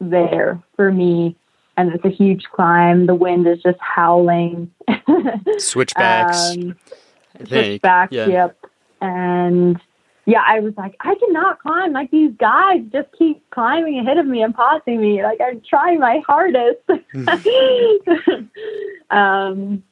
there 0.00 0.62
for 0.76 0.92
me 0.92 1.36
and 1.78 1.94
it's 1.94 2.04
a 2.04 2.10
huge 2.10 2.44
climb. 2.52 3.06
The 3.06 3.14
wind 3.14 3.46
is 3.46 3.62
just 3.62 3.78
howling. 3.80 4.70
Switchbacks. 5.58 6.50
Um, 6.50 6.76
switchbacks, 7.46 8.12
yeah. 8.12 8.26
yep. 8.26 8.66
And 9.00 9.80
yeah, 10.26 10.42
I 10.44 10.58
was 10.58 10.74
like, 10.76 10.96
I 11.00 11.14
cannot 11.14 11.60
climb. 11.60 11.92
Like 11.92 12.10
these 12.10 12.32
guys 12.36 12.80
just 12.92 13.06
keep 13.16 13.48
climbing 13.50 14.00
ahead 14.00 14.18
of 14.18 14.26
me 14.26 14.42
and 14.42 14.52
passing 14.52 15.00
me. 15.00 15.22
Like 15.22 15.40
I'm 15.40 15.62
trying 15.66 16.00
my 16.00 16.20
hardest. 16.26 16.80
um, 19.10 19.84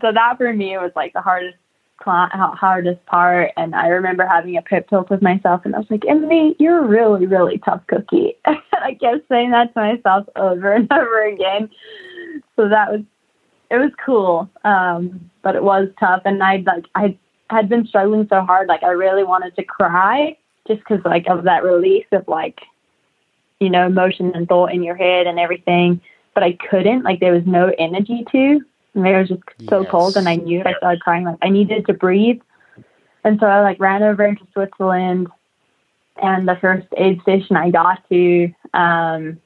so 0.00 0.12
that 0.12 0.36
for 0.38 0.52
me 0.52 0.76
was 0.76 0.92
like 0.94 1.12
the 1.12 1.20
hardest 1.20 1.56
hardest 2.02 3.04
part. 3.06 3.52
And 3.56 3.74
I 3.74 3.88
remember 3.88 4.26
having 4.26 4.56
a 4.56 4.62
pep 4.62 4.88
talk 4.88 5.10
with 5.10 5.22
myself, 5.22 5.62
and 5.64 5.74
I 5.74 5.78
was 5.78 5.90
like, 5.90 6.04
Emily, 6.08 6.56
you're 6.58 6.84
a 6.84 6.86
really, 6.86 7.26
really 7.26 7.58
tough 7.58 7.82
cookie. 7.86 8.36
I 8.46 8.96
kept 9.00 9.28
saying 9.28 9.50
that 9.50 9.74
to 9.74 9.80
myself 9.80 10.26
over 10.36 10.72
and 10.72 10.90
over 10.92 11.22
again. 11.28 11.70
So 12.56 12.68
that 12.68 12.90
was, 12.90 13.02
it 13.70 13.76
was 13.76 13.90
cool. 14.04 14.48
Um, 14.64 15.30
but 15.42 15.56
it 15.56 15.62
was 15.62 15.88
tough. 15.98 16.22
And 16.24 16.42
I'd 16.42 16.66
like, 16.66 16.84
I 16.94 17.18
had 17.50 17.68
been 17.68 17.86
struggling 17.86 18.26
so 18.28 18.42
hard. 18.42 18.68
Like, 18.68 18.82
I 18.82 18.90
really 18.90 19.24
wanted 19.24 19.54
to 19.56 19.64
cry 19.64 20.36
just 20.66 20.80
because, 20.80 21.04
like, 21.04 21.26
of 21.28 21.44
that 21.44 21.64
release 21.64 22.06
of, 22.12 22.26
like, 22.28 22.60
you 23.58 23.70
know, 23.70 23.86
emotion 23.86 24.32
and 24.34 24.48
thought 24.48 24.72
in 24.72 24.82
your 24.82 24.96
head 24.96 25.26
and 25.26 25.38
everything. 25.38 26.00
But 26.34 26.44
I 26.44 26.52
couldn't, 26.70 27.02
like, 27.02 27.20
there 27.20 27.34
was 27.34 27.46
no 27.46 27.72
energy 27.78 28.24
to. 28.32 28.60
And 28.94 29.06
it 29.06 29.16
was 29.16 29.28
just 29.28 29.42
so 29.68 29.82
yes. 29.82 29.90
cold, 29.90 30.16
and 30.16 30.28
I 30.28 30.36
knew 30.36 30.60
it. 30.60 30.66
I 30.66 30.74
started 30.74 31.00
crying. 31.00 31.24
Like 31.24 31.38
I 31.42 31.48
needed 31.48 31.86
to 31.86 31.94
breathe, 31.94 32.40
and 33.24 33.38
so 33.38 33.46
I 33.46 33.60
like 33.60 33.78
ran 33.80 34.02
over 34.02 34.24
into 34.24 34.46
Switzerland. 34.52 35.28
And 36.22 36.46
the 36.46 36.56
first 36.60 36.86
aid 36.98 37.22
station 37.22 37.56
I 37.56 37.70
got 37.70 38.06
to, 38.10 38.52
um, 38.74 39.40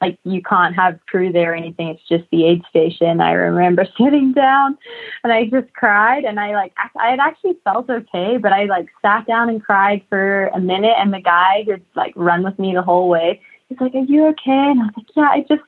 like 0.00 0.18
you 0.24 0.42
can't 0.42 0.74
have 0.74 0.98
crew 1.06 1.32
there 1.32 1.52
or 1.52 1.54
anything. 1.54 1.88
It's 1.88 2.08
just 2.08 2.24
the 2.30 2.44
aid 2.44 2.62
station. 2.68 3.20
I 3.20 3.32
remember 3.32 3.86
sitting 3.98 4.32
down, 4.32 4.78
and 5.22 5.32
I 5.32 5.44
just 5.44 5.72
cried. 5.74 6.24
And 6.24 6.40
I 6.40 6.52
like 6.52 6.72
I 6.98 7.10
had 7.10 7.20
actually 7.20 7.56
felt 7.64 7.90
okay, 7.90 8.36
but 8.38 8.52
I 8.52 8.64
like 8.64 8.88
sat 9.02 9.26
down 9.26 9.48
and 9.48 9.62
cried 9.62 10.02
for 10.08 10.46
a 10.48 10.60
minute. 10.60 10.94
And 10.98 11.12
the 11.12 11.20
guy 11.20 11.64
who'd 11.66 11.84
like 11.94 12.14
run 12.16 12.42
with 12.42 12.58
me 12.58 12.74
the 12.74 12.82
whole 12.82 13.08
way, 13.08 13.40
he's 13.68 13.80
like, 13.80 13.94
"Are 13.94 13.98
you 13.98 14.26
okay?" 14.28 14.70
And 14.70 14.80
I 14.80 14.84
was 14.84 14.94
like, 14.96 15.16
"Yeah, 15.16 15.28
I 15.30 15.40
just." 15.48 15.62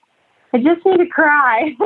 I 0.52 0.58
just 0.58 0.84
need 0.84 0.98
to 0.98 1.06
cry. 1.06 1.76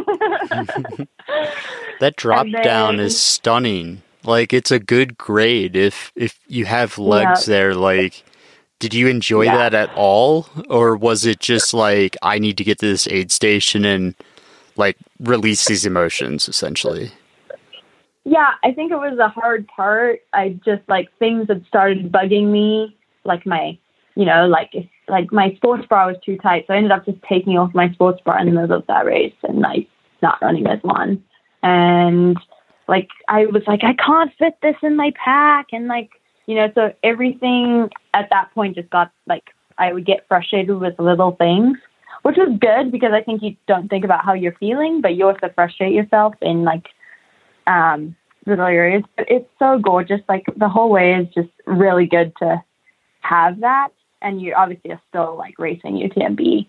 that 2.00 2.16
drop 2.16 2.46
then, 2.50 2.62
down 2.62 3.00
is 3.00 3.20
stunning. 3.20 4.02
Like 4.24 4.52
it's 4.52 4.70
a 4.70 4.78
good 4.78 5.18
grade 5.18 5.76
if 5.76 6.12
if 6.16 6.38
you 6.48 6.64
have 6.64 6.98
legs 6.98 7.46
yeah. 7.46 7.54
there 7.54 7.74
like 7.74 8.24
did 8.78 8.94
you 8.94 9.06
enjoy 9.06 9.42
yeah. 9.42 9.56
that 9.56 9.74
at 9.74 9.94
all 9.94 10.48
or 10.70 10.96
was 10.96 11.26
it 11.26 11.40
just 11.40 11.74
like 11.74 12.16
I 12.22 12.38
need 12.38 12.56
to 12.58 12.64
get 12.64 12.78
to 12.78 12.86
this 12.86 13.06
aid 13.08 13.30
station 13.30 13.84
and 13.84 14.14
like 14.76 14.96
release 15.20 15.66
these 15.66 15.84
emotions 15.84 16.48
essentially? 16.48 17.12
Yeah, 18.24 18.52
I 18.62 18.72
think 18.72 18.90
it 18.90 18.96
was 18.96 19.18
a 19.18 19.28
hard 19.28 19.68
part. 19.68 20.20
I 20.32 20.58
just 20.64 20.82
like 20.88 21.08
things 21.18 21.48
had 21.48 21.64
started 21.66 22.10
bugging 22.10 22.50
me, 22.50 22.96
like 23.24 23.44
my, 23.44 23.78
you 24.16 24.24
know, 24.24 24.46
like 24.46 24.70
if, 24.72 24.86
like 25.08 25.32
my 25.32 25.52
sports 25.56 25.86
bra 25.86 26.06
was 26.06 26.16
too 26.24 26.36
tight, 26.38 26.64
so 26.66 26.74
I 26.74 26.76
ended 26.76 26.92
up 26.92 27.04
just 27.04 27.22
taking 27.28 27.58
off 27.58 27.74
my 27.74 27.90
sports 27.92 28.20
bra 28.24 28.38
in 28.40 28.46
the 28.46 28.52
middle 28.52 28.76
of 28.76 28.86
that 28.86 29.04
race 29.04 29.34
and 29.42 29.60
like 29.60 29.88
not 30.22 30.40
running 30.40 30.66
as 30.66 30.82
one. 30.82 31.22
And 31.62 32.36
like 32.88 33.08
I 33.28 33.46
was 33.46 33.62
like, 33.66 33.82
I 33.82 33.94
can't 33.94 34.30
fit 34.38 34.56
this 34.62 34.76
in 34.82 34.96
my 34.96 35.12
pack, 35.22 35.68
and 35.72 35.88
like 35.88 36.10
you 36.46 36.54
know, 36.56 36.70
so 36.74 36.92
everything 37.02 37.88
at 38.12 38.28
that 38.30 38.52
point 38.54 38.76
just 38.76 38.90
got 38.90 39.10
like 39.26 39.50
I 39.78 39.92
would 39.92 40.06
get 40.06 40.26
frustrated 40.28 40.78
with 40.78 40.98
little 40.98 41.32
things, 41.32 41.78
which 42.22 42.36
was 42.36 42.56
good 42.60 42.92
because 42.92 43.12
I 43.12 43.22
think 43.22 43.42
you 43.42 43.56
don't 43.66 43.88
think 43.88 44.04
about 44.04 44.24
how 44.24 44.34
you're 44.34 44.56
feeling, 44.60 45.00
but 45.00 45.16
you 45.16 45.26
also 45.26 45.50
frustrate 45.54 45.92
yourself 45.92 46.34
in 46.40 46.64
like 46.64 46.86
um 47.66 48.14
little 48.46 48.66
areas. 48.66 49.02
But 49.16 49.26
it's 49.30 49.48
so 49.58 49.78
gorgeous. 49.78 50.20
Like 50.28 50.44
the 50.56 50.68
whole 50.68 50.90
way 50.90 51.14
is 51.14 51.26
just 51.34 51.50
really 51.66 52.06
good 52.06 52.32
to 52.38 52.62
have 53.20 53.60
that 53.60 53.88
and 54.24 54.40
you 54.40 54.54
obviously 54.54 54.90
are 54.90 55.00
still 55.10 55.36
like 55.36 55.58
racing 55.58 55.94
UTMB. 55.94 56.66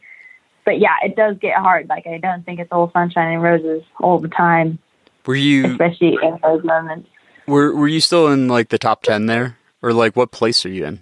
But 0.65 0.79
yeah, 0.79 0.95
it 1.03 1.15
does 1.15 1.37
get 1.39 1.55
hard. 1.57 1.87
Like 1.87 2.05
I 2.05 2.17
don't 2.17 2.45
think 2.45 2.59
it's 2.59 2.71
all 2.71 2.91
sunshine 2.91 3.33
and 3.33 3.41
roses 3.41 3.83
all 3.99 4.19
the 4.19 4.27
time. 4.27 4.77
Were 5.25 5.35
you 5.35 5.65
especially 5.65 6.17
in 6.21 6.37
those 6.43 6.63
moments? 6.63 7.09
Were 7.47 7.73
Were 7.73 7.87
you 7.87 8.01
still 8.01 8.27
in 8.27 8.47
like 8.47 8.69
the 8.69 8.77
top 8.77 9.03
ten 9.03 9.25
there, 9.25 9.57
or 9.81 9.93
like 9.93 10.15
what 10.15 10.31
place 10.31 10.65
are 10.65 10.69
you 10.69 10.85
in? 10.85 11.01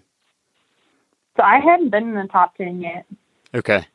So 1.36 1.43
I 1.43 1.60
hadn't 1.60 1.89
been 1.89 2.10
in 2.10 2.14
the 2.14 2.28
top 2.32 2.56
ten 2.56 2.82
yet. 2.82 3.06
Okay, 3.56 3.86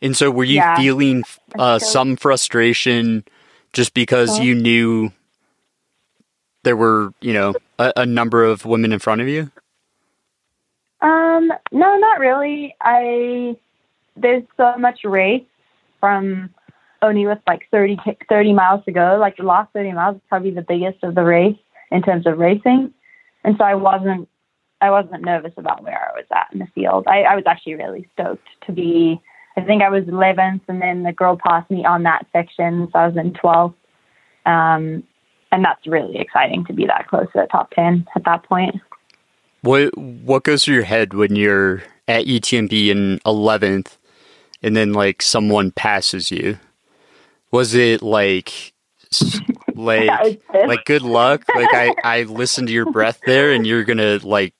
and 0.00 0.16
so 0.16 0.30
were 0.30 0.44
you 0.44 0.56
yeah. 0.56 0.76
feeling 0.76 1.22
uh, 1.58 1.78
some 1.78 2.16
frustration 2.16 3.24
just 3.72 3.94
because 3.94 4.38
you 4.38 4.54
knew 4.54 5.12
there 6.64 6.76
were 6.76 7.12
you 7.20 7.32
know 7.32 7.54
a, 7.78 7.92
a 7.96 8.06
number 8.06 8.44
of 8.44 8.64
women 8.64 8.92
in 8.92 8.98
front 8.98 9.20
of 9.20 9.28
you? 9.28 9.50
Um, 11.02 11.52
no, 11.72 11.96
not 11.98 12.20
really. 12.20 12.74
I 12.80 13.56
there's 14.16 14.44
so 14.56 14.76
much 14.78 15.00
race 15.04 15.44
from 16.00 16.50
only 17.02 17.26
with 17.26 17.38
like 17.46 17.62
30, 17.70 17.98
30 18.28 18.52
miles 18.52 18.84
to 18.84 18.92
go. 18.92 19.16
Like 19.20 19.36
the 19.36 19.42
last 19.42 19.72
30 19.72 19.92
miles 19.92 20.16
is 20.16 20.22
probably 20.28 20.52
the 20.52 20.62
biggest 20.62 21.02
of 21.02 21.14
the 21.14 21.24
race 21.24 21.58
in 21.90 22.02
terms 22.02 22.26
of 22.26 22.38
racing. 22.38 22.92
And 23.44 23.56
so 23.58 23.64
I 23.64 23.74
wasn't, 23.74 24.28
I 24.80 24.90
wasn't 24.90 25.24
nervous 25.24 25.52
about 25.56 25.82
where 25.82 25.98
I 25.98 26.12
was 26.14 26.26
at 26.32 26.48
in 26.52 26.60
the 26.60 26.66
field. 26.74 27.04
I, 27.08 27.22
I 27.22 27.34
was 27.34 27.44
actually 27.46 27.74
really 27.74 28.08
stoked 28.12 28.46
to 28.66 28.72
be, 28.72 29.20
I 29.56 29.62
think 29.62 29.82
I 29.82 29.88
was 29.88 30.04
11th 30.04 30.62
and 30.68 30.80
then 30.80 31.02
the 31.02 31.12
girl 31.12 31.36
passed 31.36 31.70
me 31.70 31.84
on 31.84 32.04
that 32.04 32.26
section. 32.32 32.88
So 32.92 32.98
I 32.98 33.06
was 33.08 33.16
in 33.16 33.32
12th. 33.32 33.74
Um, 34.46 35.02
and 35.50 35.64
that's 35.64 35.86
really 35.86 36.18
exciting 36.18 36.64
to 36.66 36.72
be 36.72 36.86
that 36.86 37.08
close 37.08 37.26
to 37.32 37.40
the 37.40 37.46
top 37.50 37.70
10 37.72 38.06
at 38.16 38.24
that 38.24 38.44
point. 38.44 38.76
What 39.62 39.96
what 39.96 40.44
goes 40.44 40.64
through 40.64 40.74
your 40.74 40.84
head 40.84 41.14
when 41.14 41.36
you're 41.36 41.82
at 42.08 42.26
UTMB 42.26 42.88
in 42.88 43.20
eleventh, 43.24 43.96
and 44.62 44.76
then 44.76 44.92
like 44.92 45.22
someone 45.22 45.70
passes 45.70 46.30
you? 46.30 46.58
Was 47.50 47.74
it 47.74 48.02
like 48.02 48.72
like 49.74 50.42
like 50.52 50.84
good 50.84 51.02
luck? 51.02 51.44
Like 51.54 51.72
I 51.72 51.94
I 52.04 52.22
listened 52.24 52.68
to 52.68 52.74
your 52.74 52.90
breath 52.90 53.20
there, 53.24 53.52
and 53.52 53.66
you're 53.66 53.84
gonna 53.84 54.18
like 54.22 54.54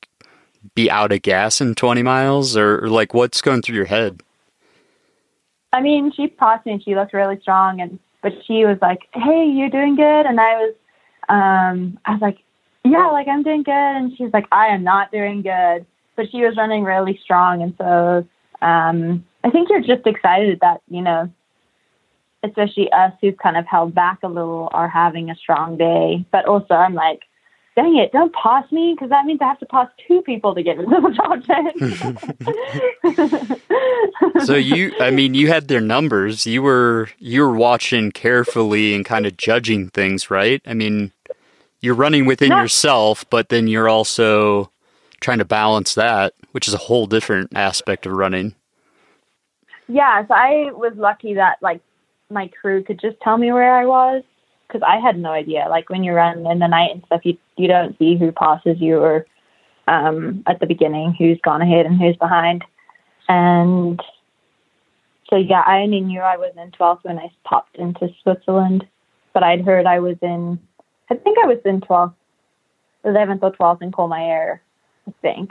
be 0.75 0.91
out 0.91 1.13
of 1.13 1.23
gas 1.23 1.61
in 1.61 1.75
twenty 1.75 2.03
miles, 2.03 2.57
or, 2.57 2.85
or 2.85 2.89
like 2.89 3.15
what's 3.15 3.41
going 3.41 3.63
through 3.63 3.77
your 3.77 3.87
head? 3.87 4.23
I 5.73 5.81
mean, 5.81 6.13
she 6.13 6.29
passed 6.29 6.67
me, 6.67 6.73
and 6.73 6.83
she 6.83 6.95
looked 6.95 7.13
really 7.13 7.41
strong, 7.41 7.81
and 7.81 7.99
but 8.23 8.33
she 8.47 8.65
was 8.65 8.79
like, 8.81 9.01
"Hey, 9.15 9.47
you're 9.47 9.71
doing 9.71 9.97
good," 9.97 10.27
and 10.27 10.39
I 10.39 10.55
was 10.57 10.75
um 11.29 11.99
I 12.05 12.13
was 12.13 12.21
like, 12.21 12.39
yeah, 12.85 13.09
like 13.09 13.29
I'm 13.29 13.43
doing 13.43 13.63
good. 13.63 13.73
And 13.73 14.17
she's 14.17 14.33
like, 14.33 14.47
I 14.53 14.69
am 14.69 14.83
not 14.85 15.13
doing 15.13 15.43
good. 15.43 15.87
But 16.15 16.31
she 16.31 16.43
was 16.43 16.57
running 16.57 16.85
really 16.85 17.19
strong. 17.23 17.63
And 17.63 17.75
so 17.79 18.27
um, 18.61 19.25
I 19.45 19.51
think 19.51 19.71
you're 19.71 19.81
just 19.81 20.07
excited 20.07 20.61
that, 20.61 20.83
you 20.89 21.01
know, 21.01 21.31
especially 22.43 22.91
us 22.93 23.13
who've 23.21 23.37
kind 23.37 23.57
of 23.57 23.67
held 23.67 23.95
back 23.95 24.19
a 24.23 24.29
little 24.29 24.69
are 24.73 24.89
having 24.89 25.31
a 25.31 25.35
strong 25.37 25.77
day. 25.77 26.25
But 26.31 26.47
also, 26.47 26.75
I'm 26.75 26.95
like, 26.95 27.23
dang 27.75 27.97
it, 27.97 28.13
don't 28.13 28.35
pass 28.35 28.71
me 28.71 28.95
because 28.95 29.11
that 29.11 29.25
means 29.25 29.41
I 29.41 29.47
have 29.47 29.59
to 29.61 29.67
pass 29.67 29.89
two 30.07 30.21
people 30.23 30.55
to 30.55 30.63
get 30.63 30.79
into 30.79 31.01
the 31.01 31.15
top 31.17 31.43
10. 34.35 34.45
so 34.47 34.55
you, 34.55 34.93
I 35.01 35.11
mean, 35.11 35.35
you 35.35 35.49
had 35.49 35.69
their 35.69 35.81
numbers. 35.81 36.47
You 36.47 36.63
were, 36.63 37.09
you 37.19 37.43
were 37.43 37.55
watching 37.55 38.13
carefully 38.13 38.95
and 38.95 39.05
kind 39.05 39.25
of 39.25 39.37
judging 39.37 39.89
things, 39.89 40.31
right? 40.31 40.61
I 40.67 40.75
mean, 40.75 41.13
you're 41.83 41.95
running 41.95 42.25
within 42.25 42.53
yourself, 42.53 43.29
but 43.29 43.49
then 43.51 43.67
you're 43.67 43.89
also 43.89 44.71
trying 45.21 45.39
to 45.39 45.45
balance 45.45 45.95
that, 45.95 46.33
which 46.53 46.69
is 46.69 46.75
a 46.75 46.79
whole 46.79 47.07
different 47.07 47.55
aspect 47.55 48.07
of 48.07 48.13
running. 48.13 48.55
Yeah, 49.89 50.27
so 50.27 50.33
I 50.33 50.71
was 50.73 50.93
lucky 50.97 51.35
that 51.35 51.59
like 51.61 51.81
my 52.31 52.49
crew 52.49 52.83
could 52.83 53.01
just 53.01 53.21
tell 53.21 53.37
me 53.37 53.53
where 53.53 53.75
I 53.75 53.85
was 53.85 54.23
because 54.67 54.83
I 54.87 54.99
had 54.99 55.19
no 55.19 55.31
idea. 55.31 55.67
Like 55.69 55.91
when 55.91 56.03
you 56.03 56.13
run 56.13 56.47
in 56.47 56.61
the 56.61 56.69
night 56.69 56.93
and 56.93 57.03
stuff, 57.07 57.21
you 57.25 57.37
you 57.57 57.69
don't 57.69 57.99
see 57.99 58.17
who 58.17 58.33
passes 58.33 58.81
you 58.81 58.99
or 58.99 59.27
um, 59.89 60.43
at 60.47 60.61
the 60.61 60.67
beginning 60.67 61.15
who's 61.19 61.39
gone 61.43 61.61
ahead 61.61 61.85
and 61.85 61.99
who's 62.01 62.17
behind. 62.17 62.65
And 63.29 64.01
so 65.29 65.37
yeah, 65.37 65.63
I 65.67 65.81
only 65.81 66.01
knew 66.01 66.21
I 66.21 66.37
was 66.37 66.53
in 66.57 66.71
12th 66.71 67.01
when 67.03 67.19
I 67.19 67.31
popped 67.45 67.77
into 67.77 68.09
Switzerland, 68.23 68.87
but 69.35 69.43
I'd 69.43 69.65
heard 69.65 69.87
I 69.87 69.99
was 69.99 70.17
in 70.23 70.59
I 71.13 71.17
think 71.17 71.37
I 71.39 71.47
was 71.47 71.59
in 71.67 71.83
12th, 71.83 72.15
11th 73.05 73.43
or 73.43 73.53
12th 73.53 73.83
in 73.83 73.93
Courmayeur, 73.93 74.61
I 75.07 75.13
think. 75.21 75.51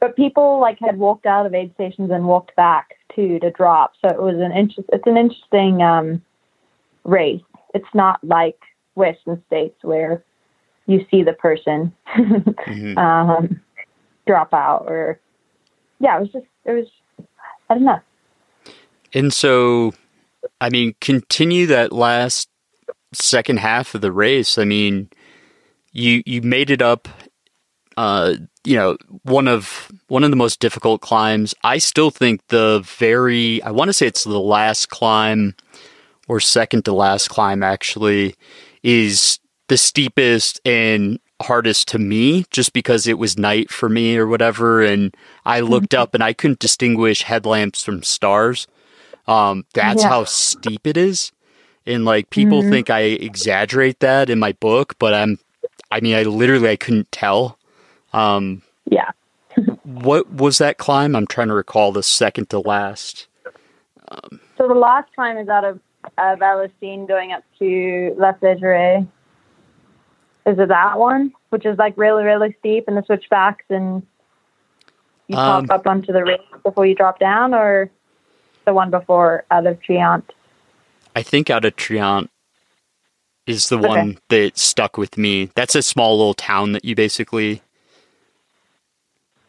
But 0.00 0.16
people 0.16 0.60
like 0.60 0.78
had 0.80 0.98
walked 0.98 1.24
out 1.24 1.46
of 1.46 1.54
aid 1.54 1.72
stations 1.74 2.10
and 2.10 2.26
walked 2.26 2.54
back 2.56 2.96
too 3.14 3.38
to 3.38 3.50
drop. 3.52 3.92
So 4.02 4.08
it 4.08 4.20
was 4.20 4.34
an 4.36 4.50
interest. 4.50 4.88
It's 4.92 5.06
an 5.06 5.16
interesting 5.16 5.82
um, 5.82 6.20
race. 7.04 7.42
It's 7.74 7.94
not 7.94 8.22
like 8.24 8.58
Western 8.96 9.40
states 9.46 9.76
where 9.82 10.24
you 10.86 11.06
see 11.10 11.22
the 11.22 11.32
person 11.32 11.92
mm-hmm. 12.16 12.98
um, 12.98 13.60
drop 14.26 14.52
out 14.52 14.86
or 14.88 15.20
yeah. 16.00 16.16
It 16.16 16.20
was 16.22 16.32
just 16.32 16.46
it 16.64 16.72
was 16.72 16.86
I 17.70 17.74
don't 17.74 17.84
know. 17.84 18.00
And 19.14 19.32
so, 19.32 19.94
I 20.60 20.70
mean, 20.70 20.94
continue 21.00 21.66
that 21.66 21.92
last 21.92 22.48
second 23.24 23.58
half 23.58 23.94
of 23.94 24.00
the 24.00 24.12
race, 24.12 24.58
I 24.58 24.64
mean, 24.64 25.08
you 25.92 26.22
you 26.26 26.42
made 26.42 26.70
it 26.70 26.82
up. 26.82 27.08
Uh, 27.96 28.34
you 28.64 28.76
know, 28.76 28.96
one 29.22 29.48
of 29.48 29.90
one 30.08 30.22
of 30.22 30.30
the 30.30 30.36
most 30.36 30.60
difficult 30.60 31.00
climbs. 31.00 31.54
I 31.64 31.78
still 31.78 32.10
think 32.10 32.46
the 32.48 32.80
very 32.84 33.62
I 33.62 33.70
want 33.70 33.88
to 33.88 33.92
say 33.94 34.06
it's 34.06 34.24
the 34.24 34.38
last 34.38 34.90
climb 34.90 35.54
or 36.28 36.40
second 36.40 36.84
to 36.84 36.92
last 36.92 37.28
climb 37.28 37.62
actually 37.62 38.34
is 38.82 39.38
the 39.68 39.76
steepest 39.78 40.60
and 40.66 41.18
hardest 41.40 41.88
to 41.88 41.98
me 41.98 42.44
just 42.50 42.72
because 42.72 43.06
it 43.06 43.18
was 43.18 43.38
night 43.38 43.70
for 43.70 43.88
me 43.88 44.16
or 44.16 44.26
whatever 44.26 44.82
and 44.82 45.14
I 45.44 45.60
looked 45.60 45.92
up 45.94 46.14
and 46.14 46.22
I 46.22 46.32
couldn't 46.32 46.58
distinguish 46.60 47.22
headlamps 47.22 47.82
from 47.82 48.02
stars. 48.02 48.66
Um 49.26 49.64
that's 49.74 50.02
Yeah. 50.02 50.08
how 50.10 50.24
steep 50.24 50.86
it 50.86 50.96
is. 50.96 51.32
And 51.86 52.04
like 52.04 52.30
people 52.30 52.62
Mhm. 52.62 52.70
think 52.70 52.90
I 52.90 53.00
exaggerate 53.00 54.00
that 54.00 54.28
in 54.28 54.38
my 54.38 54.52
book, 54.52 54.94
but 54.98 55.14
I'm 55.14 55.38
I 55.90 56.00
mean 56.00 56.14
I 56.16 56.22
literally 56.24 56.68
I 56.68 56.76
couldn't 56.76 57.10
tell. 57.12 57.58
Um 58.12 58.62
Yeah. 58.86 59.10
what 59.84 60.30
was 60.32 60.58
that 60.58 60.78
climb? 60.78 61.14
I'm 61.14 61.26
trying 61.26 61.48
to 61.48 61.54
recall 61.54 61.92
the 61.92 62.02
second 62.02 62.50
to 62.50 62.58
last. 62.58 63.28
Um, 64.08 64.40
So 64.58 64.68
the 64.68 64.74
last 64.74 65.12
climb 65.14 65.38
is 65.38 65.48
out 65.48 65.64
of 65.64 65.80
of 66.18 66.38
Vallorcine 66.38 67.06
going 67.06 67.32
up 67.32 67.42
to 67.58 68.14
La 68.16 68.32
Cedre. 68.34 69.06
Is 70.46 70.56
it 70.58 70.68
that 70.68 70.98
one? 70.98 71.32
Which 71.50 71.66
is 71.66 71.76
like 71.78 71.94
really, 71.96 72.22
really 72.22 72.54
steep 72.60 72.86
and 72.86 72.96
the 72.96 73.02
switchbacks 73.02 73.64
and 73.68 74.06
you 75.26 75.36
Um, 75.36 75.66
pop 75.66 75.80
up 75.80 75.86
onto 75.88 76.12
the 76.12 76.22
ridge 76.24 76.40
before 76.62 76.86
you 76.86 76.94
drop 76.94 77.18
down 77.18 77.52
or 77.54 77.90
the 78.64 78.72
one 78.72 78.90
before 78.90 79.44
out 79.50 79.66
of 79.66 79.80
Trient? 79.80 80.30
I 81.16 81.22
think 81.22 81.50
out 81.50 81.64
of 81.64 81.74
Trient 81.76 82.28
is 83.46 83.68
the 83.70 83.78
Okay. 83.78 83.88
one 83.88 84.18
that 84.28 84.56
stuck 84.58 84.96
with 84.98 85.16
me. 85.18 85.50
That's 85.56 85.74
a 85.74 85.82
small 85.82 86.16
little 86.18 86.34
town 86.34 86.72
that 86.72 86.84
you 86.84 86.94
basically. 86.94 87.62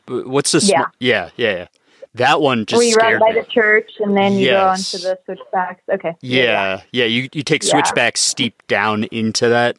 What's 0.07 0.51
the? 0.53 0.61
sm- 0.61 0.71
Yeah. 0.71 0.85
yeah, 0.99 1.29
yeah, 1.35 1.55
yeah. 1.55 1.67
That 2.15 2.41
one 2.41 2.65
just 2.65 2.79
Where 2.79 2.87
you 2.87 2.95
run 2.95 3.19
by 3.19 3.31
me. 3.33 3.41
the 3.41 3.45
church 3.45 3.91
and 3.99 4.15
then 4.17 4.33
you 4.33 4.45
Yes. 4.47 4.53
go 4.93 4.97
onto 4.97 5.07
the 5.09 5.19
switchbacks. 5.25 5.81
Okay. 5.91 6.15
Yeah, 6.21 6.81
yeah. 6.91 7.05
You 7.05 7.29
you 7.33 7.43
take 7.43 7.63
Yeah. 7.63 7.71
switchbacks 7.71 8.21
steep 8.21 8.65
down 8.67 9.03
into 9.05 9.49
that, 9.49 9.75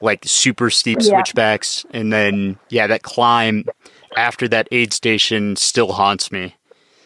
like 0.00 0.24
super 0.26 0.68
steep 0.68 0.98
Yeah. 1.00 1.10
switchbacks, 1.10 1.86
and 1.92 2.12
then 2.12 2.58
yeah, 2.68 2.86
that 2.88 3.02
climb 3.02 3.64
after 4.16 4.48
that 4.48 4.66
aid 4.72 4.92
station 4.92 5.56
still 5.56 5.92
haunts 5.92 6.32
me. 6.32 6.56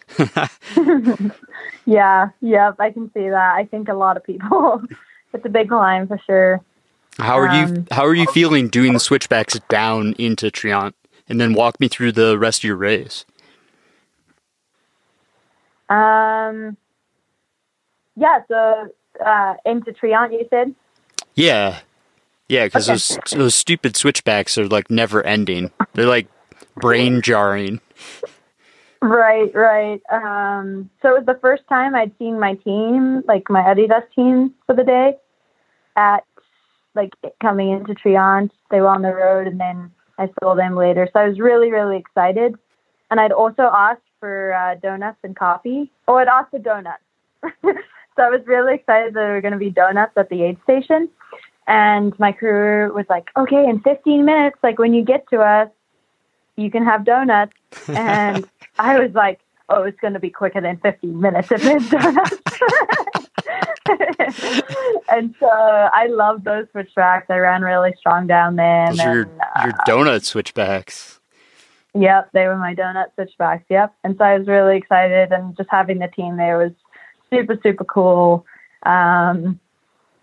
Yeah, 1.87 2.31
yep, 2.41 2.77
I 2.81 2.91
can 2.91 3.11
see 3.15 3.29
that. 3.29 3.55
I 3.55 3.65
think 3.65 3.89
a 3.89 3.95
lot 3.95 4.17
of 4.17 4.25
people. 4.25 4.83
it's 5.33 5.45
a 5.47 5.49
big 5.49 5.69
climb 5.69 6.09
for 6.09 6.21
sure. 6.27 6.61
How 7.19 7.39
are 7.39 7.47
you? 7.47 7.65
Um, 7.65 7.87
How 7.93 8.05
are 8.05 8.15
you 8.15 8.27
feeling 8.27 8.69
doing 8.69 8.93
the 8.93 9.01
switchbacks 9.01 9.59
down 9.69 10.15
into 10.19 10.51
Trient, 10.51 10.95
and 11.29 11.41
then 11.41 11.55
walk 11.55 11.81
me 11.81 11.89
through 11.89 12.13
the 12.13 12.37
rest 12.39 12.61
of 12.61 12.65
your 12.65 12.77
race? 12.77 13.25
Um, 15.89 16.77
yeah, 18.17 18.41
so 18.49 18.89
uh, 19.25 19.55
into 19.65 19.93
Trient, 19.93 20.33
you 20.33 20.47
said? 20.51 20.75
Yeah, 21.35 21.81
yeah, 22.49 22.65
because 22.67 22.89
Okay. 22.89 22.95
those 22.95 23.19
those 23.33 23.55
stupid 23.55 23.97
switchbacks 23.97 24.59
are 24.59 24.67
like 24.67 24.91
never 24.91 25.23
ending. 25.23 25.71
They're 25.95 26.07
like 26.07 26.27
brain 26.75 27.23
jarring. 27.23 27.81
Right, 29.07 29.55
right. 29.55 30.03
Um, 30.11 30.91
so 31.01 31.11
it 31.11 31.19
was 31.19 31.27
the 31.27 31.39
first 31.41 31.63
time 31.69 31.95
I'd 31.95 32.13
seen 32.19 32.41
my 32.41 32.55
team, 32.55 33.23
like 33.29 33.49
my 33.49 33.63
Adidas 33.63 34.03
team 34.15 34.53
for 34.67 34.75
the 34.75 34.83
day, 34.83 35.17
at 35.97 36.25
like 36.97 37.13
coming 37.41 37.71
into 37.71 37.95
Trient. 37.95 38.51
They 38.71 38.81
were 38.81 38.89
on 38.89 39.03
the 39.03 39.15
road, 39.15 39.47
and 39.47 39.61
then 39.61 39.93
I 40.19 40.29
saw 40.41 40.57
them 40.57 40.75
later. 40.75 41.09
So 41.13 41.21
I 41.21 41.29
was 41.29 41.39
really, 41.39 41.71
really 41.71 41.99
excited. 41.99 42.57
And 43.11 43.21
I'd 43.21 43.31
also 43.31 43.71
asked 43.73 44.01
for 44.19 44.53
uh, 44.55 44.75
donuts 44.77 45.19
and 45.23 45.37
coffee. 45.37 45.93
Oh, 46.09 46.17
I'd 46.17 46.27
asked 46.27 46.51
for 46.51 46.59
donuts. 46.59 47.03
so 47.63 47.73
I 48.19 48.29
was 48.29 48.41
really 48.45 48.75
excited 48.75 49.15
that 49.15 49.21
there 49.21 49.35
were 49.35 49.41
going 49.41 49.53
to 49.53 49.59
be 49.59 49.71
donuts 49.71 50.15
at 50.17 50.29
the 50.31 50.43
aid 50.43 50.59
station. 50.65 51.09
And 51.69 52.19
my 52.19 52.33
crew 52.33 52.93
was 52.93 53.07
like, 53.09 53.29
okay, 53.37 53.69
in 53.69 53.81
15 53.81 54.25
minutes, 54.25 54.59
like 54.65 54.81
when 54.81 54.95
you 54.95 55.05
get 55.05 55.29
to 55.31 55.39
us, 55.39 55.69
you 56.57 56.73
can 56.73 56.85
have 56.85 57.05
donuts. 57.05 57.53
And 57.89 58.49
I 58.79 58.99
was 58.99 59.13
like, 59.13 59.41
oh, 59.69 59.83
it's 59.85 59.99
going 60.01 60.15
to 60.15 60.21
be 60.21 60.31
quicker 60.31 60.61
than 60.61 60.79
15 60.79 61.21
minutes 61.21 61.51
if 61.51 61.63
there's 61.63 61.89
donuts. 61.91 62.33
and 65.09 65.35
so 65.39 65.49
I 65.49 66.07
love 66.09 66.45
those 66.45 66.67
switchbacks. 66.73 67.27
I 67.29 67.39
ran 67.39 67.63
really 67.63 67.95
strong 67.99 68.27
down 68.27 68.57
there. 68.57 68.87
And 68.87 68.99
Those 68.99 69.07
are 69.07 69.15
your, 69.15 69.25
then, 69.25 69.41
uh, 69.57 69.73
donut 69.87 70.25
switchbacks. 70.25 71.21
Yep, 71.95 72.31
they 72.33 72.47
were 72.47 72.57
my 72.57 72.75
donut 72.75 73.15
switchbacks. 73.15 73.65
Yep. 73.71 73.95
And 74.05 74.17
so 74.19 74.25
I 74.25 74.39
was 74.39 74.47
really 74.47 74.77
excited, 74.77 75.33
and 75.33 75.57
just 75.57 75.71
having 75.71 75.99
the 75.99 76.09
team 76.09 76.37
there 76.37 76.59
was 76.59 76.73
super, 77.31 77.59
super 77.63 77.85
cool. 77.85 78.45
Um, 78.83 79.59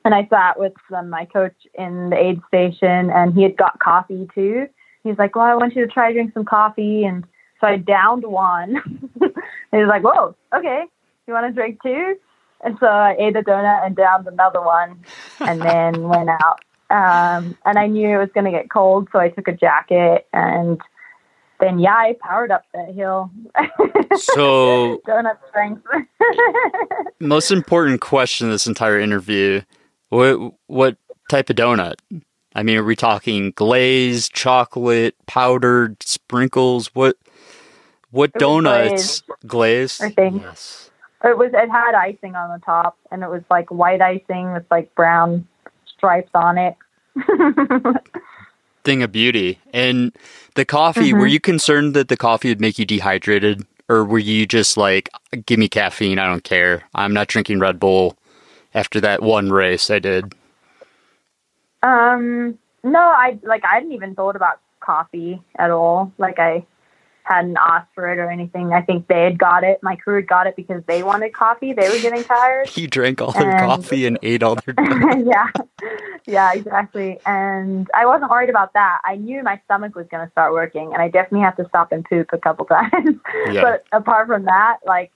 and 0.06 0.14
I 0.14 0.28
sat 0.30 0.60
with 0.60 0.74
um, 0.96 1.10
my 1.10 1.26
coach 1.26 1.56
in 1.74 2.10
the 2.10 2.18
aid 2.18 2.42
station, 2.48 3.10
and 3.10 3.34
he 3.34 3.44
had 3.44 3.58
got 3.58 3.80
coffee 3.80 4.28
too. 4.36 4.68
He's 5.04 5.18
like, 5.18 5.36
"Well, 5.36 5.46
I 5.46 5.56
want 5.56 5.76
you 5.76 5.86
to 5.86 5.92
try 5.92 6.12
drink 6.12 6.34
some 6.34 6.46
coffee," 6.46 7.06
and 7.06 7.24
so 7.64 7.68
I 7.68 7.78
downed 7.78 8.26
one. 8.26 8.76
he 9.22 9.78
was 9.78 9.88
like, 9.88 10.04
"Whoa, 10.04 10.36
okay, 10.54 10.84
you 11.28 11.34
want 11.34 11.48
to 11.48 11.54
drink 11.54 11.82
two?" 11.82 12.18
And 12.62 12.78
so 12.80 12.88
I 12.88 13.16
ate 13.18 13.38
a 13.38 13.42
donut 13.42 13.86
and 13.86 13.96
downed 13.96 14.28
another 14.28 14.62
one, 14.62 15.00
and 15.40 15.62
then 15.70 16.10
went 16.10 16.30
out. 16.30 16.60
Um, 16.90 17.58
and 17.66 17.80
I 17.80 17.88
knew 17.88 18.10
it 18.10 18.20
was 18.20 18.30
going 18.34 18.46
to 18.46 18.52
get 18.52 18.70
cold, 18.70 19.08
so 19.12 19.20
I 19.20 19.30
took 19.30 19.48
a 19.48 19.54
jacket 19.54 20.28
and 20.34 20.80
then 21.60 21.80
yeah, 21.80 21.96
I 21.96 22.18
powered 22.20 22.52
up 22.52 22.64
that 22.74 22.94
hill. 22.94 23.32
So, 24.18 25.00
Donut 25.08 25.38
strength. 25.48 25.86
most 27.22 27.50
important 27.50 28.02
question 28.02 28.50
this 28.50 28.68
entire 28.68 29.00
interview: 29.00 29.62
what 30.10 30.54
what 30.68 30.98
type 31.30 31.50
of 31.50 31.56
donut? 31.56 31.96
I 32.56 32.62
mean, 32.62 32.78
are 32.78 32.84
we 32.84 32.96
talking 32.96 33.52
glazed, 33.52 34.34
chocolate, 34.34 35.16
powdered, 35.26 36.04
sprinkles? 36.04 36.94
What 36.94 37.18
what 38.14 38.32
It 38.34 38.40
donuts? 38.40 39.24
Glazed. 39.46 40.02
I 40.02 40.10
think 40.12 40.42
it 41.24 41.38
was. 41.38 41.52
It 41.54 41.70
had 41.70 41.96
icing 41.96 42.36
on 42.36 42.50
the 42.58 42.64
top, 42.64 42.98
and 43.12 43.24
it 43.24 43.30
was 43.30 43.42
like 43.50 43.70
white 43.72 44.02
icing 44.02 44.54
with 44.54 44.66
like 44.72 44.94
brown 44.96 45.48
stripes 45.98 46.32
on 46.34 46.58
it. 46.58 46.76
thing 48.84 49.02
of 49.04 49.12
beauty. 49.12 49.60
And 49.74 50.12
the 50.56 50.66
coffee, 50.66 51.14
were 51.14 51.26
Mhm. 51.28 51.32
you 51.32 51.40
concerned 51.40 51.94
that 51.94 52.08
the 52.10 52.18
coffee 52.18 52.50
would 52.50 52.62
make 52.62 52.78
you 52.78 52.86
dehydrated? 52.86 53.66
Or 53.90 54.04
were 54.06 54.20
you 54.20 54.46
just 54.46 54.78
like, 54.78 55.10
give 55.46 55.60
me 55.60 55.68
caffeine, 55.70 56.20
I 56.20 56.26
don't 56.26 56.44
care. 56.44 56.84
I'm 56.96 57.14
not 57.14 57.28
drinking 57.28 57.60
Red 57.60 57.80
Bull 57.80 58.18
after 58.74 59.00
that 59.02 59.22
one 59.22 59.52
race 59.52 59.90
I 59.90 60.00
did. 60.00 60.34
Um, 61.82 62.58
no, 62.84 63.00
I 63.00 63.38
like 63.44 63.64
I 63.66 63.76
hadn't 63.76 63.92
even 63.92 64.16
thought 64.16 64.36
about 64.36 64.60
coffee 64.80 65.42
at 65.58 65.70
all. 65.72 66.12
Like 66.18 66.40
I 66.40 66.66
hadn't 67.24 67.58
asked 67.58 67.88
for 67.96 68.12
it 68.12 68.20
or 68.20 68.30
anything. 68.30 68.74
I 68.74 68.82
think 68.82 69.08
they 69.08 69.24
had 69.24 69.38
got 69.38 69.64
it. 69.64 69.82
My 69.82 69.96
crew 69.96 70.16
had 70.18 70.28
got 70.28 70.48
it 70.48 70.56
because 70.56 70.84
they 70.88 71.04
wanted 71.04 71.34
coffee. 71.34 71.74
They 71.74 71.90
were 71.90 72.00
getting 72.00 72.24
tired. 72.24 72.68
he 72.70 72.86
drank 72.88 73.22
all 73.22 73.32
their 73.32 73.52
And- 73.52 73.60
coffee 73.60 74.06
and 74.06 74.20
ate 74.22 74.44
all 74.44 74.56
their 74.56 74.76
yeah, 75.24 75.50
yeah, 76.26 76.52
exactly. 76.54 77.20
And 77.26 77.90
I 77.94 78.06
wasn't 78.06 78.30
worried 78.32 78.50
about 78.50 78.74
that. 78.74 79.00
I 79.06 79.16
knew 79.16 79.42
my 79.44 79.60
stomach 79.66 79.96
was 79.96 80.06
going 80.12 80.26
to 80.26 80.32
start 80.32 80.54
working, 80.54 80.92
and 80.94 81.02
I 81.02 81.08
definitely 81.10 81.42
had 81.46 81.56
to 81.58 81.68
stop 81.70 81.92
and 81.92 82.04
poop 82.06 82.30
a 82.34 82.38
couple 82.38 82.66
times. 82.68 83.18
Yeah. 83.52 83.62
But 83.62 83.86
apart 83.92 84.28
from 84.28 84.46
that, 84.46 84.78
like, 84.86 85.12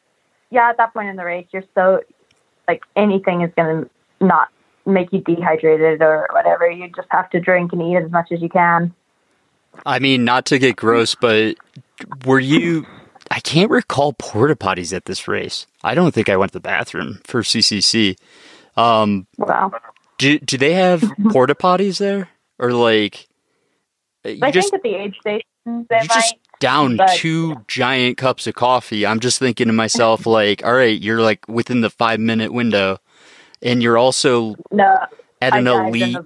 yeah, 0.50 0.70
at 0.70 0.78
that 0.78 0.94
point 0.94 1.10
in 1.10 1.16
the 1.18 1.26
race, 1.26 1.48
you're 1.52 1.64
so 1.76 2.02
like 2.68 2.84
anything 2.96 3.42
is 3.42 3.52
going 3.56 3.84
to 3.86 3.90
not 4.26 4.50
make 4.86 5.12
you 5.12 5.20
dehydrated 5.22 6.02
or 6.02 6.28
whatever. 6.32 6.70
You 6.70 6.90
just 6.96 7.08
have 7.12 7.30
to 7.32 7.40
drink 7.42 7.74
and 7.74 7.82
eat 7.82 7.98
as 7.98 8.10
much 8.12 8.32
as 8.32 8.42
you 8.42 8.48
can. 8.50 8.94
I 9.86 10.00
mean, 10.00 10.24
not 10.26 10.46
to 10.48 10.58
get 10.58 10.76
gross, 10.76 11.14
but 11.14 11.56
were 12.26 12.40
you? 12.40 12.86
I 13.30 13.40
can't 13.42 13.70
recall 13.70 14.14
porta 14.14 14.56
potties 14.56 14.96
at 14.96 15.06
this 15.06 15.28
race. 15.28 15.68
I 15.84 15.96
don't 15.96 16.14
think 16.14 16.30
I 16.30 16.38
went 16.38 16.52
to 16.54 16.60
the 16.60 16.62
bathroom 16.62 17.20
for 17.26 17.42
CCC. 17.42 18.18
Um, 18.78 19.28
wow. 19.38 19.72
Do 20.18 20.40
do 20.40 20.58
they 20.58 20.74
have 20.74 21.04
porta 21.32 21.56
potties 21.56 22.00
there, 22.00 22.30
or 22.60 22.72
like 22.72 23.28
you 24.24 24.40
I 24.42 24.52
just 24.52 24.72
think 24.72 24.80
at 24.80 24.84
the 24.84 24.96
age 24.96 25.18
station 25.20 25.86
they 25.90 26.00
you 26.02 26.08
just 26.08 26.36
down 26.60 26.98
but- 26.98 27.10
two 27.18 27.56
giant 27.68 28.18
cups 28.18 28.48
of 28.48 28.56
coffee? 28.56 29.06
I'm 29.06 29.20
just 29.20 29.40
thinking 29.40 29.68
to 29.68 29.74
myself, 29.74 30.26
like, 30.26 30.66
all 30.66 30.74
right, 30.74 31.00
you're 31.00 31.22
like 31.22 31.48
within 31.48 31.82
the 31.82 31.90
five 31.90 32.20
minute 32.20 32.54
window, 32.54 32.98
and 33.62 33.84
you're 33.84 33.98
also 33.98 34.56
No, 34.72 34.96
at 35.42 35.54
an 35.54 35.68
in 35.68 35.68
elite. 35.68 36.18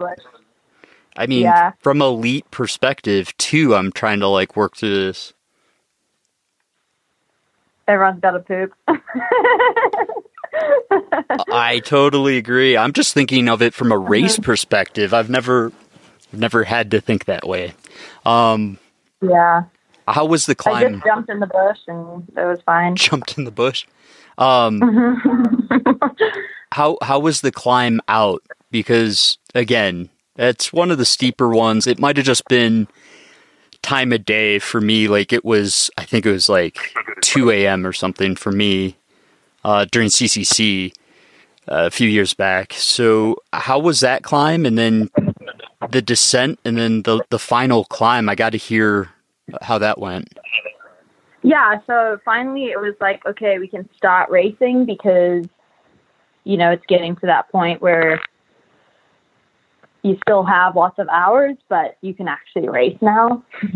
I 1.18 1.26
mean, 1.28 1.42
Yeah. 1.42 1.74
from 1.80 2.02
elite 2.02 2.50
perspective 2.52 3.36
too, 3.38 3.76
I'm 3.76 3.92
trying 3.92 4.20
to 4.22 4.28
like 4.28 4.56
work 4.56 4.78
through 4.78 4.96
this. 5.08 5.34
Everyone's 7.88 8.20
got 8.22 8.32
to 8.32 8.40
poop. 8.40 8.74
I 11.52 11.82
totally 11.84 12.38
agree. 12.38 12.78
I'm 12.78 12.94
just 12.94 13.14
thinking 13.14 13.48
of 13.50 13.62
it 13.62 13.74
from 13.74 13.92
a 13.92 13.98
race 13.98 14.34
Uh-huh. 14.38 14.44
perspective. 14.46 15.14
I've 15.14 15.30
never, 15.30 15.72
never 16.34 16.64
had 16.64 16.92
to 16.92 17.02
think 17.02 17.26
that 17.26 17.48
way. 17.48 17.74
Um, 18.26 18.78
yeah. 19.22 19.64
how 20.08 20.26
was 20.26 20.46
the 20.46 20.56
climb? 20.56 20.86
I 20.86 20.90
just 20.92 21.04
jumped 21.06 21.30
in 21.30 21.40
the 21.40 21.48
bush 21.48 21.78
and 21.88 22.28
it 22.38 22.46
was 22.46 22.60
fine. 22.66 22.96
Jumped 22.98 23.38
in 23.38 23.44
the 23.46 23.52
bush. 23.52 23.86
Um, 24.38 24.82
how 26.72 26.98
how 27.02 27.20
was 27.20 27.42
the 27.42 27.52
climb 27.52 28.00
out? 28.08 28.42
Because 28.72 29.38
again, 29.54 30.10
It's 30.38 30.72
one 30.74 30.90
of 30.92 30.98
the 30.98 31.06
steeper 31.06 31.50
ones. 31.50 31.86
It 31.86 32.00
might 32.00 32.16
have 32.18 32.26
just 32.26 32.46
been 32.48 32.88
time 33.84 34.12
of 34.14 34.24
day 34.26 34.58
for 34.60 34.80
me. 34.82 35.08
Like 35.08 35.34
it 35.34 35.44
was, 35.46 35.92
I 35.98 36.06
think 36.06 36.26
it 36.26 36.32
was 36.32 36.48
like 36.50 36.94
2 37.32 37.50
a.m. 37.50 37.86
or 37.88 37.94
something 37.94 38.36
for 38.36 38.52
me 38.52 38.98
uh, 39.64 39.86
during 39.90 40.10
CCC 40.10 40.94
uh, 41.70 41.88
a 41.88 41.90
few 41.90 42.10
years 42.10 42.34
back. 42.34 42.74
So, 42.74 43.38
how 43.54 43.80
was 43.80 44.02
that 44.02 44.24
climb? 44.24 44.66
And 44.66 44.78
then 44.78 45.10
the 45.92 46.02
descent, 46.02 46.60
and 46.66 46.78
then 46.78 47.04
the 47.04 47.24
the 47.30 47.40
final 47.40 47.86
climb. 47.86 48.28
I 48.28 48.36
got 48.36 48.50
to 48.50 48.58
hear 48.58 49.10
how 49.62 49.78
that 49.78 49.98
went. 49.98 50.38
Yeah, 51.44 51.80
so 51.88 52.20
finally 52.26 52.66
it 52.66 52.80
was 52.80 52.96
like, 53.00 53.26
okay, 53.26 53.60
we 53.60 53.68
can 53.68 53.90
start 53.96 54.30
racing 54.30 54.86
because, 54.86 55.46
you 56.44 56.58
know, 56.58 56.70
it's 56.72 56.86
getting 56.86 57.16
to 57.16 57.26
that 57.26 57.50
point 57.50 57.82
where 57.82 58.22
you 60.04 60.18
still 60.28 60.43
have 60.43 60.76
lots 60.76 60.97
of 60.97 61.08
hours, 61.10 61.56
but 61.70 61.97
you 62.02 62.14
can 62.14 62.28
actually 62.28 62.68
race 62.68 62.97
now. 63.02 63.43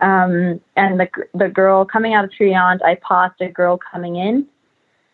um, 0.00 0.60
and 0.76 1.00
the 1.00 1.08
the 1.34 1.48
girl 1.48 1.84
coming 1.84 2.14
out 2.14 2.24
of 2.24 2.30
Trient, 2.32 2.82
I 2.82 2.96
passed 2.96 3.40
a 3.40 3.48
girl 3.48 3.78
coming 3.78 4.16
in. 4.16 4.46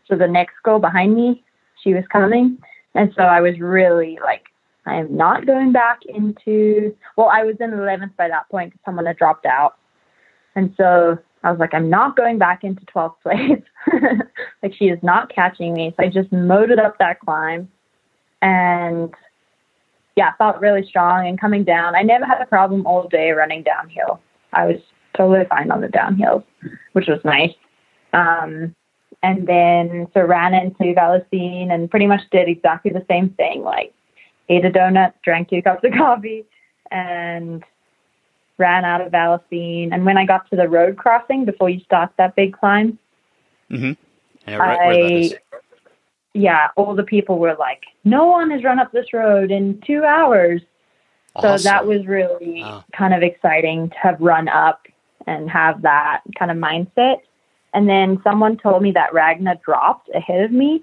So 0.09 0.17
the 0.17 0.29
next 0.29 0.55
girl 0.63 0.79
behind 0.79 1.15
me, 1.15 1.45
she 1.83 1.95
was 1.95 2.05
coming, 2.11 2.59
and 2.95 3.13
so 3.17 3.23
I 3.23 3.41
was 3.41 3.59
really 3.61 4.19
like, 4.23 4.45
I 4.87 4.97
am 4.97 5.17
not 5.17 5.47
going 5.47 5.73
back 5.73 6.01
into. 6.07 6.97
Well, 7.17 7.29
I 7.29 7.45
was 7.45 7.57
in 7.61 7.71
11th 7.71 8.17
by 8.17 8.29
that 8.29 8.49
point 8.51 8.73
because 8.73 8.85
someone 8.85 9.07
had 9.07 9.19
dropped 9.19 9.47
out, 9.47 9.77
and 10.57 10.73
so 10.77 11.19
I 11.45 11.51
was 11.51 11.61
like, 11.61 11.75
I'm 11.75 11.91
not 11.91 12.17
going 12.17 12.39
back 12.39 12.65
into 12.65 12.85
12th 12.87 13.21
place. 13.23 13.63
like 14.63 14.75
she 14.79 14.87
is 14.87 14.99
not 15.03 15.35
catching 15.35 15.75
me. 15.75 15.93
So 15.97 16.05
I 16.05 16.09
just 16.09 16.33
motored 16.33 16.79
up 16.79 16.99
that 16.99 17.21
climb, 17.21 17.69
and 18.41 19.13
yeah, 20.17 20.33
felt 20.37 20.61
really 20.61 20.87
strong 20.87 21.27
and 21.27 21.41
coming 21.41 21.65
down. 21.65 21.95
I 21.95 22.03
never 22.03 22.25
had 22.25 22.41
a 22.41 22.47
problem 22.47 22.87
all 22.87 23.09
day 23.09 23.31
running 23.31 23.63
downhill. 23.63 24.21
I 24.53 24.67
was 24.67 24.77
totally 25.17 25.47
fine 25.47 25.71
on 25.71 25.81
the 25.81 25.89
downhills, 25.89 26.45
which 26.93 27.09
was 27.09 27.21
nice. 27.25 27.55
Um, 28.13 28.75
and 29.23 29.47
then 29.47 30.09
so 30.13 30.23
ran 30.23 30.55
into 30.55 30.95
Vallorcine 30.95 31.71
and 31.71 31.91
pretty 31.91 32.07
much 32.07 32.23
did 32.31 32.49
exactly 32.49 32.91
the 32.91 33.05
same 33.09 33.31
thing. 33.31 33.63
Like 33.63 33.95
ate 34.49 34.65
a 34.65 34.71
donut, 34.71 35.15
drank 35.25 35.49
two 35.49 35.63
cups 35.63 35.85
of 35.85 35.93
coffee, 35.93 36.45
and 36.91 37.65
ran 38.59 38.85
out 38.85 39.01
of 39.01 39.13
Vallorcine. 39.13 39.93
And 39.93 40.05
when 40.05 40.19
I 40.19 40.27
got 40.27 40.49
to 40.51 40.57
the 40.57 40.69
road 40.69 40.97
crossing 40.97 41.45
before 41.45 41.71
you 41.71 41.81
start 41.81 42.11
that 42.19 42.37
big 42.37 42.53
climb, 42.53 42.99
mm-hmm. 43.71 43.93
yeah, 44.47 44.57
right, 44.57 45.33
I 45.33 45.52
yeah, 46.35 46.69
all 46.77 46.95
the 46.95 47.03
people 47.03 47.39
were 47.39 47.57
like, 47.59 47.83
no 48.05 48.27
one 48.27 48.51
has 48.51 48.65
run 48.65 48.79
up 48.79 48.93
this 48.93 49.13
road 49.13 49.51
in 49.51 49.81
two 49.87 50.05
hours. 50.05 50.63
Awesome. 51.35 51.59
So 51.59 51.65
that 51.65 51.87
was 51.87 52.07
really 52.07 52.63
wow. 52.63 52.85
kind 52.97 53.15
of 53.15 53.23
exciting 53.23 53.91
to 53.91 53.97
have 53.97 54.21
run 54.21 54.49
up 54.49 54.87
and 55.27 55.51
have 55.51 55.83
that 55.83 56.23
kind 56.39 56.51
of 56.51 56.57
mindset. 56.57 57.21
And 57.75 57.89
then 57.89 58.21
someone 58.23 58.57
told 58.57 58.83
me 58.83 58.93
that 58.93 59.13
Ragna 59.13 59.61
dropped 59.65 60.11
ahead 60.15 60.45
of 60.45 60.53
me, 60.53 60.83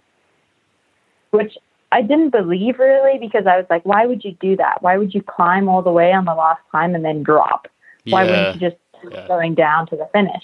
which 1.32 1.56
I 1.92 2.02
didn't 2.02 2.30
believe 2.30 2.80
really 2.80 3.20
because 3.20 3.46
I 3.48 3.58
was 3.58 3.66
like, 3.70 3.86
why 3.86 4.06
would 4.06 4.24
you 4.24 4.36
do 4.40 4.56
that? 4.58 4.82
Why 4.82 4.98
would 4.98 5.14
you 5.14 5.22
climb 5.22 5.68
all 5.68 5.82
the 5.82 5.92
way 5.92 6.12
on 6.14 6.26
the 6.26 6.34
last 6.34 6.62
climb 6.72 6.96
and 6.96 7.06
then 7.06 7.24
drop? 7.24 7.68
Yeah. 8.06 8.14
Why 8.14 8.24
wouldn't 8.26 8.56
you 8.62 8.70
just 8.70 8.82
yeah. 9.12 9.28
going 9.28 9.56
down 9.56 9.88
to 9.88 9.96
the 9.96 10.10
finish? 10.12 10.44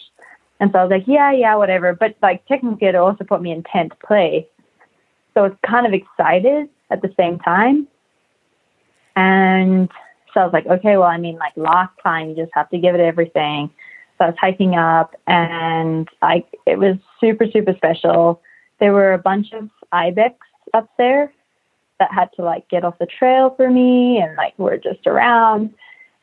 And 0.60 0.72
so 0.72 0.80
I 0.80 0.84
was 0.84 0.92
like, 0.92 1.08
yeah, 1.08 1.32
yeah, 1.32 1.56
whatever. 1.56 1.94
But 1.94 2.16
like 2.22 2.46
technically 2.48 2.88
it 2.88 2.96
also 2.96 3.24
put 3.24 3.42
me 3.42 3.52
in 3.52 3.64
10th 3.64 4.00
place. 4.00 4.46
So 5.36 5.44
it's 5.44 5.58
kind 5.66 5.86
of 5.86 5.94
excited 5.94 6.70
at 6.90 7.02
the 7.02 7.14
same 7.18 7.40
time. 7.40 7.88
And 9.16 9.90
so 10.34 10.42
I 10.42 10.44
was 10.44 10.54
like, 10.54 10.66
okay, 10.66 10.98
well, 10.98 11.08
I 11.08 11.18
mean, 11.18 11.38
like 11.38 11.54
last 11.56 11.94
time, 12.04 12.30
you 12.30 12.36
just 12.36 12.52
have 12.54 12.70
to 12.70 12.78
give 12.78 12.96
it 12.96 13.02
everything. 13.02 13.70
So 14.18 14.26
I 14.26 14.30
was 14.30 14.38
hiking 14.40 14.76
up, 14.76 15.14
and 15.28 16.08
I 16.22 16.46
it 16.66 16.80
was 16.80 16.96
super 17.20 17.46
super 17.52 17.74
special. 17.76 18.42
There 18.80 18.94
were 18.94 19.14
a 19.14 19.18
bunch 19.18 19.52
of 19.54 19.70
ibex 19.92 20.36
up 20.74 20.90
there 20.98 21.32
that 22.00 22.14
had 22.14 22.30
to 22.36 22.44
like 22.44 22.68
get 22.70 22.84
off 22.84 22.98
the 23.00 23.08
trail 23.08 23.54
for 23.56 23.70
me, 23.70 24.20
and 24.20 24.36
like 24.38 24.58
were 24.58 24.78
just 24.78 25.06
around. 25.06 25.74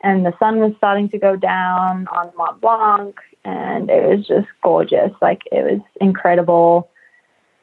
And 0.05 0.27
the 0.27 0.33
sun 0.39 0.59
was 0.59 0.73
starting 0.79 1.09
to 1.11 1.19
go 1.19 1.37
down 1.37 2.09
on 2.09 2.33
Mont 2.37 2.61
Blanc, 2.61 3.15
and 3.45 3.89
it 3.89 4.05
was 4.05 4.27
just 4.27 4.49
gorgeous. 4.63 5.13
Like 5.21 5.43
it 5.53 5.63
was 5.63 5.81
incredible. 6.01 6.91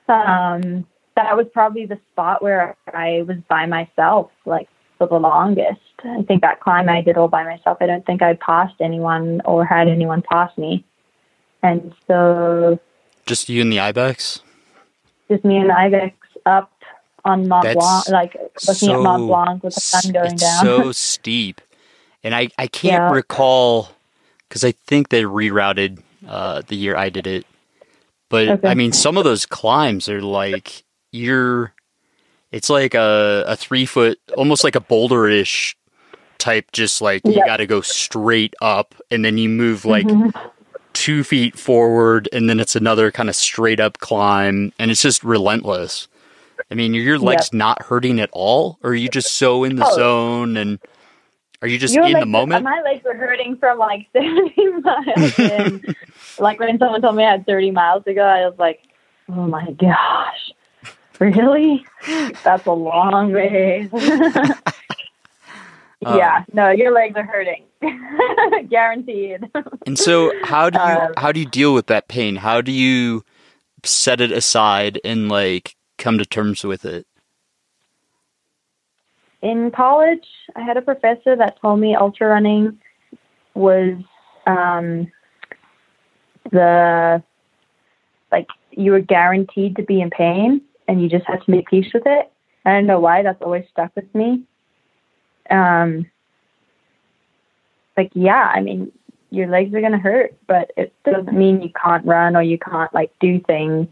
Um, 0.07 0.85
that 1.23 1.35
was 1.35 1.47
probably 1.53 1.85
the 1.85 1.99
spot 2.11 2.41
where 2.41 2.75
I 2.93 3.23
was 3.27 3.37
by 3.49 3.65
myself, 3.65 4.31
like 4.45 4.69
for 4.97 5.07
the 5.07 5.19
longest. 5.19 5.81
I 6.03 6.21
think 6.23 6.41
that 6.41 6.61
climb 6.61 6.87
I 6.87 7.01
did 7.01 7.17
all 7.17 7.27
by 7.27 7.43
myself. 7.43 7.77
I 7.81 7.87
don't 7.87 8.05
think 8.05 8.21
I 8.21 8.35
passed 8.35 8.75
anyone 8.79 9.41
or 9.43 9.65
had 9.65 9.87
anyone 9.87 10.21
pass 10.21 10.57
me. 10.57 10.85
And 11.61 11.93
so. 12.07 12.79
Just 13.25 13.49
you 13.49 13.61
and 13.61 13.71
the 13.71 13.79
Ibex? 13.79 14.41
Just 15.29 15.43
me 15.43 15.57
and 15.57 15.69
the 15.69 15.77
Ibex 15.77 16.15
up 16.45 16.71
on 17.25 17.49
Mont 17.49 17.63
That's 17.63 17.75
Blanc, 17.75 18.09
like 18.09 18.33
looking 18.65 18.89
so, 18.89 18.95
at 18.95 19.03
Mont 19.03 19.27
Blanc 19.27 19.63
with 19.63 19.75
the 19.75 19.81
sun 19.81 20.13
going 20.13 20.33
it's 20.33 20.41
down. 20.41 20.65
so 20.65 20.91
steep. 20.93 21.59
And 22.23 22.33
I, 22.33 22.49
I 22.57 22.67
can't 22.67 22.93
yeah. 22.93 23.11
recall, 23.11 23.89
because 24.47 24.63
I 24.63 24.71
think 24.71 25.09
they 25.09 25.23
rerouted 25.23 26.01
uh, 26.25 26.61
the 26.67 26.77
year 26.77 26.95
I 26.95 27.09
did 27.09 27.27
it. 27.27 27.45
But 28.29 28.47
okay. 28.47 28.67
I 28.69 28.73
mean, 28.73 28.93
some 28.93 29.17
of 29.17 29.25
those 29.25 29.45
climbs 29.45 30.07
are 30.07 30.21
like 30.21 30.83
you're 31.11 31.73
it's 32.51 32.69
like 32.69 32.93
a, 32.93 33.43
a 33.47 33.55
three 33.55 33.85
foot 33.85 34.19
almost 34.37 34.63
like 34.63 34.75
a 34.75 34.81
boulderish 34.81 35.75
type 36.37 36.71
just 36.71 37.01
like 37.01 37.21
you 37.25 37.43
got 37.45 37.57
to 37.57 37.67
go 37.67 37.81
straight 37.81 38.53
up 38.61 38.95
and 39.11 39.25
then 39.25 39.37
you 39.37 39.49
move 39.49 39.85
like 39.85 40.05
mm-hmm. 40.05 40.29
two 40.93 41.23
feet 41.23 41.57
forward 41.57 42.29
and 42.31 42.49
then 42.49 42.59
it's 42.59 42.75
another 42.75 43.11
kind 43.11 43.29
of 43.29 43.35
straight 43.35 43.79
up 43.79 43.97
climb 43.99 44.71
and 44.79 44.89
it's 44.89 45.01
just 45.01 45.23
relentless 45.23 46.07
i 46.71 46.73
mean 46.73 46.95
are 46.95 46.99
your 46.99 47.19
legs 47.19 47.49
yep. 47.51 47.57
not 47.57 47.81
hurting 47.83 48.19
at 48.19 48.29
all 48.31 48.79
or 48.83 48.91
are 48.91 48.95
you 48.95 49.09
just 49.09 49.33
so 49.33 49.63
in 49.63 49.75
the 49.75 49.85
oh. 49.85 49.95
zone 49.95 50.55
and 50.55 50.79
are 51.61 51.67
you 51.67 51.77
just 51.77 51.93
Your 51.93 52.05
in 52.05 52.13
the 52.13 52.25
moment? 52.25 52.63
My 52.63 52.81
legs 52.81 53.03
were 53.03 53.13
hurting 53.13 53.57
from 53.57 53.77
like 53.77 54.07
70 54.13 54.53
miles. 54.81 55.39
and 55.39 55.95
like 56.39 56.59
when 56.59 56.79
someone 56.79 57.01
told 57.01 57.15
me 57.15 57.23
I 57.25 57.31
had 57.31 57.45
30 57.45 57.71
miles 57.71 58.03
to 58.05 58.13
go, 58.13 58.23
I 58.23 58.47
was 58.47 58.57
like, 58.57 58.81
oh 59.27 59.45
my 59.45 59.71
gosh. 59.71 60.53
Really? 61.19 61.85
That's 62.43 62.65
a 62.65 62.71
long 62.71 63.33
way. 63.33 63.89
yeah, 66.01 66.45
no, 66.53 66.69
your 66.69 66.93
legs 66.93 67.15
are 67.17 67.25
hurting. 67.25 67.65
Guaranteed. 68.69 69.49
and 69.85 69.97
so 69.97 70.31
how 70.43 70.69
do 70.69 70.79
you 70.79 70.85
um, 70.85 71.13
how 71.17 71.31
do 71.31 71.39
you 71.39 71.45
deal 71.45 71.73
with 71.73 71.87
that 71.87 72.07
pain? 72.07 72.37
How 72.37 72.61
do 72.61 72.71
you 72.71 73.23
set 73.83 74.21
it 74.21 74.31
aside 74.31 74.99
and 75.03 75.29
like 75.29 75.75
come 75.97 76.17
to 76.17 76.25
terms 76.25 76.63
with 76.63 76.85
it? 76.85 77.05
In 79.41 79.71
college, 79.71 80.27
I 80.55 80.61
had 80.61 80.75
a 80.75 80.81
professor 80.81 81.35
that 81.35 81.59
told 81.61 81.79
me 81.79 81.95
ultra 81.95 82.27
running 82.27 82.77
was 83.53 83.97
um, 84.45 85.09
the 86.51 87.23
like 88.31 88.47
you 88.71 88.91
were 88.91 88.99
guaranteed 88.99 89.77
to 89.77 89.83
be 89.83 90.01
in 90.01 90.09
pain 90.09 90.61
and 90.89 90.99
you 90.99 91.07
just 91.07 91.25
have 91.27 91.45
to 91.45 91.51
make 91.51 91.67
peace 91.67 91.93
with 91.93 92.03
it. 92.07 92.31
I 92.65 92.73
don't 92.73 92.87
know 92.87 92.99
why 92.99 93.21
that's 93.21 93.41
always 93.43 93.63
stuck 93.69 93.95
with 93.95 94.13
me. 94.15 94.43
Um, 95.49 96.07
like 97.95 98.11
yeah, 98.15 98.51
I 98.53 98.59
mean, 98.61 98.91
your 99.29 99.47
legs 99.47 99.73
are 99.75 99.81
gonna 99.81 99.99
hurt, 99.99 100.35
but 100.47 100.71
it 100.75 100.91
doesn't 101.05 101.37
mean 101.37 101.61
you 101.61 101.69
can't 101.81 102.05
run 102.05 102.35
or 102.35 102.41
you 102.41 102.57
can't 102.57 102.93
like 102.93 103.11
do 103.19 103.39
things. 103.39 103.87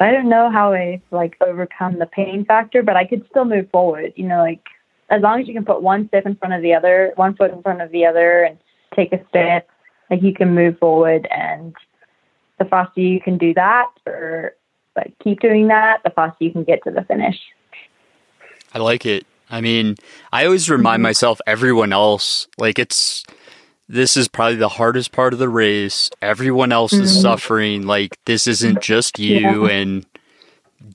I 0.00 0.10
don't 0.10 0.28
know 0.28 0.50
how 0.50 0.72
I 0.72 1.00
like 1.12 1.36
overcome 1.40 1.98
the 1.98 2.06
pain 2.06 2.44
factor, 2.44 2.82
but 2.82 2.96
I 2.96 3.06
could 3.06 3.24
still 3.30 3.44
move 3.44 3.70
forward. 3.70 4.12
You 4.16 4.26
know, 4.26 4.38
like 4.38 4.64
as 5.10 5.22
long 5.22 5.40
as 5.40 5.46
you 5.46 5.54
can 5.54 5.64
put 5.64 5.80
one 5.80 6.08
step 6.08 6.26
in 6.26 6.34
front 6.34 6.54
of 6.54 6.62
the 6.62 6.74
other, 6.74 7.12
one 7.14 7.36
foot 7.36 7.52
in 7.52 7.62
front 7.62 7.82
of 7.82 7.92
the 7.92 8.04
other, 8.04 8.42
and 8.42 8.58
take 8.96 9.12
a 9.12 9.24
step, 9.28 9.68
like 10.10 10.22
you 10.22 10.34
can 10.34 10.56
move 10.56 10.76
forward. 10.80 11.28
And 11.30 11.74
the 12.58 12.64
faster 12.64 13.00
you 13.00 13.20
can 13.20 13.38
do 13.38 13.54
that, 13.54 13.90
or 14.06 14.54
but 14.98 15.12
keep 15.22 15.38
doing 15.38 15.68
that, 15.68 16.00
the 16.02 16.10
faster 16.10 16.42
you 16.42 16.50
can 16.50 16.64
get 16.64 16.82
to 16.82 16.90
the 16.90 17.02
finish. 17.02 17.36
I 18.74 18.78
like 18.78 19.06
it. 19.06 19.26
I 19.48 19.60
mean, 19.60 19.94
I 20.32 20.44
always 20.44 20.68
remind 20.68 20.96
mm-hmm. 20.96 21.04
myself, 21.04 21.40
everyone 21.46 21.92
else, 21.92 22.48
like 22.58 22.80
it's, 22.80 23.24
this 23.88 24.16
is 24.16 24.26
probably 24.26 24.56
the 24.56 24.68
hardest 24.68 25.12
part 25.12 25.32
of 25.32 25.38
the 25.38 25.48
race. 25.48 26.10
Everyone 26.20 26.72
else 26.72 26.92
mm-hmm. 26.92 27.04
is 27.04 27.20
suffering. 27.20 27.86
Like 27.86 28.18
this 28.24 28.48
isn't 28.48 28.82
just 28.82 29.20
you 29.20 29.66
yeah. 29.66 29.72
and 29.72 30.06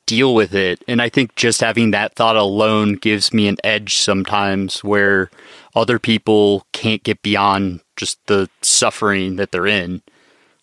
deal 0.06 0.36
with 0.36 0.54
it. 0.54 0.84
And 0.86 1.02
I 1.02 1.08
think 1.08 1.36
just 1.36 1.62
having 1.62 1.92
that 1.92 2.16
thought 2.16 2.36
alone 2.36 2.96
gives 2.96 3.34
me 3.34 3.48
an 3.48 3.58
edge 3.64 3.96
sometimes 3.96 4.84
where 4.84 5.32
other 5.76 5.98
people 5.98 6.68
can't 6.74 7.04
get 7.04 7.22
beyond 7.22 7.80
just 7.96 8.20
the 8.28 8.50
suffering 8.62 9.38
that 9.38 9.52
they're 9.52 9.66
in. 9.66 10.02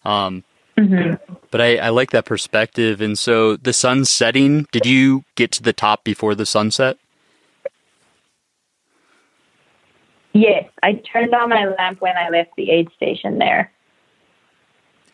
Um, 0.04 0.44
Mm-hmm. 0.80 1.34
But 1.50 1.60
I, 1.60 1.76
I 1.76 1.88
like 1.90 2.10
that 2.12 2.24
perspective. 2.24 3.00
And 3.00 3.18
so 3.18 3.56
the 3.56 3.72
sun 3.72 4.04
setting, 4.04 4.66
did 4.72 4.86
you 4.86 5.24
get 5.34 5.50
to 5.52 5.62
the 5.62 5.72
top 5.72 6.04
before 6.04 6.34
the 6.34 6.46
sunset? 6.46 6.96
Yes, 10.32 10.70
I 10.82 10.94
turned 10.94 11.34
on 11.34 11.48
my 11.48 11.66
lamp 11.66 12.00
when 12.00 12.16
I 12.16 12.28
left 12.28 12.50
the 12.56 12.70
aid 12.70 12.88
station 12.96 13.38
there. 13.38 13.72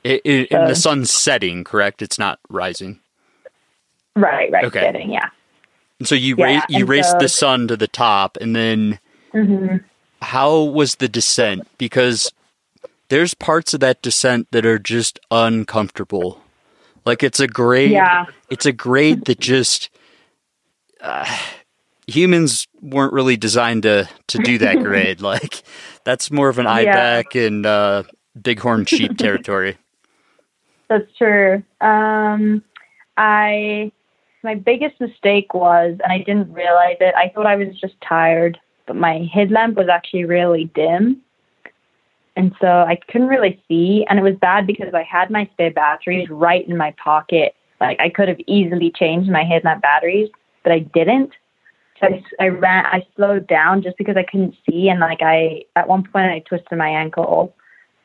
It, 0.05 0.21
it, 0.25 0.49
so, 0.51 0.59
and 0.59 0.71
the 0.71 0.77
sun's 0.77 1.11
setting, 1.11 1.65
correct? 1.65 2.03
It's 2.03 2.19
not 2.19 2.39
rising. 2.49 3.01
Right, 4.15 4.53
right, 4.53 4.67
okay. 4.67 4.81
setting, 4.81 5.11
yeah. 5.11 5.31
And 5.99 6.07
so 6.07 6.15
you 6.15 6.37
yeah, 6.39 6.59
ra- 6.59 6.67
you 6.69 6.85
raced 6.85 7.13
so, 7.13 7.19
the 7.19 7.29
sun 7.29 7.69
to 7.69 7.77
the 7.77 7.89
top, 7.89 8.37
and 8.41 8.55
then 8.55 9.01
mm-hmm. 9.33 9.79
how 10.23 10.61
was 10.61 10.97
the 10.97 11.09
descent? 11.09 11.67
Because 11.79 12.31
there's 13.09 13.35
parts 13.35 13.75
of 13.75 13.81
that 13.81 14.03
descent 14.03 14.49
that 14.51 14.67
are 14.67 14.79
just 14.79 15.19
uncomfortable. 15.31 16.41
Like 17.05 17.23
it's 17.23 17.41
a 17.41 17.47
grade. 17.47 17.93
Yeah. 17.93 18.27
It's 18.51 18.67
a 18.67 18.73
grade 18.73 19.27
that 19.27 19.39
just 19.39 19.91
uh, 21.01 21.25
humans 22.07 22.67
weren't 22.83 23.13
really 23.13 23.37
designed 23.37 23.85
to 23.85 24.09
to 24.29 24.39
do 24.39 24.59
that 24.59 24.79
grade. 24.83 25.21
like 25.21 25.63
that's 26.05 26.31
more 26.31 26.49
of 26.49 26.59
an 26.59 26.65
yeah. 26.65 26.73
ibex 26.75 27.37
and 27.37 27.65
uh, 27.65 28.03
bighorn 28.35 28.87
sheep 28.87 29.17
territory. 29.19 29.77
That's 30.89 31.11
true. 31.17 31.63
Um, 31.81 32.63
I 33.17 33.93
my 34.43 34.55
biggest 34.55 35.01
mistake 35.01 35.55
was, 35.55 35.99
and 36.03 36.13
I 36.13 36.19
didn't 36.19 36.53
realize 36.53 36.97
it. 37.01 37.15
I 37.17 37.31
thought 37.35 37.47
I 37.47 37.57
was 37.57 37.79
just 37.81 38.01
tired, 38.01 38.59
but 38.87 38.95
my 38.95 39.29
headlamp 39.33 39.77
was 39.77 39.89
actually 39.89 40.25
really 40.25 40.71
dim, 40.75 41.21
and 42.37 42.55
so 42.61 42.67
I 42.67 42.99
couldn't 43.11 43.29
really 43.29 43.61
see. 43.67 44.07
And 44.09 44.19
it 44.19 44.23
was 44.23 44.37
bad 44.37 44.67
because 44.67 44.93
I 44.95 45.03
had 45.03 45.31
my 45.31 45.49
spare 45.53 45.71
batteries 45.71 46.29
right 46.31 46.67
in 46.69 46.77
my 46.77 46.95
pocket. 47.03 47.55
Like 47.81 47.99
I 47.99 48.11
could 48.11 48.29
have 48.29 48.41
easily 48.47 48.93
changed 48.95 49.31
my 49.31 49.43
headlamp 49.43 49.83
batteries, 49.83 50.29
but 50.63 50.73
I 50.73 50.81
didn't. 50.81 51.33
So 51.99 52.09
I, 52.09 52.23
I 52.45 52.49
ran. 52.49 52.85
I 52.87 53.07
slowed 53.17 53.47
down 53.47 53.83
just 53.83 53.97
because 53.97 54.17
I 54.19 54.23
couldn't 54.23 54.55
see, 54.69 54.89
and 54.89 55.01
like 55.01 55.23
I 55.23 55.63
at 55.77 55.89
one 55.89 56.03
point 56.03 56.31
I 56.31 56.41
twisted 56.41 56.77
my 56.77 56.89
ankle. 56.89 57.55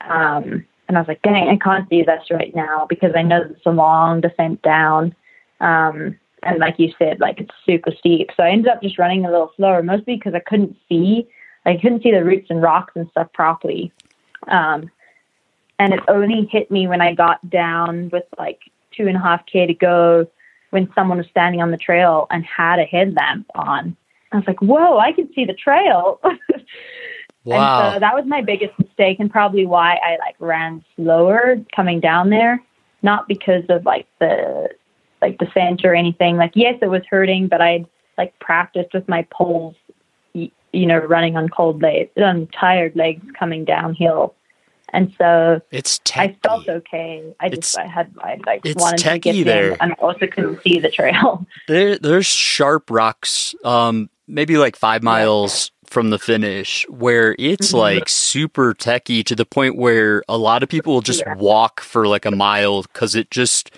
Um, 0.01 0.65
and 0.87 0.97
I 0.97 1.01
was 1.01 1.07
like, 1.07 1.21
dang, 1.21 1.49
I 1.49 1.57
can't 1.57 1.89
do 1.89 2.03
this 2.03 2.23
right 2.31 2.53
now 2.55 2.85
because 2.89 3.11
I 3.15 3.21
know 3.21 3.43
it's 3.49 3.65
a 3.65 3.71
long 3.71 4.21
descent 4.21 4.61
down. 4.61 5.15
Um, 5.59 6.17
and 6.43 6.59
like 6.59 6.75
you 6.79 6.91
said, 6.97 7.19
like 7.19 7.39
it's 7.39 7.53
super 7.65 7.91
steep. 7.97 8.29
So 8.35 8.43
I 8.43 8.49
ended 8.49 8.71
up 8.71 8.81
just 8.81 8.97
running 8.97 9.25
a 9.25 9.31
little 9.31 9.51
slower, 9.55 9.83
mostly 9.83 10.15
because 10.15 10.33
I 10.33 10.39
couldn't 10.39 10.75
see, 10.89 11.27
I 11.65 11.77
couldn't 11.77 12.03
see 12.03 12.11
the 12.11 12.23
roots 12.23 12.47
and 12.49 12.61
rocks 12.61 12.93
and 12.95 13.07
stuff 13.11 13.31
properly. 13.33 13.93
Um, 14.47 14.89
and 15.79 15.93
it 15.93 15.99
only 16.07 16.45
hit 16.51 16.69
me 16.69 16.87
when 16.87 17.01
I 17.01 17.13
got 17.13 17.47
down 17.49 18.09
with 18.11 18.25
like 18.37 18.59
two 18.95 19.07
and 19.07 19.17
a 19.17 19.19
half 19.19 19.45
k 19.45 19.65
to 19.65 19.73
go, 19.73 20.27
when 20.71 20.91
someone 20.95 21.17
was 21.17 21.27
standing 21.27 21.61
on 21.61 21.71
the 21.71 21.77
trail 21.77 22.27
and 22.31 22.45
had 22.45 22.79
a 22.79 22.85
headlamp 22.85 23.45
on. 23.55 23.95
I 24.31 24.37
was 24.37 24.47
like, 24.47 24.61
whoa, 24.61 24.97
I 24.97 25.11
can 25.11 25.31
see 25.33 25.45
the 25.45 25.53
trail. 25.53 26.19
Wow. 26.23 26.29
And 27.43 27.95
so 27.95 27.99
that 28.01 28.13
was 28.13 28.25
my 28.27 28.41
biggest 28.41 28.77
mistake 28.77 29.19
and 29.19 29.31
probably 29.31 29.65
why 29.65 29.95
I 29.95 30.17
like 30.17 30.35
ran 30.37 30.85
slower 30.95 31.55
coming 31.75 31.99
down 31.99 32.29
there. 32.29 32.61
Not 33.01 33.27
because 33.27 33.63
of 33.69 33.83
like 33.83 34.05
the 34.19 34.69
like 35.23 35.39
the 35.39 35.47
scent 35.51 35.83
or 35.83 35.95
anything. 35.95 36.37
Like 36.37 36.51
yes, 36.53 36.77
it 36.83 36.87
was 36.87 37.01
hurting, 37.09 37.47
but 37.47 37.59
I'd 37.59 37.87
like 38.15 38.37
practiced 38.37 38.93
with 38.93 39.09
my 39.09 39.25
poles, 39.31 39.75
you 40.73 40.85
know, 40.85 40.97
running 40.97 41.37
on 41.37 41.49
cold 41.49 41.81
legs, 41.81 42.11
on 42.17 42.47
tired 42.47 42.95
legs 42.95 43.23
coming 43.37 43.65
downhill. 43.65 44.35
And 44.93 45.13
so 45.17 45.61
it's 45.71 45.99
techy. 46.03 46.33
I 46.33 46.47
felt 46.47 46.67
okay. 46.67 47.33
I 47.39 47.49
just 47.49 47.59
it's, 47.59 47.77
I 47.77 47.85
had 47.85 48.13
I 48.19 48.39
like 48.45 48.61
wanted 48.75 48.97
to 48.99 49.19
get 49.19 49.45
there. 49.45 49.71
in, 49.71 49.77
and 49.79 49.91
I 49.93 49.95
also 49.95 50.27
couldn't 50.27 50.61
see 50.63 50.79
the 50.79 50.91
trail. 50.91 51.45
There 51.67 51.97
there's 51.97 52.25
sharp 52.25 52.89
rocks, 52.91 53.55
um, 53.63 54.09
maybe 54.27 54.57
like 54.57 54.75
five 54.75 55.01
miles 55.01 55.71
from 55.85 56.09
the 56.09 56.19
finish 56.19 56.85
where 56.89 57.35
it's 57.37 57.69
mm-hmm. 57.69 57.77
like 57.77 58.09
super 58.09 58.73
techy 58.73 59.23
to 59.23 59.35
the 59.35 59.45
point 59.45 59.75
where 59.75 60.23
a 60.29 60.37
lot 60.37 60.63
of 60.63 60.69
people 60.69 60.93
will 60.93 61.01
just 61.01 61.21
yeah. 61.25 61.35
walk 61.35 61.81
for 61.81 62.07
like 62.07 62.25
a 62.25 62.31
mile 62.31 62.81
because 62.83 63.13
it 63.13 63.29
just 63.29 63.71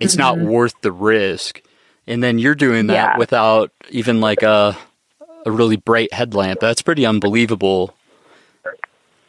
it's 0.00 0.16
mm-hmm. 0.16 0.20
not 0.20 0.38
worth 0.38 0.74
the 0.82 0.92
risk. 0.92 1.62
And 2.06 2.22
then 2.22 2.38
you're 2.38 2.54
doing 2.54 2.88
that 2.88 3.14
yeah. 3.14 3.18
without 3.18 3.72
even 3.90 4.20
like 4.20 4.42
a 4.42 4.76
a 5.46 5.50
really 5.50 5.76
bright 5.76 6.12
headlamp. 6.12 6.60
That's 6.60 6.82
pretty 6.82 7.06
unbelievable. 7.06 7.94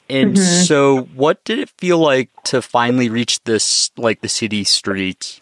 And 0.10 0.36
mm-hmm. 0.36 0.64
so 0.64 1.02
what 1.16 1.44
did 1.44 1.60
it 1.60 1.70
feel 1.70 2.00
like 2.00 2.30
to 2.46 2.62
finally 2.62 3.10
reach 3.10 3.44
this 3.44 3.92
like 3.98 4.22
the 4.22 4.30
city 4.30 4.64
streets? 4.64 5.40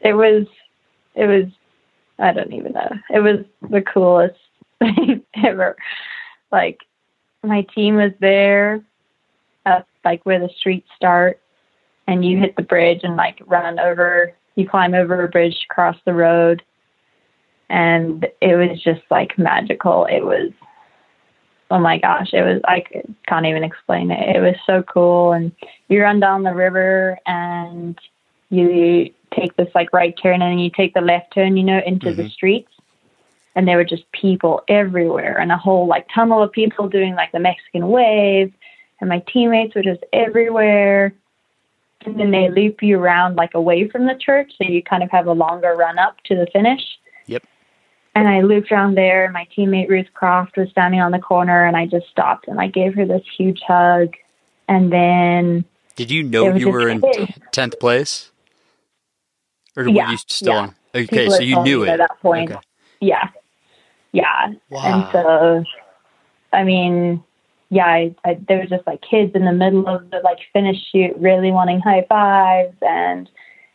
It 0.00 0.14
was 0.14 0.46
it 1.14 1.26
was 1.26 1.46
I 2.18 2.32
don't 2.32 2.52
even 2.52 2.72
know. 2.72 2.90
It 3.10 3.20
was 3.20 3.44
the 3.70 3.82
coolest 3.82 4.38
thing 4.78 5.22
ever. 5.34 5.76
Like 6.50 6.80
my 7.42 7.62
team 7.74 7.96
was 7.96 8.12
there, 8.20 8.82
uh, 9.66 9.82
like 10.04 10.24
where 10.24 10.38
the 10.38 10.50
streets 10.56 10.88
start, 10.96 11.40
and 12.06 12.24
you 12.24 12.38
hit 12.38 12.56
the 12.56 12.62
bridge 12.62 13.00
and 13.02 13.16
like 13.16 13.42
run 13.46 13.78
over. 13.78 14.32
You 14.54 14.68
climb 14.68 14.94
over 14.94 15.24
a 15.24 15.28
bridge 15.28 15.66
across 15.68 15.96
the 16.04 16.14
road, 16.14 16.62
and 17.68 18.26
it 18.40 18.56
was 18.56 18.82
just 18.82 19.02
like 19.10 19.38
magical. 19.38 20.06
It 20.06 20.24
was, 20.24 20.50
oh 21.70 21.78
my 21.78 21.98
gosh, 21.98 22.30
it 22.32 22.42
was. 22.42 22.60
I 22.66 22.84
can't 23.26 23.46
even 23.46 23.64
explain 23.64 24.10
it. 24.10 24.36
It 24.36 24.40
was 24.40 24.56
so 24.66 24.82
cool, 24.82 25.32
and 25.32 25.52
you 25.88 26.02
run 26.02 26.20
down 26.20 26.42
the 26.42 26.54
river 26.54 27.18
and 27.26 27.98
you 28.50 29.10
take 29.34 29.56
this 29.56 29.68
like 29.74 29.92
right 29.92 30.14
turn 30.22 30.42
and 30.42 30.52
then 30.52 30.58
you 30.58 30.70
take 30.70 30.94
the 30.94 31.00
left 31.00 31.34
turn, 31.34 31.56
you 31.56 31.64
know, 31.64 31.80
into 31.84 32.06
mm-hmm. 32.06 32.22
the 32.22 32.30
streets 32.30 32.70
and 33.54 33.68
there 33.68 33.76
were 33.76 33.84
just 33.84 34.10
people 34.12 34.62
everywhere 34.68 35.38
and 35.38 35.52
a 35.52 35.56
whole 35.56 35.86
like 35.86 36.06
tunnel 36.14 36.42
of 36.42 36.52
people 36.52 36.88
doing 36.88 37.14
like 37.14 37.32
the 37.32 37.38
Mexican 37.38 37.88
wave 37.88 38.52
and 39.00 39.08
my 39.08 39.22
teammates 39.32 39.74
were 39.74 39.82
just 39.82 40.02
everywhere 40.12 41.14
and 42.04 42.18
then 42.18 42.30
they 42.30 42.50
loop 42.50 42.82
you 42.82 42.98
around 42.98 43.36
like 43.36 43.54
away 43.54 43.88
from 43.88 44.06
the 44.06 44.18
church 44.20 44.52
so 44.56 44.68
you 44.68 44.82
kind 44.82 45.02
of 45.02 45.10
have 45.10 45.26
a 45.26 45.32
longer 45.32 45.74
run 45.74 45.98
up 45.98 46.16
to 46.24 46.34
the 46.34 46.46
finish 46.52 46.82
and 48.14 48.28
I 48.28 48.42
looped 48.42 48.70
around 48.70 48.96
there 48.96 49.24
and 49.24 49.32
my 49.32 49.46
teammate 49.56 49.88
Ruth 49.88 50.06
Croft 50.14 50.56
was 50.56 50.70
standing 50.70 51.00
on 51.00 51.12
the 51.12 51.18
corner 51.18 51.66
and 51.66 51.76
I 51.76 51.86
just 51.86 52.08
stopped 52.08 52.48
and 52.48 52.60
I 52.60 52.68
gave 52.68 52.94
her 52.94 53.06
this 53.06 53.22
huge 53.36 53.60
hug 53.66 54.14
and 54.68 54.92
then 54.92 55.64
did 55.96 56.10
you 56.10 56.22
know 56.22 56.54
you 56.54 56.70
were 56.70 56.88
in 56.88 57.00
10th 57.00 57.78
place 57.78 58.30
or 59.76 59.88
yeah, 59.88 60.06
were 60.06 60.12
you 60.12 60.18
still 60.18 60.52
yeah. 60.54 60.60
on 60.60 60.74
okay 60.94 61.06
People 61.06 61.36
so 61.36 61.42
you 61.42 61.62
knew 61.62 61.82
it 61.82 61.88
at 61.88 61.98
that 61.98 62.20
point 62.20 62.52
okay. 62.52 62.60
yeah 63.00 63.28
yeah. 64.14 64.52
Wow. 64.70 64.80
And 64.84 65.12
so, 65.12 65.64
I 66.52 66.62
mean, 66.62 67.22
yeah, 67.68 67.86
I, 67.86 68.14
I, 68.24 68.38
there 68.46 68.60
was 68.60 68.70
just 68.70 68.86
like 68.86 69.02
kids 69.02 69.32
in 69.34 69.44
the 69.44 69.52
middle 69.52 69.88
of 69.88 70.08
the 70.10 70.20
like 70.22 70.38
finish 70.52 70.76
chute, 70.90 71.16
really 71.18 71.50
wanting 71.50 71.80
high 71.80 72.06
fives, 72.08 72.76
and 72.80 73.28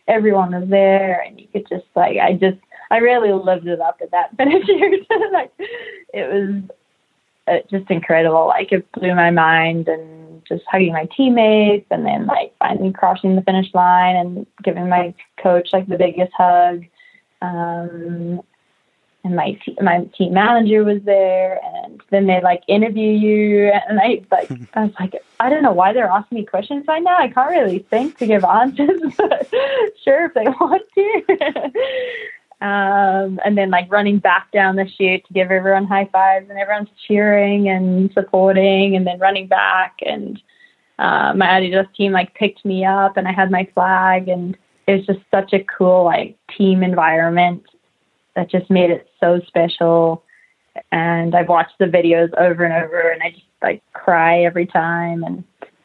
everyone 0.07 0.57
was 0.57 0.69
there, 0.69 1.21
and 1.21 1.39
you 1.39 1.47
could 1.51 1.67
just 1.67 1.85
like, 1.93 2.17
I 2.17 2.33
just, 2.33 2.57
I 2.91 2.97
really 2.97 3.31
lived 3.31 3.67
it 3.67 3.79
up 3.79 3.99
at 4.01 4.11
that 4.11 4.35
finish 4.37 4.65
chute. 4.65 5.07
like, 5.31 5.51
it 6.13 6.31
was 6.31 6.63
uh, 7.47 7.59
just 7.69 7.89
incredible. 7.91 8.47
Like, 8.47 8.71
it 8.71 8.91
blew 8.91 9.13
my 9.15 9.31
mind, 9.31 9.87
and 9.87 10.19
just 10.49 10.63
hugging 10.67 10.93
my 10.93 11.07
teammates, 11.15 11.85
and 11.91 12.05
then 12.05 12.25
like 12.25 12.53
finally 12.59 12.91
crossing 12.91 13.35
the 13.35 13.41
finish 13.43 13.73
line 13.73 14.15
and 14.15 14.47
giving 14.63 14.89
my 14.89 15.13
coach 15.41 15.69
like 15.71 15.87
the 15.87 15.97
biggest 15.97 16.33
hug. 16.35 16.85
Um, 17.41 18.41
and 19.23 19.35
my 19.35 19.59
my 19.81 20.05
team 20.17 20.33
manager 20.33 20.83
was 20.83 21.01
there, 21.03 21.59
and 21.75 22.01
then 22.09 22.25
they 22.25 22.41
like 22.41 22.63
interview 22.67 23.11
you, 23.11 23.71
and 23.87 23.99
I 23.99 24.21
like 24.31 24.51
I 24.73 24.85
was 24.85 24.93
like 24.99 25.15
I 25.39 25.49
don't 25.49 25.63
know 25.63 25.71
why 25.71 25.93
they're 25.93 26.07
asking 26.07 26.39
me 26.39 26.45
questions 26.45 26.85
right 26.87 27.03
now. 27.03 27.17
I 27.17 27.29
can't 27.29 27.51
really 27.51 27.79
think 27.79 28.17
to 28.17 28.25
give 28.25 28.43
answers, 28.43 29.01
but 29.17 29.49
sure 30.03 30.25
if 30.25 30.33
they 30.33 30.43
want 30.43 30.83
to. 30.95 31.71
Um, 32.61 33.39
and 33.45 33.57
then 33.57 33.69
like 33.69 33.91
running 33.91 34.19
back 34.19 34.51
down 34.51 34.75
the 34.75 34.87
chute 34.97 35.25
to 35.25 35.33
give 35.33 35.51
everyone 35.51 35.85
high 35.85 36.09
fives, 36.11 36.49
and 36.49 36.59
everyone's 36.59 36.89
cheering 37.07 37.69
and 37.69 38.11
supporting, 38.13 38.95
and 38.95 39.07
then 39.07 39.19
running 39.19 39.47
back, 39.47 39.95
and 40.05 40.41
uh, 40.99 41.33
my 41.33 41.47
Adidas 41.47 41.93
team 41.95 42.11
like 42.11 42.33
picked 42.35 42.65
me 42.65 42.85
up, 42.85 43.15
and 43.15 43.27
I 43.27 43.31
had 43.31 43.49
my 43.49 43.67
flag, 43.73 44.27
and 44.27 44.57
it 44.87 44.95
was 44.97 45.05
just 45.05 45.19
such 45.31 45.53
a 45.53 45.63
cool 45.63 46.03
like 46.03 46.37
team 46.57 46.83
environment 46.83 47.63
that 48.35 48.51
just 48.51 48.69
made 48.69 48.89
it 48.89 49.07
so 49.19 49.39
special. 49.47 50.23
And 50.91 51.35
I've 51.35 51.49
watched 51.49 51.77
the 51.79 51.85
videos 51.85 52.29
over 52.37 52.63
and 52.63 52.73
over, 52.73 53.09
and 53.09 53.21
I 53.23 53.31
just 53.31 53.43
like 53.61 53.81
cry 53.93 54.43
every 54.43 54.65
time. 54.65 55.23
And 55.23 55.43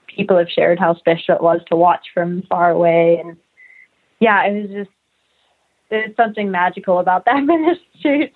people 0.08 0.36
have 0.36 0.48
shared 0.48 0.78
how 0.78 0.94
special 0.94 1.36
it 1.36 1.42
was 1.42 1.60
to 1.68 1.76
watch 1.76 2.06
from 2.12 2.42
far 2.48 2.70
away. 2.70 3.20
And 3.24 3.36
yeah, 4.20 4.44
it 4.46 4.62
was 4.62 4.70
just 4.70 4.90
there's 5.94 6.16
something 6.16 6.50
magical 6.50 6.98
about 6.98 7.24
that 7.24 7.36
finish 7.46 7.78
chute. 8.00 8.32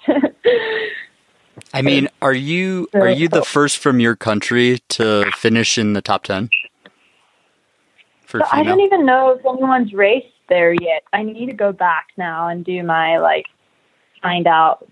I 1.74 1.82
mean, 1.82 2.08
are 2.22 2.32
you 2.32 2.88
are 2.94 3.10
you 3.10 3.28
the 3.28 3.42
first 3.42 3.78
from 3.78 3.98
your 3.98 4.14
country 4.14 4.78
to 4.90 5.30
finish 5.36 5.76
in 5.76 5.92
the 5.92 6.00
top 6.02 6.24
ten? 6.24 6.50
So 8.28 8.40
I 8.52 8.62
don't 8.62 8.80
even 8.80 9.06
know 9.06 9.30
if 9.30 9.44
anyone's 9.44 9.92
raced 9.92 10.26
there 10.48 10.72
yet. 10.72 11.02
I 11.12 11.22
need 11.22 11.46
to 11.46 11.54
go 11.54 11.72
back 11.72 12.08
now 12.16 12.48
and 12.48 12.64
do 12.64 12.82
my 12.82 13.18
like 13.18 13.46
find 14.22 14.46
out 14.46 14.88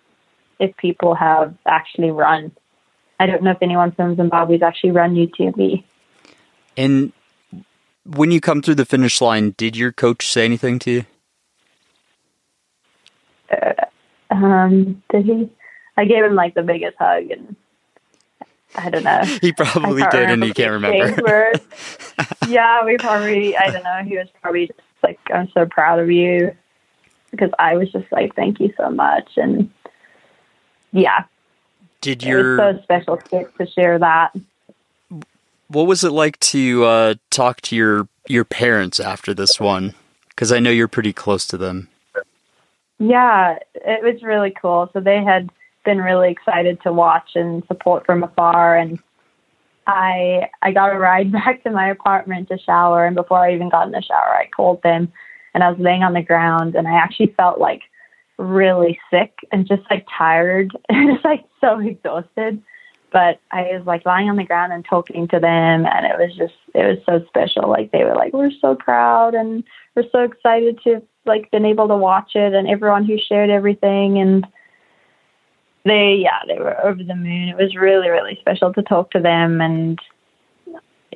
if 0.59 0.77
people 0.77 1.15
have 1.15 1.55
actually 1.67 2.11
run 2.11 2.51
I 3.21 3.27
don't 3.27 3.43
know 3.43 3.53
if 3.53 3.63
anyone 3.63 3.93
from 3.93 4.17
Zimbabwe's 4.17 4.63
actually 4.63 4.91
run 4.91 5.15
UTMB. 5.15 5.85
And 6.77 7.13
when 8.05 8.31
you 8.31 8.41
come 8.41 8.61
through 8.61 8.75
the 8.75 8.85
finish 8.85 9.21
line, 9.21 9.55
did 9.57 9.77
your 9.77 9.93
coach 9.93 10.27
say 10.31 10.45
anything 10.45 10.79
to 10.81 10.91
you? 10.91 11.05
Um, 14.31 15.03
did 15.11 15.25
he? 15.25 15.51
I 15.97 16.05
gave 16.05 16.25
him 16.25 16.35
like 16.35 16.55
the 16.55 16.63
biggest 16.63 16.97
hug, 16.99 17.31
and 17.31 17.57
I 18.75 18.91
don't 18.91 19.05
know. 19.05 19.23
He 19.41 19.53
probably 19.53 20.03
did, 20.11 20.31
and 20.31 20.43
he 20.43 20.53
can't 20.53 20.73
remember. 20.73 21.53
yeah, 22.49 22.85
we 22.85 22.97
probably. 22.99 23.57
I 23.57 23.71
don't 23.71 23.85
know. 23.85 24.03
He 24.05 24.17
was 24.17 24.29
probably 24.43 24.67
just 24.67 24.81
like, 25.03 25.19
"I'm 25.33 25.51
so 25.53 25.67
proud 25.67 26.01
of 26.01 26.11
you," 26.11 26.55
because 27.31 27.51
I 27.59 27.77
was 27.77 27.91
just 27.93 28.11
like, 28.13 28.35
"Thank 28.35 28.61
you 28.61 28.73
so 28.77 28.91
much," 28.91 29.31
and 29.37 29.71
yeah. 30.93 31.25
Did 32.01 32.23
your 32.23 32.59
it 32.59 32.65
was 32.65 32.77
so 32.77 32.83
special 32.83 33.17
to, 33.17 33.49
to 33.59 33.71
share 33.71 33.99
that? 33.99 34.37
What 35.69 35.87
was 35.87 36.05
it 36.05 36.11
like 36.11 36.39
to 36.41 36.85
uh, 36.85 37.15
talk 37.31 37.61
to 37.63 37.77
your 37.77 38.09
your 38.29 38.45
parents 38.45 39.01
after 39.01 39.35
this 39.35 39.59
one? 39.59 39.95
Because 40.29 40.53
I 40.53 40.59
know 40.61 40.71
you're 40.71 40.89
pretty 40.89 41.13
close 41.13 41.47
to 41.49 41.57
them. 41.57 41.89
Yeah, 42.99 43.59
it 43.75 44.03
was 44.03 44.23
really 44.23 44.51
cool. 44.51 44.91
So 44.93 45.01
they 45.01 45.23
had 45.23 45.51
been 45.85 45.99
really 45.99 46.31
excited 46.31 46.81
to 46.83 46.93
watch 46.93 47.31
and 47.35 47.63
support 47.67 48.07
from 48.07 48.23
afar, 48.23 48.77
and 48.77 48.99
I 49.87 50.49
I 50.63 50.73
got 50.73 50.95
a 50.95 50.99
ride 50.99 51.31
back 51.41 51.63
to 51.65 51.71
my 51.71 51.89
apartment 51.89 52.49
to 52.49 52.59
shower, 52.59 53.05
and 53.05 53.15
before 53.15 53.39
I 53.39 53.55
even 53.55 53.69
got 53.69 53.87
in 53.87 53.93
the 53.93 54.03
shower, 54.03 54.35
I 54.35 54.49
called 54.55 54.83
them, 54.83 55.13
and 55.55 55.63
I 55.63 55.71
was 55.71 55.79
laying 55.79 56.03
on 56.03 56.15
the 56.15 56.23
ground, 56.23 56.75
and 56.75 56.89
I 56.89 56.95
actually 56.95 57.35
felt 57.37 57.59
like 57.61 57.83
really 58.39 58.99
sick 59.11 59.33
and 59.53 59.67
just 59.67 59.83
like 59.91 60.07
tired 60.17 60.77
and 60.89 61.13
just 61.15 61.25
like 61.25 61.45
so 61.61 61.79
exhausted. 61.81 62.63
But 63.13 63.41
I 63.51 63.63
was 63.73 63.87
like 63.87 64.05
lying 64.05 64.29
on 64.29 64.37
the 64.37 64.45
ground 64.45 64.73
and 64.73 64.85
talking 64.85 65.29
to 65.29 65.39
them, 65.39 65.87
and 65.87 66.07
it 66.07 66.19
was 66.19 66.35
just 66.35 66.55
it 66.75 66.85
was 66.85 66.99
so 67.07 67.25
special. 67.29 67.69
Like 67.69 67.93
they 67.93 68.05
were 68.05 68.17
like, 68.17 68.33
"We're 68.33 68.51
so 68.61 68.75
proud 68.75 69.35
and 69.35 69.65
we're 69.95 70.11
so 70.11 70.21
excited 70.25 70.81
to 70.85 71.03
like 71.27 71.51
been 71.51 71.65
able 71.65 71.89
to 71.89 71.97
watch 71.97 72.35
it," 72.35 72.55
and 72.55 72.69
everyone 72.69 73.05
who 73.05 73.19
shared 73.19 73.51
everything 73.51 74.19
and 74.19 74.47
they 75.85 76.17
yeah 76.21 76.41
they 76.47 76.59
were 76.59 76.79
over 76.85 77.03
the 77.03 77.15
moon. 77.15 77.49
It 77.49 77.57
was 77.57 77.77
really 77.77 78.09
really 78.09 78.37
special 78.41 78.73
to 78.75 78.83
talk 78.83 79.11
to 79.13 79.21
them, 79.21 79.61
and 79.61 79.99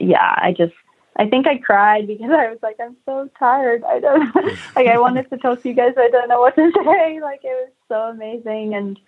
yeah, 0.01 0.35
I 0.37 0.55
just 0.57 0.75
I 1.17 1.29
think 1.29 1.47
I 1.47 1.59
cried 1.59 2.07
because 2.07 2.31
I 2.31 2.49
was 2.49 2.59
like, 2.63 2.77
I'm 2.81 2.97
so 3.05 3.29
tired. 3.39 3.83
I 3.85 4.01
don't 4.01 4.35
like. 4.77 4.87
I 4.87 4.99
wanted 4.99 5.29
to 5.31 5.39
talk 5.39 5.63
to 5.63 5.69
you 5.69 5.75
guys. 5.75 5.95
I 5.99 6.09
don't 6.09 6.29
know 6.29 6.41
what 6.41 6.55
to 6.55 6.71
say. 6.85 7.21
Like 7.21 7.41
it 7.43 7.49
was 7.49 7.71
so 7.89 7.95
amazing, 8.05 8.75
and 8.75 8.99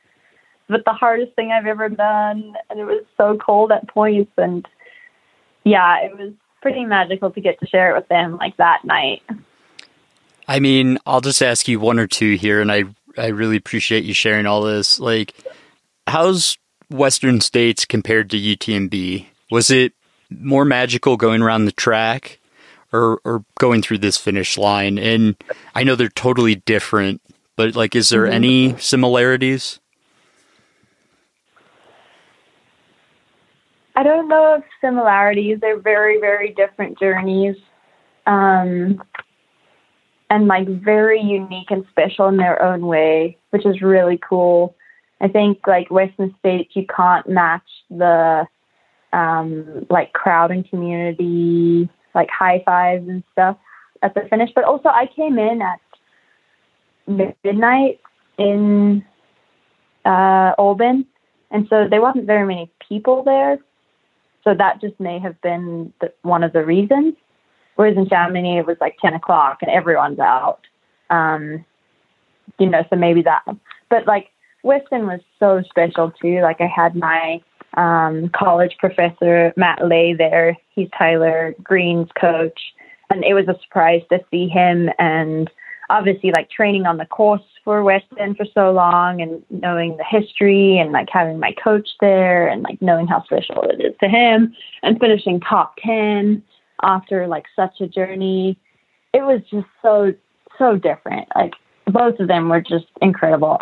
but 0.69 0.85
the 0.85 0.93
hardest 0.93 1.35
thing 1.37 1.53
I've 1.53 1.67
ever 1.67 1.89
done, 1.89 2.55
and 2.69 2.81
it 2.81 2.85
was 2.85 3.05
so 3.17 3.39
cold 3.39 3.71
at 3.71 3.89
points, 3.89 4.33
and 4.37 4.67
yeah, 5.65 6.01
it 6.01 6.19
was 6.19 6.33
pretty 6.61 6.85
magical 6.85 7.31
to 7.31 7.41
get 7.41 7.61
to 7.61 7.67
share 7.67 7.93
it 7.93 7.99
with 7.99 8.09
them 8.09 8.37
like 8.37 8.57
that 8.57 8.85
night. 8.85 9.23
I 10.49 10.61
mean, 10.61 10.99
I'll 11.07 11.21
just 11.21 11.43
ask 11.43 11.69
you 11.69 11.81
one 11.81 11.99
or 11.99 12.07
two 12.07 12.35
here, 12.35 12.61
and 12.61 12.71
I 12.71 12.85
I 13.17 13.29
really 13.29 13.57
appreciate 13.57 14.05
you 14.05 14.15
sharing 14.15 14.47
all 14.47 14.63
this. 14.63 14.99
Like, 14.99 15.35
how's 16.07 16.59
Western 16.91 17.41
States 17.41 17.85
compared 17.85 18.31
to 18.31 18.39
UTMB? 18.39 19.27
Was 19.51 19.71
it 19.71 19.93
more 20.31 20.65
magical 20.65 21.17
going 21.17 21.43
around 21.43 21.65
the 21.65 21.73
track 21.73 22.39
or 22.93 23.21
or 23.25 23.45
going 23.59 23.83
through 23.83 23.99
this 23.99 24.17
finish 24.17 24.59
line? 24.59 24.99
And 24.99 25.37
I 25.75 25.85
know 25.85 25.95
they're 25.95 26.09
totally 26.09 26.57
different, 26.57 27.21
but 27.57 27.77
like 27.77 27.95
is 27.95 28.09
there 28.09 28.25
mm-hmm. 28.25 28.35
any 28.35 28.79
similarities? 28.79 29.79
I 33.95 34.03
don't 34.03 34.29
know 34.29 34.55
if 34.55 34.65
similarities. 34.81 35.59
They're 35.61 35.79
very, 35.79 36.19
very 36.19 36.55
different 36.55 36.99
journeys. 36.99 37.57
Um, 38.27 39.03
and 40.33 40.47
like 40.47 40.67
very 40.67 41.21
unique 41.21 41.71
and 41.71 41.85
special 41.91 42.27
in 42.27 42.39
their 42.39 42.61
own 42.63 42.87
way, 42.87 43.37
which 43.51 43.67
is 43.67 43.83
really 43.83 44.19
cool. 44.19 44.75
I 45.21 45.29
think 45.29 45.59
like 45.67 45.91
Western 45.91 46.35
States, 46.39 46.71
you 46.75 46.87
can't 46.87 47.29
match 47.29 47.69
the 47.91 48.47
um, 49.13 49.87
like 49.91 50.15
crowd 50.15 50.51
and 50.51 50.67
community, 50.71 51.87
like 52.15 52.31
high 52.31 52.63
fives 52.65 53.07
and 53.07 53.23
stuff 53.33 53.59
at 54.01 54.15
the 54.15 54.23
finish. 54.31 54.49
But 54.55 54.65
also, 54.65 54.89
I 54.89 55.07
came 55.15 55.39
in 55.39 55.61
at 55.61 55.81
midnight 57.45 58.01
in 58.39 59.05
uh, 60.07 60.55
Auburn, 60.59 61.05
and 61.51 61.67
so 61.69 61.89
there 61.91 62.01
wasn't 62.01 62.25
very 62.25 62.47
many 62.47 62.71
people 62.89 63.23
there. 63.23 63.59
So 64.45 64.55
that 64.55 64.81
just 64.81 64.99
may 64.99 65.19
have 65.19 65.39
been 65.43 65.93
the, 66.01 66.11
one 66.23 66.43
of 66.43 66.55
the 66.55 66.65
reasons. 66.65 67.17
Whereas 67.77 67.97
in 67.97 68.09
Chamonix, 68.09 68.59
it 68.59 68.67
was 68.67 68.77
like 68.81 68.97
10 69.01 69.15
o'clock 69.15 69.59
and 69.63 69.71
everyone's 69.71 70.19
out. 70.19 70.61
Um, 71.11 71.65
you 72.59 72.69
know, 72.69 72.85
so 72.91 72.97
maybe 72.97 73.23
that. 73.23 73.45
But 73.89 74.07
like 74.07 74.29
Western 74.63 75.07
was 75.07 75.21
so 75.39 75.63
special 75.69 76.11
too. 76.11 76.41
Like 76.41 76.61
I 76.61 76.67
had 76.67 76.95
my 76.95 77.41
um, 77.75 78.31
college 78.31 78.77
professor 78.79 79.53
Matt 79.57 79.87
Lay 79.87 80.15
there. 80.15 80.57
He's 80.75 80.89
Tyler 80.97 81.55
Green's 81.63 82.09
coach, 82.21 82.61
and 83.11 83.25
it 83.25 83.35
was 83.35 83.49
a 83.49 83.59
surprise 83.63 84.03
to 84.11 84.21
see 84.31 84.49
him. 84.49 84.91
And 84.99 85.51
obviously, 85.91 86.31
like 86.33 86.51
training 86.51 86.87
on 86.87 86.99
the 86.99 87.07
course 87.07 87.43
for 87.65 87.83
Western 87.83 88.35
for 88.35 88.47
so 88.55 88.73
long, 88.73 89.21
and 89.21 89.43
knowing 89.51 89.97
the 89.97 90.05
history, 90.05 90.79
and 90.79 90.93
like 90.93 91.09
having 91.11 91.39
my 91.39 91.53
coach 91.53 91.89
there, 92.01 92.47
and 92.49 92.63
like 92.63 92.81
knowing 92.83 93.07
how 93.07 93.23
special 93.25 93.63
it 93.63 93.81
is 93.81 93.95
to 94.01 94.09
him, 94.09 94.55
and 94.83 95.01
finishing 95.01 95.41
top 95.41 95.77
ten 95.83 96.43
after 96.83 97.27
like 97.27 97.45
such 97.55 97.81
a 97.81 97.87
journey. 97.87 98.59
It 99.13 99.23
was 99.23 99.41
just 99.51 99.67
so 99.83 100.13
so 100.59 100.77
different. 100.77 101.29
Like 101.35 101.53
both 101.87 102.19
of 102.21 102.29
them 102.29 102.49
were 102.49 102.61
just 102.61 102.87
incredible. 103.01 103.59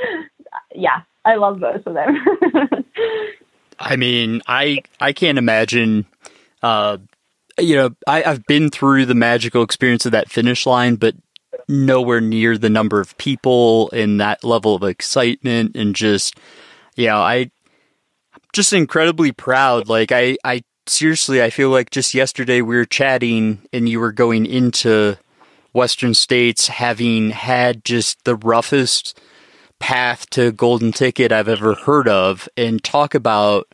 yeah, 0.74 1.02
I 1.24 1.36
love 1.36 1.60
both 1.60 1.86
of 1.86 1.94
them. 1.94 2.16
I 3.78 3.96
mean, 3.96 4.42
I 4.46 4.82
I 5.00 5.12
can't 5.12 5.38
imagine. 5.38 6.06
Uh, 6.62 6.98
you 7.58 7.76
know, 7.76 7.90
I, 8.06 8.22
I've 8.22 8.44
been 8.46 8.70
through 8.70 9.06
the 9.06 9.14
magical 9.14 9.62
experience 9.62 10.04
of 10.04 10.12
that 10.12 10.30
finish 10.30 10.66
line, 10.66 10.96
but 10.96 11.14
nowhere 11.68 12.20
near 12.20 12.58
the 12.58 12.70
number 12.70 13.00
of 13.00 13.16
people 13.18 13.90
and 13.92 14.20
that 14.20 14.44
level 14.44 14.74
of 14.74 14.82
excitement 14.82 15.76
and 15.76 15.94
just, 15.94 16.38
you 16.96 17.06
know, 17.06 17.18
I 17.18 17.36
I'm 17.36 17.50
just 18.52 18.72
incredibly 18.72 19.32
proud. 19.32 19.88
Like 19.88 20.12
I, 20.12 20.36
I 20.44 20.62
seriously, 20.86 21.42
I 21.42 21.50
feel 21.50 21.70
like 21.70 21.90
just 21.90 22.14
yesterday 22.14 22.60
we 22.60 22.76
were 22.76 22.84
chatting 22.84 23.62
and 23.72 23.88
you 23.88 24.00
were 24.00 24.12
going 24.12 24.46
into 24.46 25.18
Western 25.72 26.14
states 26.14 26.68
having 26.68 27.30
had 27.30 27.84
just 27.84 28.24
the 28.24 28.36
roughest 28.36 29.20
path 29.78 30.28
to 30.30 30.52
golden 30.52 30.92
ticket 30.92 31.32
I've 31.32 31.48
ever 31.48 31.74
heard 31.74 32.08
of 32.08 32.48
and 32.56 32.82
talk 32.82 33.14
about 33.14 33.68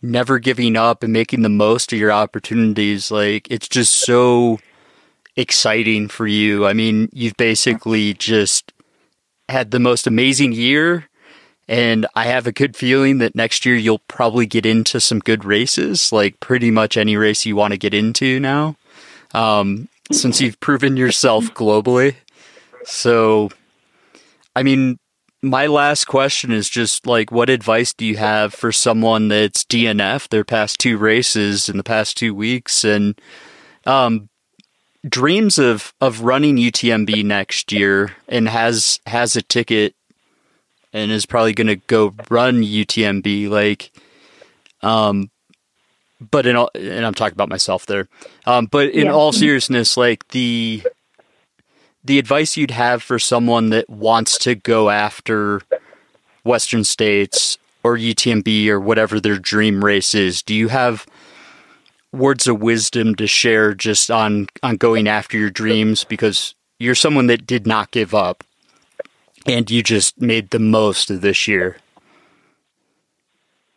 never 0.00 0.38
giving 0.38 0.76
up 0.76 1.02
and 1.02 1.12
making 1.12 1.42
the 1.42 1.48
most 1.48 1.92
of 1.92 1.98
your 1.98 2.10
opportunities. 2.10 3.10
Like 3.10 3.50
it's 3.50 3.68
just 3.68 3.94
so 3.94 4.58
exciting 5.36 6.08
for 6.08 6.26
you. 6.26 6.66
I 6.66 6.72
mean, 6.72 7.08
you've 7.12 7.36
basically 7.36 8.14
just 8.14 8.72
had 9.48 9.70
the 9.70 9.80
most 9.80 10.06
amazing 10.06 10.52
year 10.52 11.08
and 11.68 12.06
I 12.14 12.24
have 12.24 12.46
a 12.46 12.52
good 12.52 12.76
feeling 12.76 13.18
that 13.18 13.34
next 13.34 13.64
year 13.64 13.76
you'll 13.76 14.00
probably 14.00 14.46
get 14.46 14.66
into 14.66 15.00
some 15.00 15.20
good 15.20 15.44
races, 15.44 16.12
like 16.12 16.40
pretty 16.40 16.70
much 16.70 16.96
any 16.96 17.16
race 17.16 17.46
you 17.46 17.56
want 17.56 17.72
to 17.72 17.78
get 17.78 17.94
into 17.94 18.40
now. 18.40 18.76
Um, 19.34 19.88
since 20.10 20.40
you've 20.40 20.60
proven 20.60 20.96
yourself 20.96 21.44
globally. 21.54 22.16
So, 22.84 23.50
I 24.54 24.62
mean, 24.62 24.98
my 25.40 25.66
last 25.66 26.04
question 26.06 26.52
is 26.52 26.68
just 26.68 27.06
like, 27.06 27.32
what 27.32 27.48
advice 27.48 27.92
do 27.94 28.04
you 28.04 28.16
have 28.16 28.52
for 28.52 28.72
someone 28.72 29.28
that's 29.28 29.64
DNF 29.64 30.28
their 30.28 30.44
past 30.44 30.78
two 30.78 30.98
races 30.98 31.68
in 31.68 31.76
the 31.76 31.82
past 31.82 32.16
two 32.16 32.34
weeks 32.34 32.84
and 32.84 33.20
um, 33.86 34.28
dreams 35.08 35.58
of 35.58 35.92
of 36.00 36.20
running 36.20 36.56
UTMB 36.56 37.24
next 37.24 37.72
year 37.72 38.12
and 38.28 38.48
has 38.48 39.00
has 39.06 39.34
a 39.34 39.42
ticket 39.42 39.94
and 40.92 41.10
is 41.10 41.26
probably 41.26 41.52
going 41.52 41.66
to 41.66 41.76
go 41.76 42.14
run 42.30 42.62
UTMB 42.62 43.48
like 43.48 43.92
um 44.82 45.30
but 46.20 46.46
in 46.46 46.56
all 46.56 46.70
and 46.74 47.04
I'm 47.04 47.14
talking 47.14 47.34
about 47.34 47.48
myself 47.48 47.86
there 47.86 48.08
um 48.46 48.66
but 48.66 48.90
in 48.90 49.06
yeah. 49.06 49.12
all 49.12 49.32
seriousness 49.32 49.96
like 49.96 50.28
the 50.28 50.82
the 52.04 52.18
advice 52.18 52.56
you'd 52.56 52.72
have 52.72 53.02
for 53.02 53.18
someone 53.18 53.70
that 53.70 53.88
wants 53.88 54.38
to 54.38 54.54
go 54.54 54.90
after 54.90 55.62
Western 56.44 56.84
States 56.84 57.58
or 57.84 57.96
UTMB 57.96 58.68
or 58.68 58.80
whatever 58.80 59.20
their 59.20 59.38
dream 59.38 59.84
race 59.84 60.14
is? 60.14 60.42
Do 60.42 60.54
you 60.54 60.68
have 60.68 61.06
words 62.12 62.46
of 62.46 62.60
wisdom 62.60 63.14
to 63.16 63.26
share 63.26 63.74
just 63.74 64.10
on 64.10 64.48
on 64.62 64.76
going 64.76 65.08
after 65.08 65.38
your 65.38 65.50
dreams 65.50 66.04
because 66.04 66.54
you're 66.78 66.94
someone 66.94 67.26
that 67.28 67.46
did 67.46 67.66
not 67.66 67.90
give 67.90 68.14
up 68.14 68.44
and 69.46 69.70
you 69.70 69.82
just 69.82 70.20
made 70.20 70.50
the 70.50 70.58
most 70.58 71.10
of 71.10 71.20
this 71.20 71.48
year? 71.48 71.76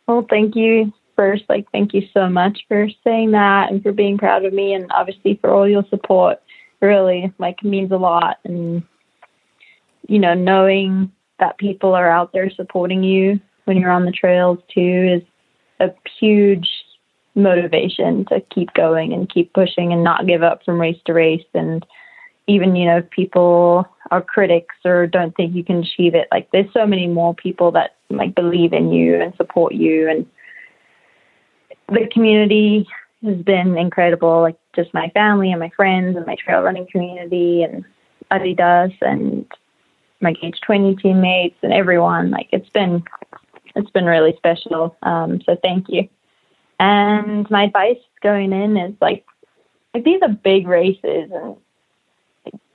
Well, 0.06 0.26
thank 0.28 0.54
you 0.54 0.92
first. 1.16 1.44
Like, 1.48 1.66
thank 1.72 1.94
you 1.94 2.02
so 2.12 2.28
much 2.28 2.64
for 2.68 2.88
saying 3.02 3.32
that 3.32 3.70
and 3.70 3.82
for 3.82 3.92
being 3.92 4.18
proud 4.18 4.44
of 4.44 4.52
me, 4.52 4.74
and 4.74 4.90
obviously 4.92 5.38
for 5.40 5.50
all 5.50 5.68
your 5.68 5.84
support. 5.90 6.40
Really, 6.80 7.32
like, 7.38 7.64
means 7.64 7.90
a 7.90 7.96
lot. 7.96 8.38
And 8.44 8.82
you 10.08 10.18
know, 10.18 10.34
knowing 10.34 11.10
that 11.38 11.58
people 11.58 11.94
are 11.94 12.10
out 12.10 12.32
there 12.32 12.50
supporting 12.50 13.02
you 13.02 13.40
when 13.64 13.76
you're 13.76 13.90
on 13.90 14.04
the 14.04 14.12
trails 14.12 14.58
too 14.72 15.20
is 15.20 15.22
a 15.80 15.92
huge 16.18 16.68
motivation 17.34 18.24
to 18.26 18.40
keep 18.54 18.72
going 18.74 19.12
and 19.12 19.28
keep 19.28 19.52
pushing 19.52 19.92
and 19.92 20.02
not 20.02 20.26
give 20.26 20.42
up 20.42 20.64
from 20.64 20.80
race 20.80 20.98
to 21.04 21.12
race. 21.12 21.44
And 21.52 21.84
even, 22.46 22.76
you 22.76 22.86
know, 22.86 22.98
if 22.98 23.10
people 23.10 23.86
are 24.10 24.22
critics 24.22 24.74
or 24.84 25.06
don't 25.06 25.34
think 25.36 25.54
you 25.54 25.64
can 25.64 25.78
achieve 25.78 26.14
it, 26.14 26.28
like 26.30 26.48
there's 26.52 26.72
so 26.72 26.86
many 26.86 27.06
more 27.06 27.34
people 27.34 27.72
that 27.72 27.96
like 28.10 28.34
believe 28.34 28.72
in 28.72 28.92
you 28.92 29.20
and 29.20 29.34
support 29.36 29.74
you. 29.74 30.08
And 30.08 30.26
the 31.88 32.08
community 32.12 32.86
has 33.24 33.36
been 33.38 33.76
incredible, 33.76 34.42
like 34.42 34.58
just 34.74 34.94
my 34.94 35.08
family 35.10 35.50
and 35.50 35.60
my 35.60 35.70
friends 35.70 36.16
and 36.16 36.26
my 36.26 36.36
trail 36.36 36.62
running 36.62 36.86
community 36.90 37.64
and 37.64 37.84
Adidas 38.30 38.94
and 39.00 39.46
my 40.20 40.32
Gauge 40.32 40.60
20 40.64 40.96
teammates 40.96 41.56
and 41.62 41.72
everyone. 41.72 42.30
Like 42.30 42.48
it's 42.52 42.70
been, 42.70 43.02
it's 43.74 43.90
been 43.90 44.06
really 44.06 44.34
special. 44.36 44.96
Um, 45.02 45.40
so 45.44 45.56
thank 45.62 45.86
you. 45.88 46.08
And 46.78 47.50
my 47.50 47.64
advice 47.64 47.98
going 48.22 48.52
in 48.52 48.76
is 48.76 48.94
like, 49.00 49.24
like 49.94 50.04
these 50.04 50.20
are 50.22 50.28
big 50.28 50.68
races 50.68 51.30
and 51.32 51.56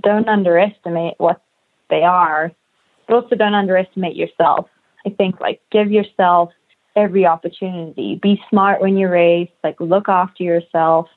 don't 0.03 0.27
underestimate 0.27 1.15
what 1.17 1.41
they 1.89 2.03
are, 2.03 2.51
but 3.07 3.15
also 3.15 3.35
don't 3.35 3.53
underestimate 3.53 4.15
yourself. 4.15 4.67
I 5.05 5.09
think 5.09 5.39
like 5.39 5.61
give 5.71 5.91
yourself 5.91 6.51
every 6.95 7.25
opportunity. 7.25 8.19
Be 8.21 8.41
smart 8.49 8.81
when 8.81 8.97
you 8.97 9.07
race, 9.09 9.49
like 9.63 9.79
look 9.79 10.09
after 10.09 10.43
yourself. 10.43 11.07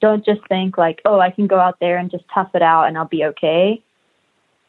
Don't 0.00 0.24
just 0.24 0.46
think 0.48 0.76
like, 0.76 1.00
oh, 1.04 1.20
I 1.20 1.30
can 1.30 1.46
go 1.46 1.58
out 1.58 1.78
there 1.80 1.96
and 1.96 2.10
just 2.10 2.24
tough 2.32 2.50
it 2.54 2.62
out 2.62 2.84
and 2.84 2.98
I'll 2.98 3.06
be 3.06 3.24
okay. 3.24 3.82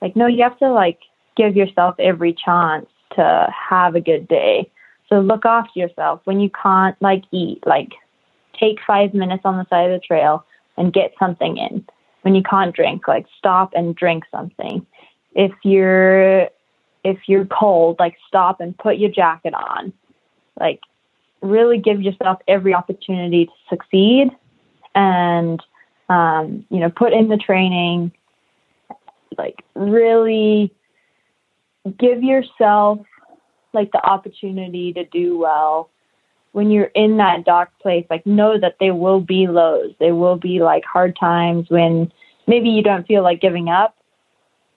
Like, 0.01 0.15
no, 0.15 0.27
you 0.27 0.43
have 0.43 0.57
to 0.59 0.71
like 0.71 0.99
give 1.35 1.55
yourself 1.55 1.95
every 1.99 2.33
chance 2.33 2.87
to 3.15 3.47
have 3.69 3.95
a 3.95 4.01
good 4.01 4.27
day. 4.27 4.69
So 5.09 5.19
look 5.19 5.45
after 5.45 5.79
yourself 5.79 6.21
when 6.25 6.39
you 6.39 6.49
can't 6.49 6.99
like 7.01 7.23
eat, 7.31 7.63
like 7.65 7.89
take 8.59 8.79
five 8.85 9.13
minutes 9.13 9.43
on 9.45 9.57
the 9.57 9.65
side 9.69 9.89
of 9.89 9.99
the 9.99 10.05
trail 10.05 10.45
and 10.77 10.93
get 10.93 11.13
something 11.19 11.57
in. 11.57 11.85
When 12.27 12.35
you 12.35 12.43
can't 12.43 12.75
drink, 12.75 13.07
like 13.07 13.25
stop 13.37 13.71
and 13.73 13.95
drink 13.95 14.25
something. 14.31 14.85
If 15.33 15.53
you're 15.63 16.49
if 17.05 17.19
you're 17.27 17.45
cold, 17.45 17.95
like 17.99 18.17
stop 18.27 18.59
and 18.59 18.77
put 18.77 18.97
your 18.97 19.09
jacket 19.09 19.53
on. 19.53 19.93
Like 20.59 20.81
really 21.41 21.77
give 21.77 22.01
yourself 22.01 22.39
every 22.45 22.73
opportunity 22.73 23.45
to 23.45 23.51
succeed 23.69 24.31
and 24.93 25.63
um, 26.09 26.65
you 26.69 26.81
know, 26.81 26.89
put 26.89 27.13
in 27.13 27.29
the 27.29 27.37
training, 27.37 28.11
like 29.37 29.63
really 29.73 30.73
give 31.97 32.23
yourself 32.23 32.99
like 33.71 33.93
the 33.93 34.05
opportunity 34.05 34.91
to 34.91 35.05
do 35.05 35.37
well 35.37 35.89
when 36.51 36.71
you're 36.71 36.91
in 36.95 37.17
that 37.17 37.45
dark 37.45 37.69
place 37.79 38.03
like 38.09 38.25
know 38.25 38.59
that 38.59 38.77
there 38.79 38.95
will 38.95 39.21
be 39.21 39.45
lows 39.45 39.93
there 39.99 40.15
will 40.15 40.37
be 40.37 40.59
like 40.59 40.83
hard 40.83 41.15
times 41.15 41.69
when 41.69 42.11
maybe 42.47 42.69
you 42.69 42.81
don't 42.81 43.07
feel 43.07 43.23
like 43.23 43.41
giving 43.41 43.69
up 43.69 43.95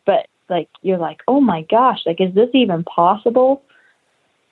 but 0.04 0.26
like 0.48 0.68
you're 0.82 0.98
like 0.98 1.20
oh 1.28 1.40
my 1.40 1.62
gosh 1.62 2.00
like 2.06 2.20
is 2.20 2.34
this 2.34 2.50
even 2.52 2.84
possible? 2.84 3.62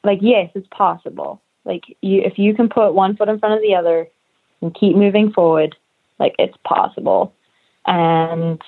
Like 0.05 0.21
yes 0.23 0.51
it's 0.55 0.69
possible. 0.69 1.43
Like 1.65 1.85
you 2.01 2.23
if 2.23 2.39
you 2.39 2.55
can 2.55 2.69
put 2.69 2.95
one 2.95 3.17
foot 3.17 3.29
in 3.29 3.39
front 3.39 3.57
of 3.57 3.63
the 3.63 3.75
other 3.75 4.09
and 4.63 4.75
keep 4.75 4.97
moving 4.97 5.33
forward 5.33 5.77
like 6.19 6.35
it's 6.39 6.57
possible. 6.65 7.35
And 7.87 8.61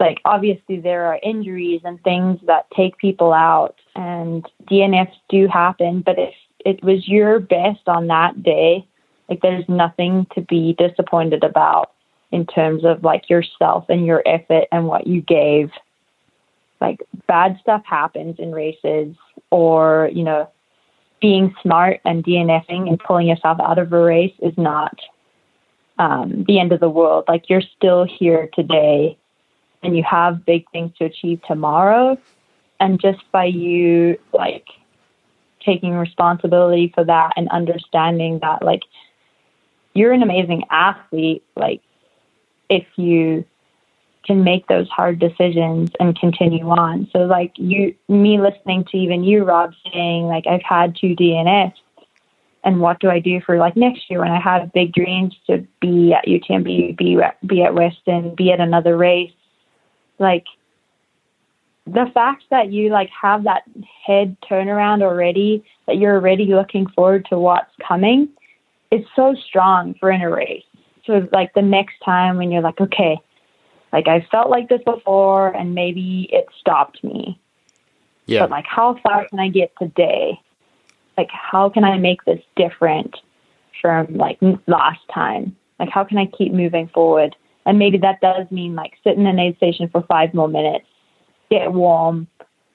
like 0.00 0.20
obviously 0.24 0.80
there 0.80 1.06
are 1.06 1.18
injuries 1.22 1.80
and 1.84 2.02
things 2.02 2.40
that 2.46 2.66
take 2.76 2.98
people 2.98 3.32
out 3.32 3.76
and 3.94 4.44
DNFs 4.70 5.14
do 5.28 5.46
happen, 5.46 6.02
but 6.04 6.18
if 6.18 6.34
it 6.64 6.82
was 6.82 7.06
your 7.06 7.38
best 7.38 7.86
on 7.86 8.08
that 8.08 8.42
day, 8.42 8.86
like 9.28 9.40
there's 9.40 9.68
nothing 9.68 10.26
to 10.34 10.40
be 10.40 10.74
disappointed 10.78 11.44
about 11.44 11.93
in 12.34 12.44
terms 12.44 12.84
of 12.84 13.04
like 13.04 13.30
yourself 13.30 13.84
and 13.88 14.04
your 14.04 14.20
effort 14.26 14.64
and 14.72 14.88
what 14.88 15.06
you 15.06 15.20
gave. 15.22 15.70
Like 16.80 17.00
bad 17.28 17.58
stuff 17.62 17.84
happens 17.86 18.40
in 18.40 18.50
races 18.50 19.14
or, 19.50 20.10
you 20.12 20.24
know, 20.24 20.50
being 21.20 21.54
smart 21.62 22.00
and 22.04 22.24
DNFing 22.24 22.88
and 22.88 22.98
pulling 22.98 23.28
yourself 23.28 23.58
out 23.60 23.78
of 23.78 23.92
a 23.92 24.02
race 24.02 24.34
is 24.42 24.52
not 24.58 24.98
um, 25.98 26.44
the 26.48 26.58
end 26.58 26.72
of 26.72 26.80
the 26.80 26.88
world. 26.88 27.24
Like 27.28 27.48
you're 27.48 27.62
still 27.76 28.04
here 28.04 28.50
today 28.52 29.16
and 29.84 29.96
you 29.96 30.02
have 30.02 30.44
big 30.44 30.68
things 30.72 30.90
to 30.98 31.04
achieve 31.04 31.40
tomorrow 31.46 32.18
and 32.80 33.00
just 33.00 33.20
by 33.30 33.44
you 33.44 34.18
like 34.32 34.66
taking 35.64 35.92
responsibility 35.94 36.90
for 36.96 37.04
that 37.04 37.34
and 37.36 37.48
understanding 37.50 38.40
that 38.40 38.60
like 38.64 38.82
you're 39.94 40.12
an 40.12 40.24
amazing 40.24 40.64
athlete 40.68 41.44
like 41.54 41.80
if 42.68 42.86
you 42.96 43.44
can 44.26 44.42
make 44.42 44.66
those 44.68 44.88
hard 44.88 45.18
decisions 45.18 45.90
and 46.00 46.18
continue 46.18 46.64
on 46.68 47.08
so 47.12 47.20
like 47.20 47.52
you 47.56 47.94
me 48.08 48.40
listening 48.40 48.84
to 48.84 48.96
even 48.96 49.22
you 49.22 49.44
rob 49.44 49.72
saying 49.92 50.24
like 50.24 50.46
i've 50.46 50.62
had 50.62 50.96
two 50.98 51.14
dnfs 51.14 51.74
and 52.64 52.80
what 52.80 52.98
do 53.00 53.10
i 53.10 53.18
do 53.18 53.40
for 53.42 53.58
like 53.58 53.76
next 53.76 54.08
year 54.08 54.20
when 54.20 54.30
i 54.30 54.40
have 54.40 54.72
big 54.72 54.92
dreams 54.92 55.34
to 55.46 55.66
be 55.80 56.14
at 56.14 56.24
utmb 56.26 56.96
be, 56.96 57.18
be 57.46 57.62
at 57.62 57.74
Western 57.74 58.34
be 58.34 58.50
at 58.50 58.60
another 58.60 58.96
race 58.96 59.32
like 60.18 60.44
the 61.86 62.10
fact 62.14 62.44
that 62.50 62.72
you 62.72 62.90
like 62.90 63.10
have 63.10 63.44
that 63.44 63.62
head 64.06 64.36
turnaround 64.50 65.02
already, 65.02 65.64
that 65.86 65.96
you're 65.96 66.14
already 66.14 66.46
looking 66.46 66.86
forward 66.88 67.26
to 67.28 67.38
what's 67.38 67.72
coming, 67.86 68.28
is 68.90 69.04
so 69.14 69.34
strong 69.46 69.94
for 70.00 70.10
in 70.10 70.22
a 70.22 70.30
race. 70.30 70.64
So 71.06 71.28
like 71.32 71.52
the 71.54 71.62
next 71.62 71.94
time 72.04 72.36
when 72.36 72.50
you're 72.50 72.62
like, 72.62 72.80
okay, 72.80 73.18
like 73.92 74.08
I 74.08 74.26
felt 74.30 74.50
like 74.50 74.68
this 74.68 74.82
before 74.84 75.48
and 75.48 75.74
maybe 75.74 76.28
it 76.32 76.46
stopped 76.60 77.02
me. 77.04 77.38
Yeah. 78.26 78.40
But 78.40 78.50
like 78.50 78.66
how 78.66 78.98
far 79.02 79.26
can 79.28 79.38
I 79.38 79.48
get 79.48 79.72
today? 79.78 80.40
Like 81.16 81.30
how 81.30 81.68
can 81.68 81.84
I 81.84 81.98
make 81.98 82.24
this 82.24 82.40
different 82.56 83.16
from 83.80 84.16
like 84.16 84.38
last 84.66 85.00
time? 85.12 85.56
Like 85.78 85.90
how 85.90 86.04
can 86.04 86.18
I 86.18 86.26
keep 86.26 86.52
moving 86.52 86.88
forward? 86.88 87.36
And 87.66 87.78
maybe 87.78 87.98
that 87.98 88.20
does 88.20 88.50
mean 88.50 88.74
like 88.74 88.92
sit 89.04 89.16
in 89.16 89.26
an 89.26 89.38
aid 89.38 89.56
station 89.56 89.88
for 89.88 90.02
five 90.02 90.34
more 90.34 90.48
minutes, 90.48 90.86
get 91.50 91.72
warm, 91.72 92.26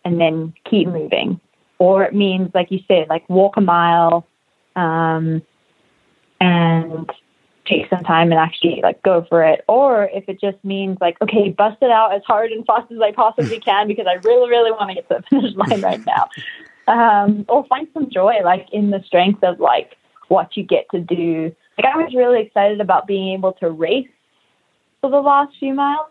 and 0.05 0.19
then 0.19 0.53
keep 0.69 0.88
moving. 0.88 1.39
Or 1.77 2.03
it 2.03 2.13
means, 2.13 2.51
like 2.53 2.71
you 2.71 2.80
said, 2.88 3.07
like 3.09 3.27
walk 3.30 3.57
a 3.57 3.61
mile 3.61 4.27
um, 4.75 5.41
and 6.41 7.09
take 7.70 7.89
some 7.89 8.03
time 8.03 8.32
and 8.32 8.39
actually 8.39 8.80
like 8.82 9.01
go 9.03 9.26
for 9.30 9.43
it. 9.43 9.63
Or 9.67 10.09
if 10.13 10.28
it 10.28 10.41
just 10.41 10.57
means 10.63 10.97
like, 10.99 11.22
okay, 11.22 11.49
bust 11.49 11.78
it 11.82 11.91
out 11.91 12.13
as 12.13 12.22
hard 12.26 12.51
and 12.51 12.65
fast 12.65 12.91
as 12.91 12.99
I 12.99 13.11
possibly 13.11 13.59
can 13.65 13.88
because 13.88 14.07
I 14.07 14.15
really, 14.28 14.49
really 14.49 14.72
want 14.72 14.89
to 14.89 14.95
get 14.95 15.07
to 15.09 15.15
the 15.15 15.24
finish 15.30 15.55
line 15.55 15.82
right 15.82 16.01
now. 16.05 16.30
Um, 16.88 17.45
or 17.47 17.65
find 17.67 17.88
some 17.93 18.09
joy 18.09 18.38
like 18.43 18.67
in 18.72 18.89
the 18.89 19.03
strength 19.05 19.43
of 19.43 19.59
like 19.59 19.95
what 20.28 20.57
you 20.57 20.63
get 20.63 20.88
to 20.91 20.99
do. 20.99 21.55
Like 21.78 21.93
I 21.93 21.97
was 21.97 22.13
really 22.15 22.41
excited 22.41 22.82
about 22.82 23.07
being 23.07 23.34
able 23.34 23.53
to 23.53 23.70
race 23.70 24.09
for 25.01 25.09
the 25.09 25.22
last 25.22 25.53
few 25.59 25.74
miles 25.74 26.09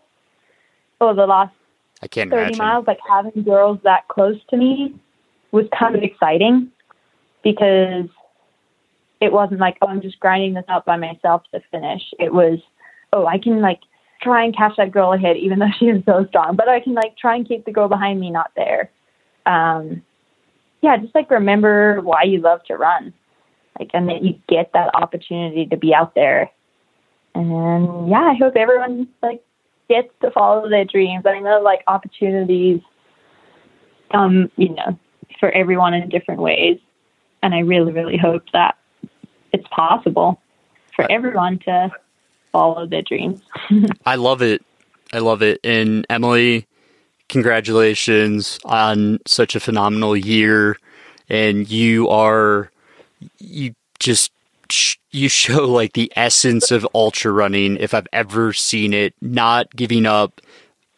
or 1.01 1.13
the 1.13 1.27
last 1.27 1.53
I 2.01 2.07
can't 2.07 2.29
30 2.29 2.41
imagine. 2.41 2.57
miles, 2.57 2.87
like 2.87 2.99
having 3.07 3.43
girls 3.43 3.79
that 3.83 4.07
close 4.07 4.39
to 4.51 4.57
me 4.57 4.95
was 5.51 5.65
kind 5.77 5.95
of 5.95 6.03
exciting 6.03 6.71
because 7.43 8.07
it 9.21 9.31
wasn't 9.31 9.59
like, 9.59 9.77
oh, 9.81 9.87
I'm 9.87 10.01
just 10.01 10.19
grinding 10.19 10.53
this 10.53 10.65
out 10.67 10.85
by 10.85 10.97
myself 10.97 11.43
to 11.53 11.61
finish. 11.71 12.01
It 12.19 12.33
was, 12.33 12.59
oh, 13.13 13.25
I 13.25 13.37
can 13.37 13.61
like 13.61 13.79
try 14.21 14.43
and 14.43 14.55
catch 14.55 14.75
that 14.77 14.91
girl 14.91 15.13
ahead, 15.13 15.37
even 15.37 15.59
though 15.59 15.71
she 15.77 15.85
is 15.85 16.03
so 16.05 16.25
strong, 16.29 16.55
but 16.55 16.69
I 16.69 16.79
can 16.79 16.93
like 16.93 17.17
try 17.17 17.35
and 17.35 17.47
keep 17.47 17.65
the 17.65 17.71
girl 17.71 17.87
behind 17.87 18.19
me 18.19 18.31
not 18.31 18.51
there. 18.55 18.91
Um, 19.45 20.03
yeah, 20.81 20.97
just 20.97 21.15
like 21.15 21.29
remember 21.29 22.01
why 22.01 22.23
you 22.23 22.39
love 22.39 22.63
to 22.65 22.75
run, 22.75 23.13
like, 23.77 23.89
and 23.93 24.07
that 24.09 24.23
you 24.23 24.39
get 24.47 24.71
that 24.73 24.95
opportunity 24.95 25.65
to 25.65 25.77
be 25.77 25.93
out 25.93 26.15
there 26.15 26.51
and 27.35 28.09
yeah, 28.09 28.21
I 28.21 28.33
hope 28.33 28.55
everyone 28.55 29.07
like 29.21 29.41
gets 29.87 30.09
to 30.21 30.31
follow 30.31 30.69
their 30.69 30.85
dreams. 30.85 31.25
I 31.25 31.39
know 31.39 31.61
like 31.61 31.83
opportunities 31.87 32.81
um, 34.11 34.51
you 34.57 34.69
know, 34.69 34.97
for 35.39 35.51
everyone 35.51 35.93
in 35.93 36.09
different 36.09 36.41
ways. 36.41 36.79
And 37.43 37.53
I 37.53 37.59
really, 37.59 37.91
really 37.91 38.17
hope 38.17 38.43
that 38.53 38.77
it's 39.51 39.67
possible 39.69 40.41
for 40.95 41.09
everyone 41.11 41.59
to 41.59 41.91
follow 42.51 42.85
their 42.85 43.01
dreams. 43.01 43.41
I 44.05 44.15
love 44.15 44.41
it. 44.41 44.63
I 45.13 45.19
love 45.19 45.41
it. 45.41 45.59
And 45.63 46.05
Emily, 46.09 46.67
congratulations 47.29 48.59
on 48.65 49.19
such 49.25 49.55
a 49.55 49.59
phenomenal 49.59 50.15
year. 50.15 50.77
And 51.29 51.69
you 51.69 52.09
are 52.09 52.71
you 53.39 53.75
just 53.99 54.31
you 55.11 55.29
show 55.29 55.65
like 55.65 55.93
the 55.93 56.11
essence 56.15 56.71
of 56.71 56.87
ultra 56.93 57.31
running 57.31 57.77
if 57.77 57.93
I've 57.93 58.07
ever 58.13 58.53
seen 58.53 58.93
it. 58.93 59.13
Not 59.21 59.75
giving 59.75 60.05
up, 60.05 60.41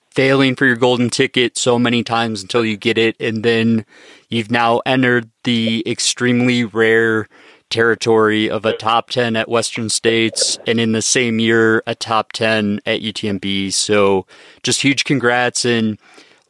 failing 0.10 0.56
for 0.56 0.66
your 0.66 0.76
golden 0.76 1.10
ticket 1.10 1.58
so 1.58 1.80
many 1.80 2.04
times 2.04 2.42
until 2.42 2.66
you 2.66 2.78
get 2.78 2.98
it, 2.98 3.16
and 3.20 3.44
then 3.44 3.86
you've 4.30 4.52
now 4.52 4.82
entered 4.86 5.30
the 5.44 5.84
extremely 5.86 6.66
rare 6.66 7.28
territory 7.72 8.50
of 8.50 8.66
a 8.66 8.78
top 8.78 9.10
10 9.10 9.36
at 9.36 9.50
Western 9.50 9.90
States 9.90 10.60
and 10.68 10.80
in 10.80 10.92
the 10.92 11.02
same 11.02 11.40
year 11.40 11.82
a 11.88 11.96
top 11.96 12.32
10 12.34 12.82
at 12.86 13.02
UTMB. 13.02 13.74
So 13.74 14.28
just 14.62 14.82
huge 14.82 15.06
congrats 15.06 15.66
and 15.66 15.98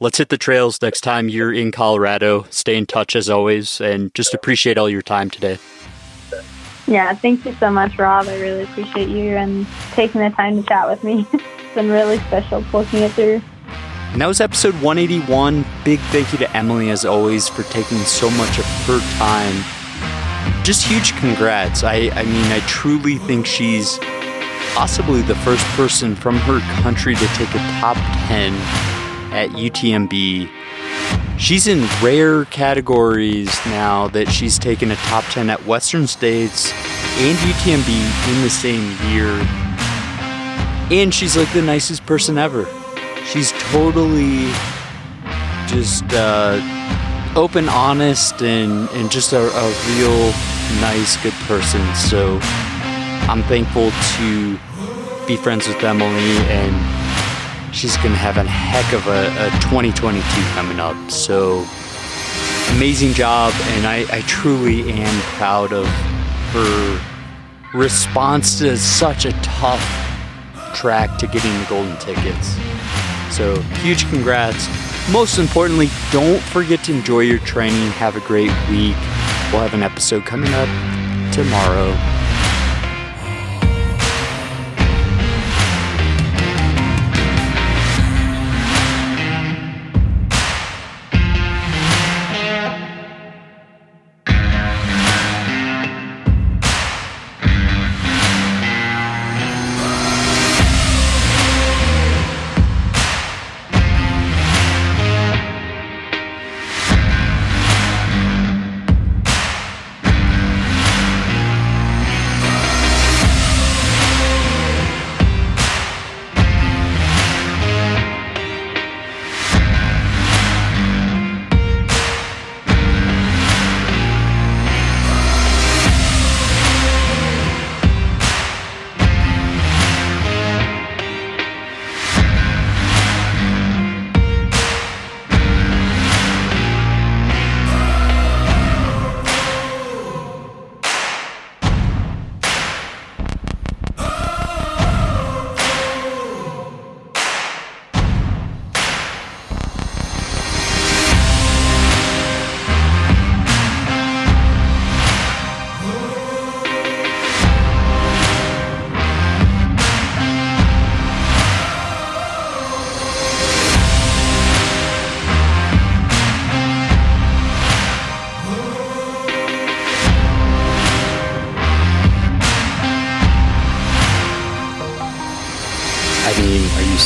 let's 0.02 0.18
hit 0.18 0.30
the 0.30 0.38
trails 0.38 0.82
next 0.82 1.02
time 1.02 1.30
you're 1.30 1.54
in 1.54 1.72
Colorado. 1.72 2.46
Stay 2.50 2.76
in 2.76 2.86
touch 2.86 3.16
as 3.16 3.30
always 3.30 3.80
and 3.80 4.14
just 4.14 4.34
appreciate 4.34 4.78
all 4.78 4.90
your 4.90 5.02
time 5.02 5.30
today. 5.30 5.58
Yeah, 6.88 7.14
thank 7.14 7.46
you 7.46 7.54
so 7.54 7.72
much, 7.72 7.98
Rob. 7.98 8.28
I 8.28 8.40
really 8.42 8.64
appreciate 8.64 9.08
you 9.08 9.38
and 9.38 9.66
taking 9.94 10.20
the 10.20 10.32
time 10.32 10.62
to 10.62 10.68
chat 10.68 10.90
with 10.90 11.04
me. 11.04 11.26
it's 11.34 11.76
been 11.76 11.90
really 11.90 12.18
special 12.20 12.66
looking 12.74 13.00
it 13.00 13.12
through. 13.12 13.42
And 14.12 14.20
that 14.20 14.28
was 14.28 14.42
episode 14.42 14.74
181. 14.82 15.64
Big 15.86 16.00
thank 16.10 16.34
you 16.34 16.40
to 16.40 16.58
Emily, 16.58 16.90
as 16.90 17.06
always, 17.06 17.48
for 17.48 17.64
taking 17.64 18.00
so 18.00 18.30
much 18.32 18.60
of 18.60 18.66
her 18.86 19.00
time 19.18 19.81
just 20.64 20.86
huge 20.86 21.16
congrats. 21.18 21.84
I, 21.84 22.10
I 22.14 22.24
mean, 22.24 22.52
I 22.52 22.60
truly 22.68 23.18
think 23.18 23.46
she's 23.46 23.98
possibly 24.74 25.22
the 25.22 25.36
first 25.36 25.66
person 25.78 26.16
from 26.16 26.38
her 26.38 26.60
country 26.82 27.16
to 27.16 27.28
take 27.28 27.50
a 27.50 27.60
top 27.80 27.98
10 28.28 28.54
at 29.34 29.50
UTMB. 29.52 30.50
She's 31.40 31.68
in 31.68 31.88
rare 32.04 32.46
categories 32.46 33.48
now 33.66 34.08
that 34.10 34.30
she's 34.32 34.60
taken 34.60 34.92
a 34.92 34.96
top 34.98 35.24
10 35.26 35.50
at 35.50 35.66
Western 35.66 36.06
States 36.06 36.72
and 36.72 37.38
UTMB 37.40 38.36
in 38.36 38.42
the 38.44 38.50
same 38.50 38.92
year. 39.12 39.32
And 40.92 41.14
she's 41.14 41.36
like 41.36 41.52
the 41.54 41.62
nicest 41.62 42.06
person 42.06 42.38
ever. 42.38 42.68
She's 43.26 43.52
totally 43.72 44.52
just 45.68 46.04
uh, 46.14 46.60
open, 47.36 47.70
honest, 47.70 48.42
and, 48.42 48.90
and 48.90 49.10
just 49.12 49.34
a, 49.34 49.40
a 49.40 49.68
real 49.96 50.32
nice, 50.82 51.22
good 51.24 51.34
person. 51.48 51.82
So 51.96 52.40
I'm 53.30 53.44
thankful 53.44 53.92
to 54.18 54.60
be 55.28 55.38
friends 55.38 55.68
with 55.68 55.82
Emily, 55.84 56.38
and 56.50 57.76
she's 57.76 57.96
going 57.98 58.12
to 58.12 58.18
have 58.18 58.38
a 58.38 58.44
heck 58.44 58.94
of 58.94 59.08
a, 59.08 59.28
a 59.48 59.50
2022 59.62 60.22
coming 60.54 60.80
up. 60.80 61.12
So 61.12 61.66
amazing 62.76 63.14
job, 63.14 63.54
and 63.76 63.86
I, 63.86 64.06
I 64.12 64.22
truly 64.22 64.92
am 64.92 65.22
proud 65.38 65.74
of 65.74 65.88
her 66.52 67.02
response 67.74 68.60
to 68.60 68.78
such 68.78 69.26
a 69.26 69.32
tough 69.42 69.82
track 70.74 71.18
to 71.20 71.28
getting 71.28 71.54
the 71.60 71.66
golden 71.70 71.98
tickets. 71.98 72.58
So 73.32 73.60
huge 73.82 74.08
congrats. 74.10 74.68
Most 75.12 75.40
importantly, 75.40 75.90
don't 76.12 76.42
forget 76.42 76.84
to 76.86 76.94
enjoy 76.94 77.22
your 77.22 77.40
training. 77.40 77.90
Have 77.92 78.16
a 78.16 78.20
great 78.22 78.52
week. 78.70 78.96
We'll 79.52 79.62
have 79.62 79.74
an 79.74 79.84
episode 79.84 80.26
coming 80.26 80.54
up 80.54 80.70
tomorrow. 81.34 82.21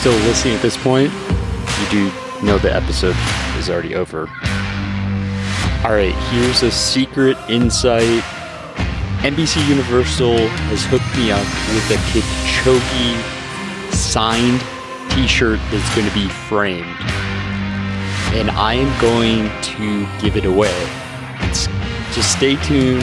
Still 0.05 0.27
listening 0.27 0.53
at 0.53 0.61
this 0.61 0.77
point, 0.77 1.11
you 1.81 1.89
do 1.89 2.11
know 2.45 2.59
the 2.59 2.71
episode 2.71 3.15
is 3.57 3.71
already 3.71 3.95
over. 3.95 4.29
Alright, 5.83 6.13
here's 6.29 6.61
a 6.61 6.69
secret 6.69 7.35
insight. 7.49 8.21
NBC 9.25 9.67
Universal 9.67 10.37
has 10.69 10.85
hooked 10.85 11.09
me 11.17 11.31
up 11.31 11.47
with 11.73 11.89
a 11.89 11.97
Kipchoge 12.13 13.15
signed 13.91 14.61
t 15.09 15.25
shirt 15.25 15.59
that's 15.71 15.95
going 15.95 16.07
to 16.07 16.13
be 16.13 16.27
framed. 16.27 16.85
And 18.37 18.51
I 18.51 18.75
am 18.75 19.01
going 19.01 19.49
to 19.73 20.07
give 20.21 20.37
it 20.37 20.45
away. 20.45 20.75
It's, 21.49 21.65
just 22.13 22.31
stay 22.31 22.57
tuned. 22.57 23.01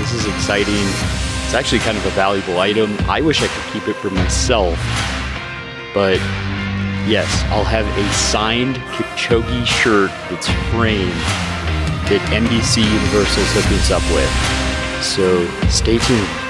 This 0.00 0.14
is 0.14 0.24
exciting. 0.24 0.74
It's 1.44 1.52
actually 1.52 1.80
kind 1.80 1.98
of 1.98 2.06
a 2.06 2.10
valuable 2.12 2.58
item. 2.58 2.96
I 3.00 3.20
wish 3.20 3.42
I 3.42 3.48
could 3.48 3.72
keep 3.74 3.86
it 3.86 3.96
for 3.96 4.08
myself 4.08 4.78
but 5.98 6.20
yes, 7.10 7.26
I'll 7.50 7.64
have 7.64 7.84
a 7.98 8.12
signed 8.12 8.76
Kipchoge 8.94 9.66
shirt 9.66 10.12
that's 10.30 10.46
framed 10.70 11.10
that 12.06 12.22
NBC 12.30 12.84
Universal 12.84 13.42
hooked 13.50 13.72
us 13.74 13.90
up 13.90 14.06
with. 14.14 14.30
So 15.02 15.44
stay 15.68 15.98
tuned. 15.98 16.47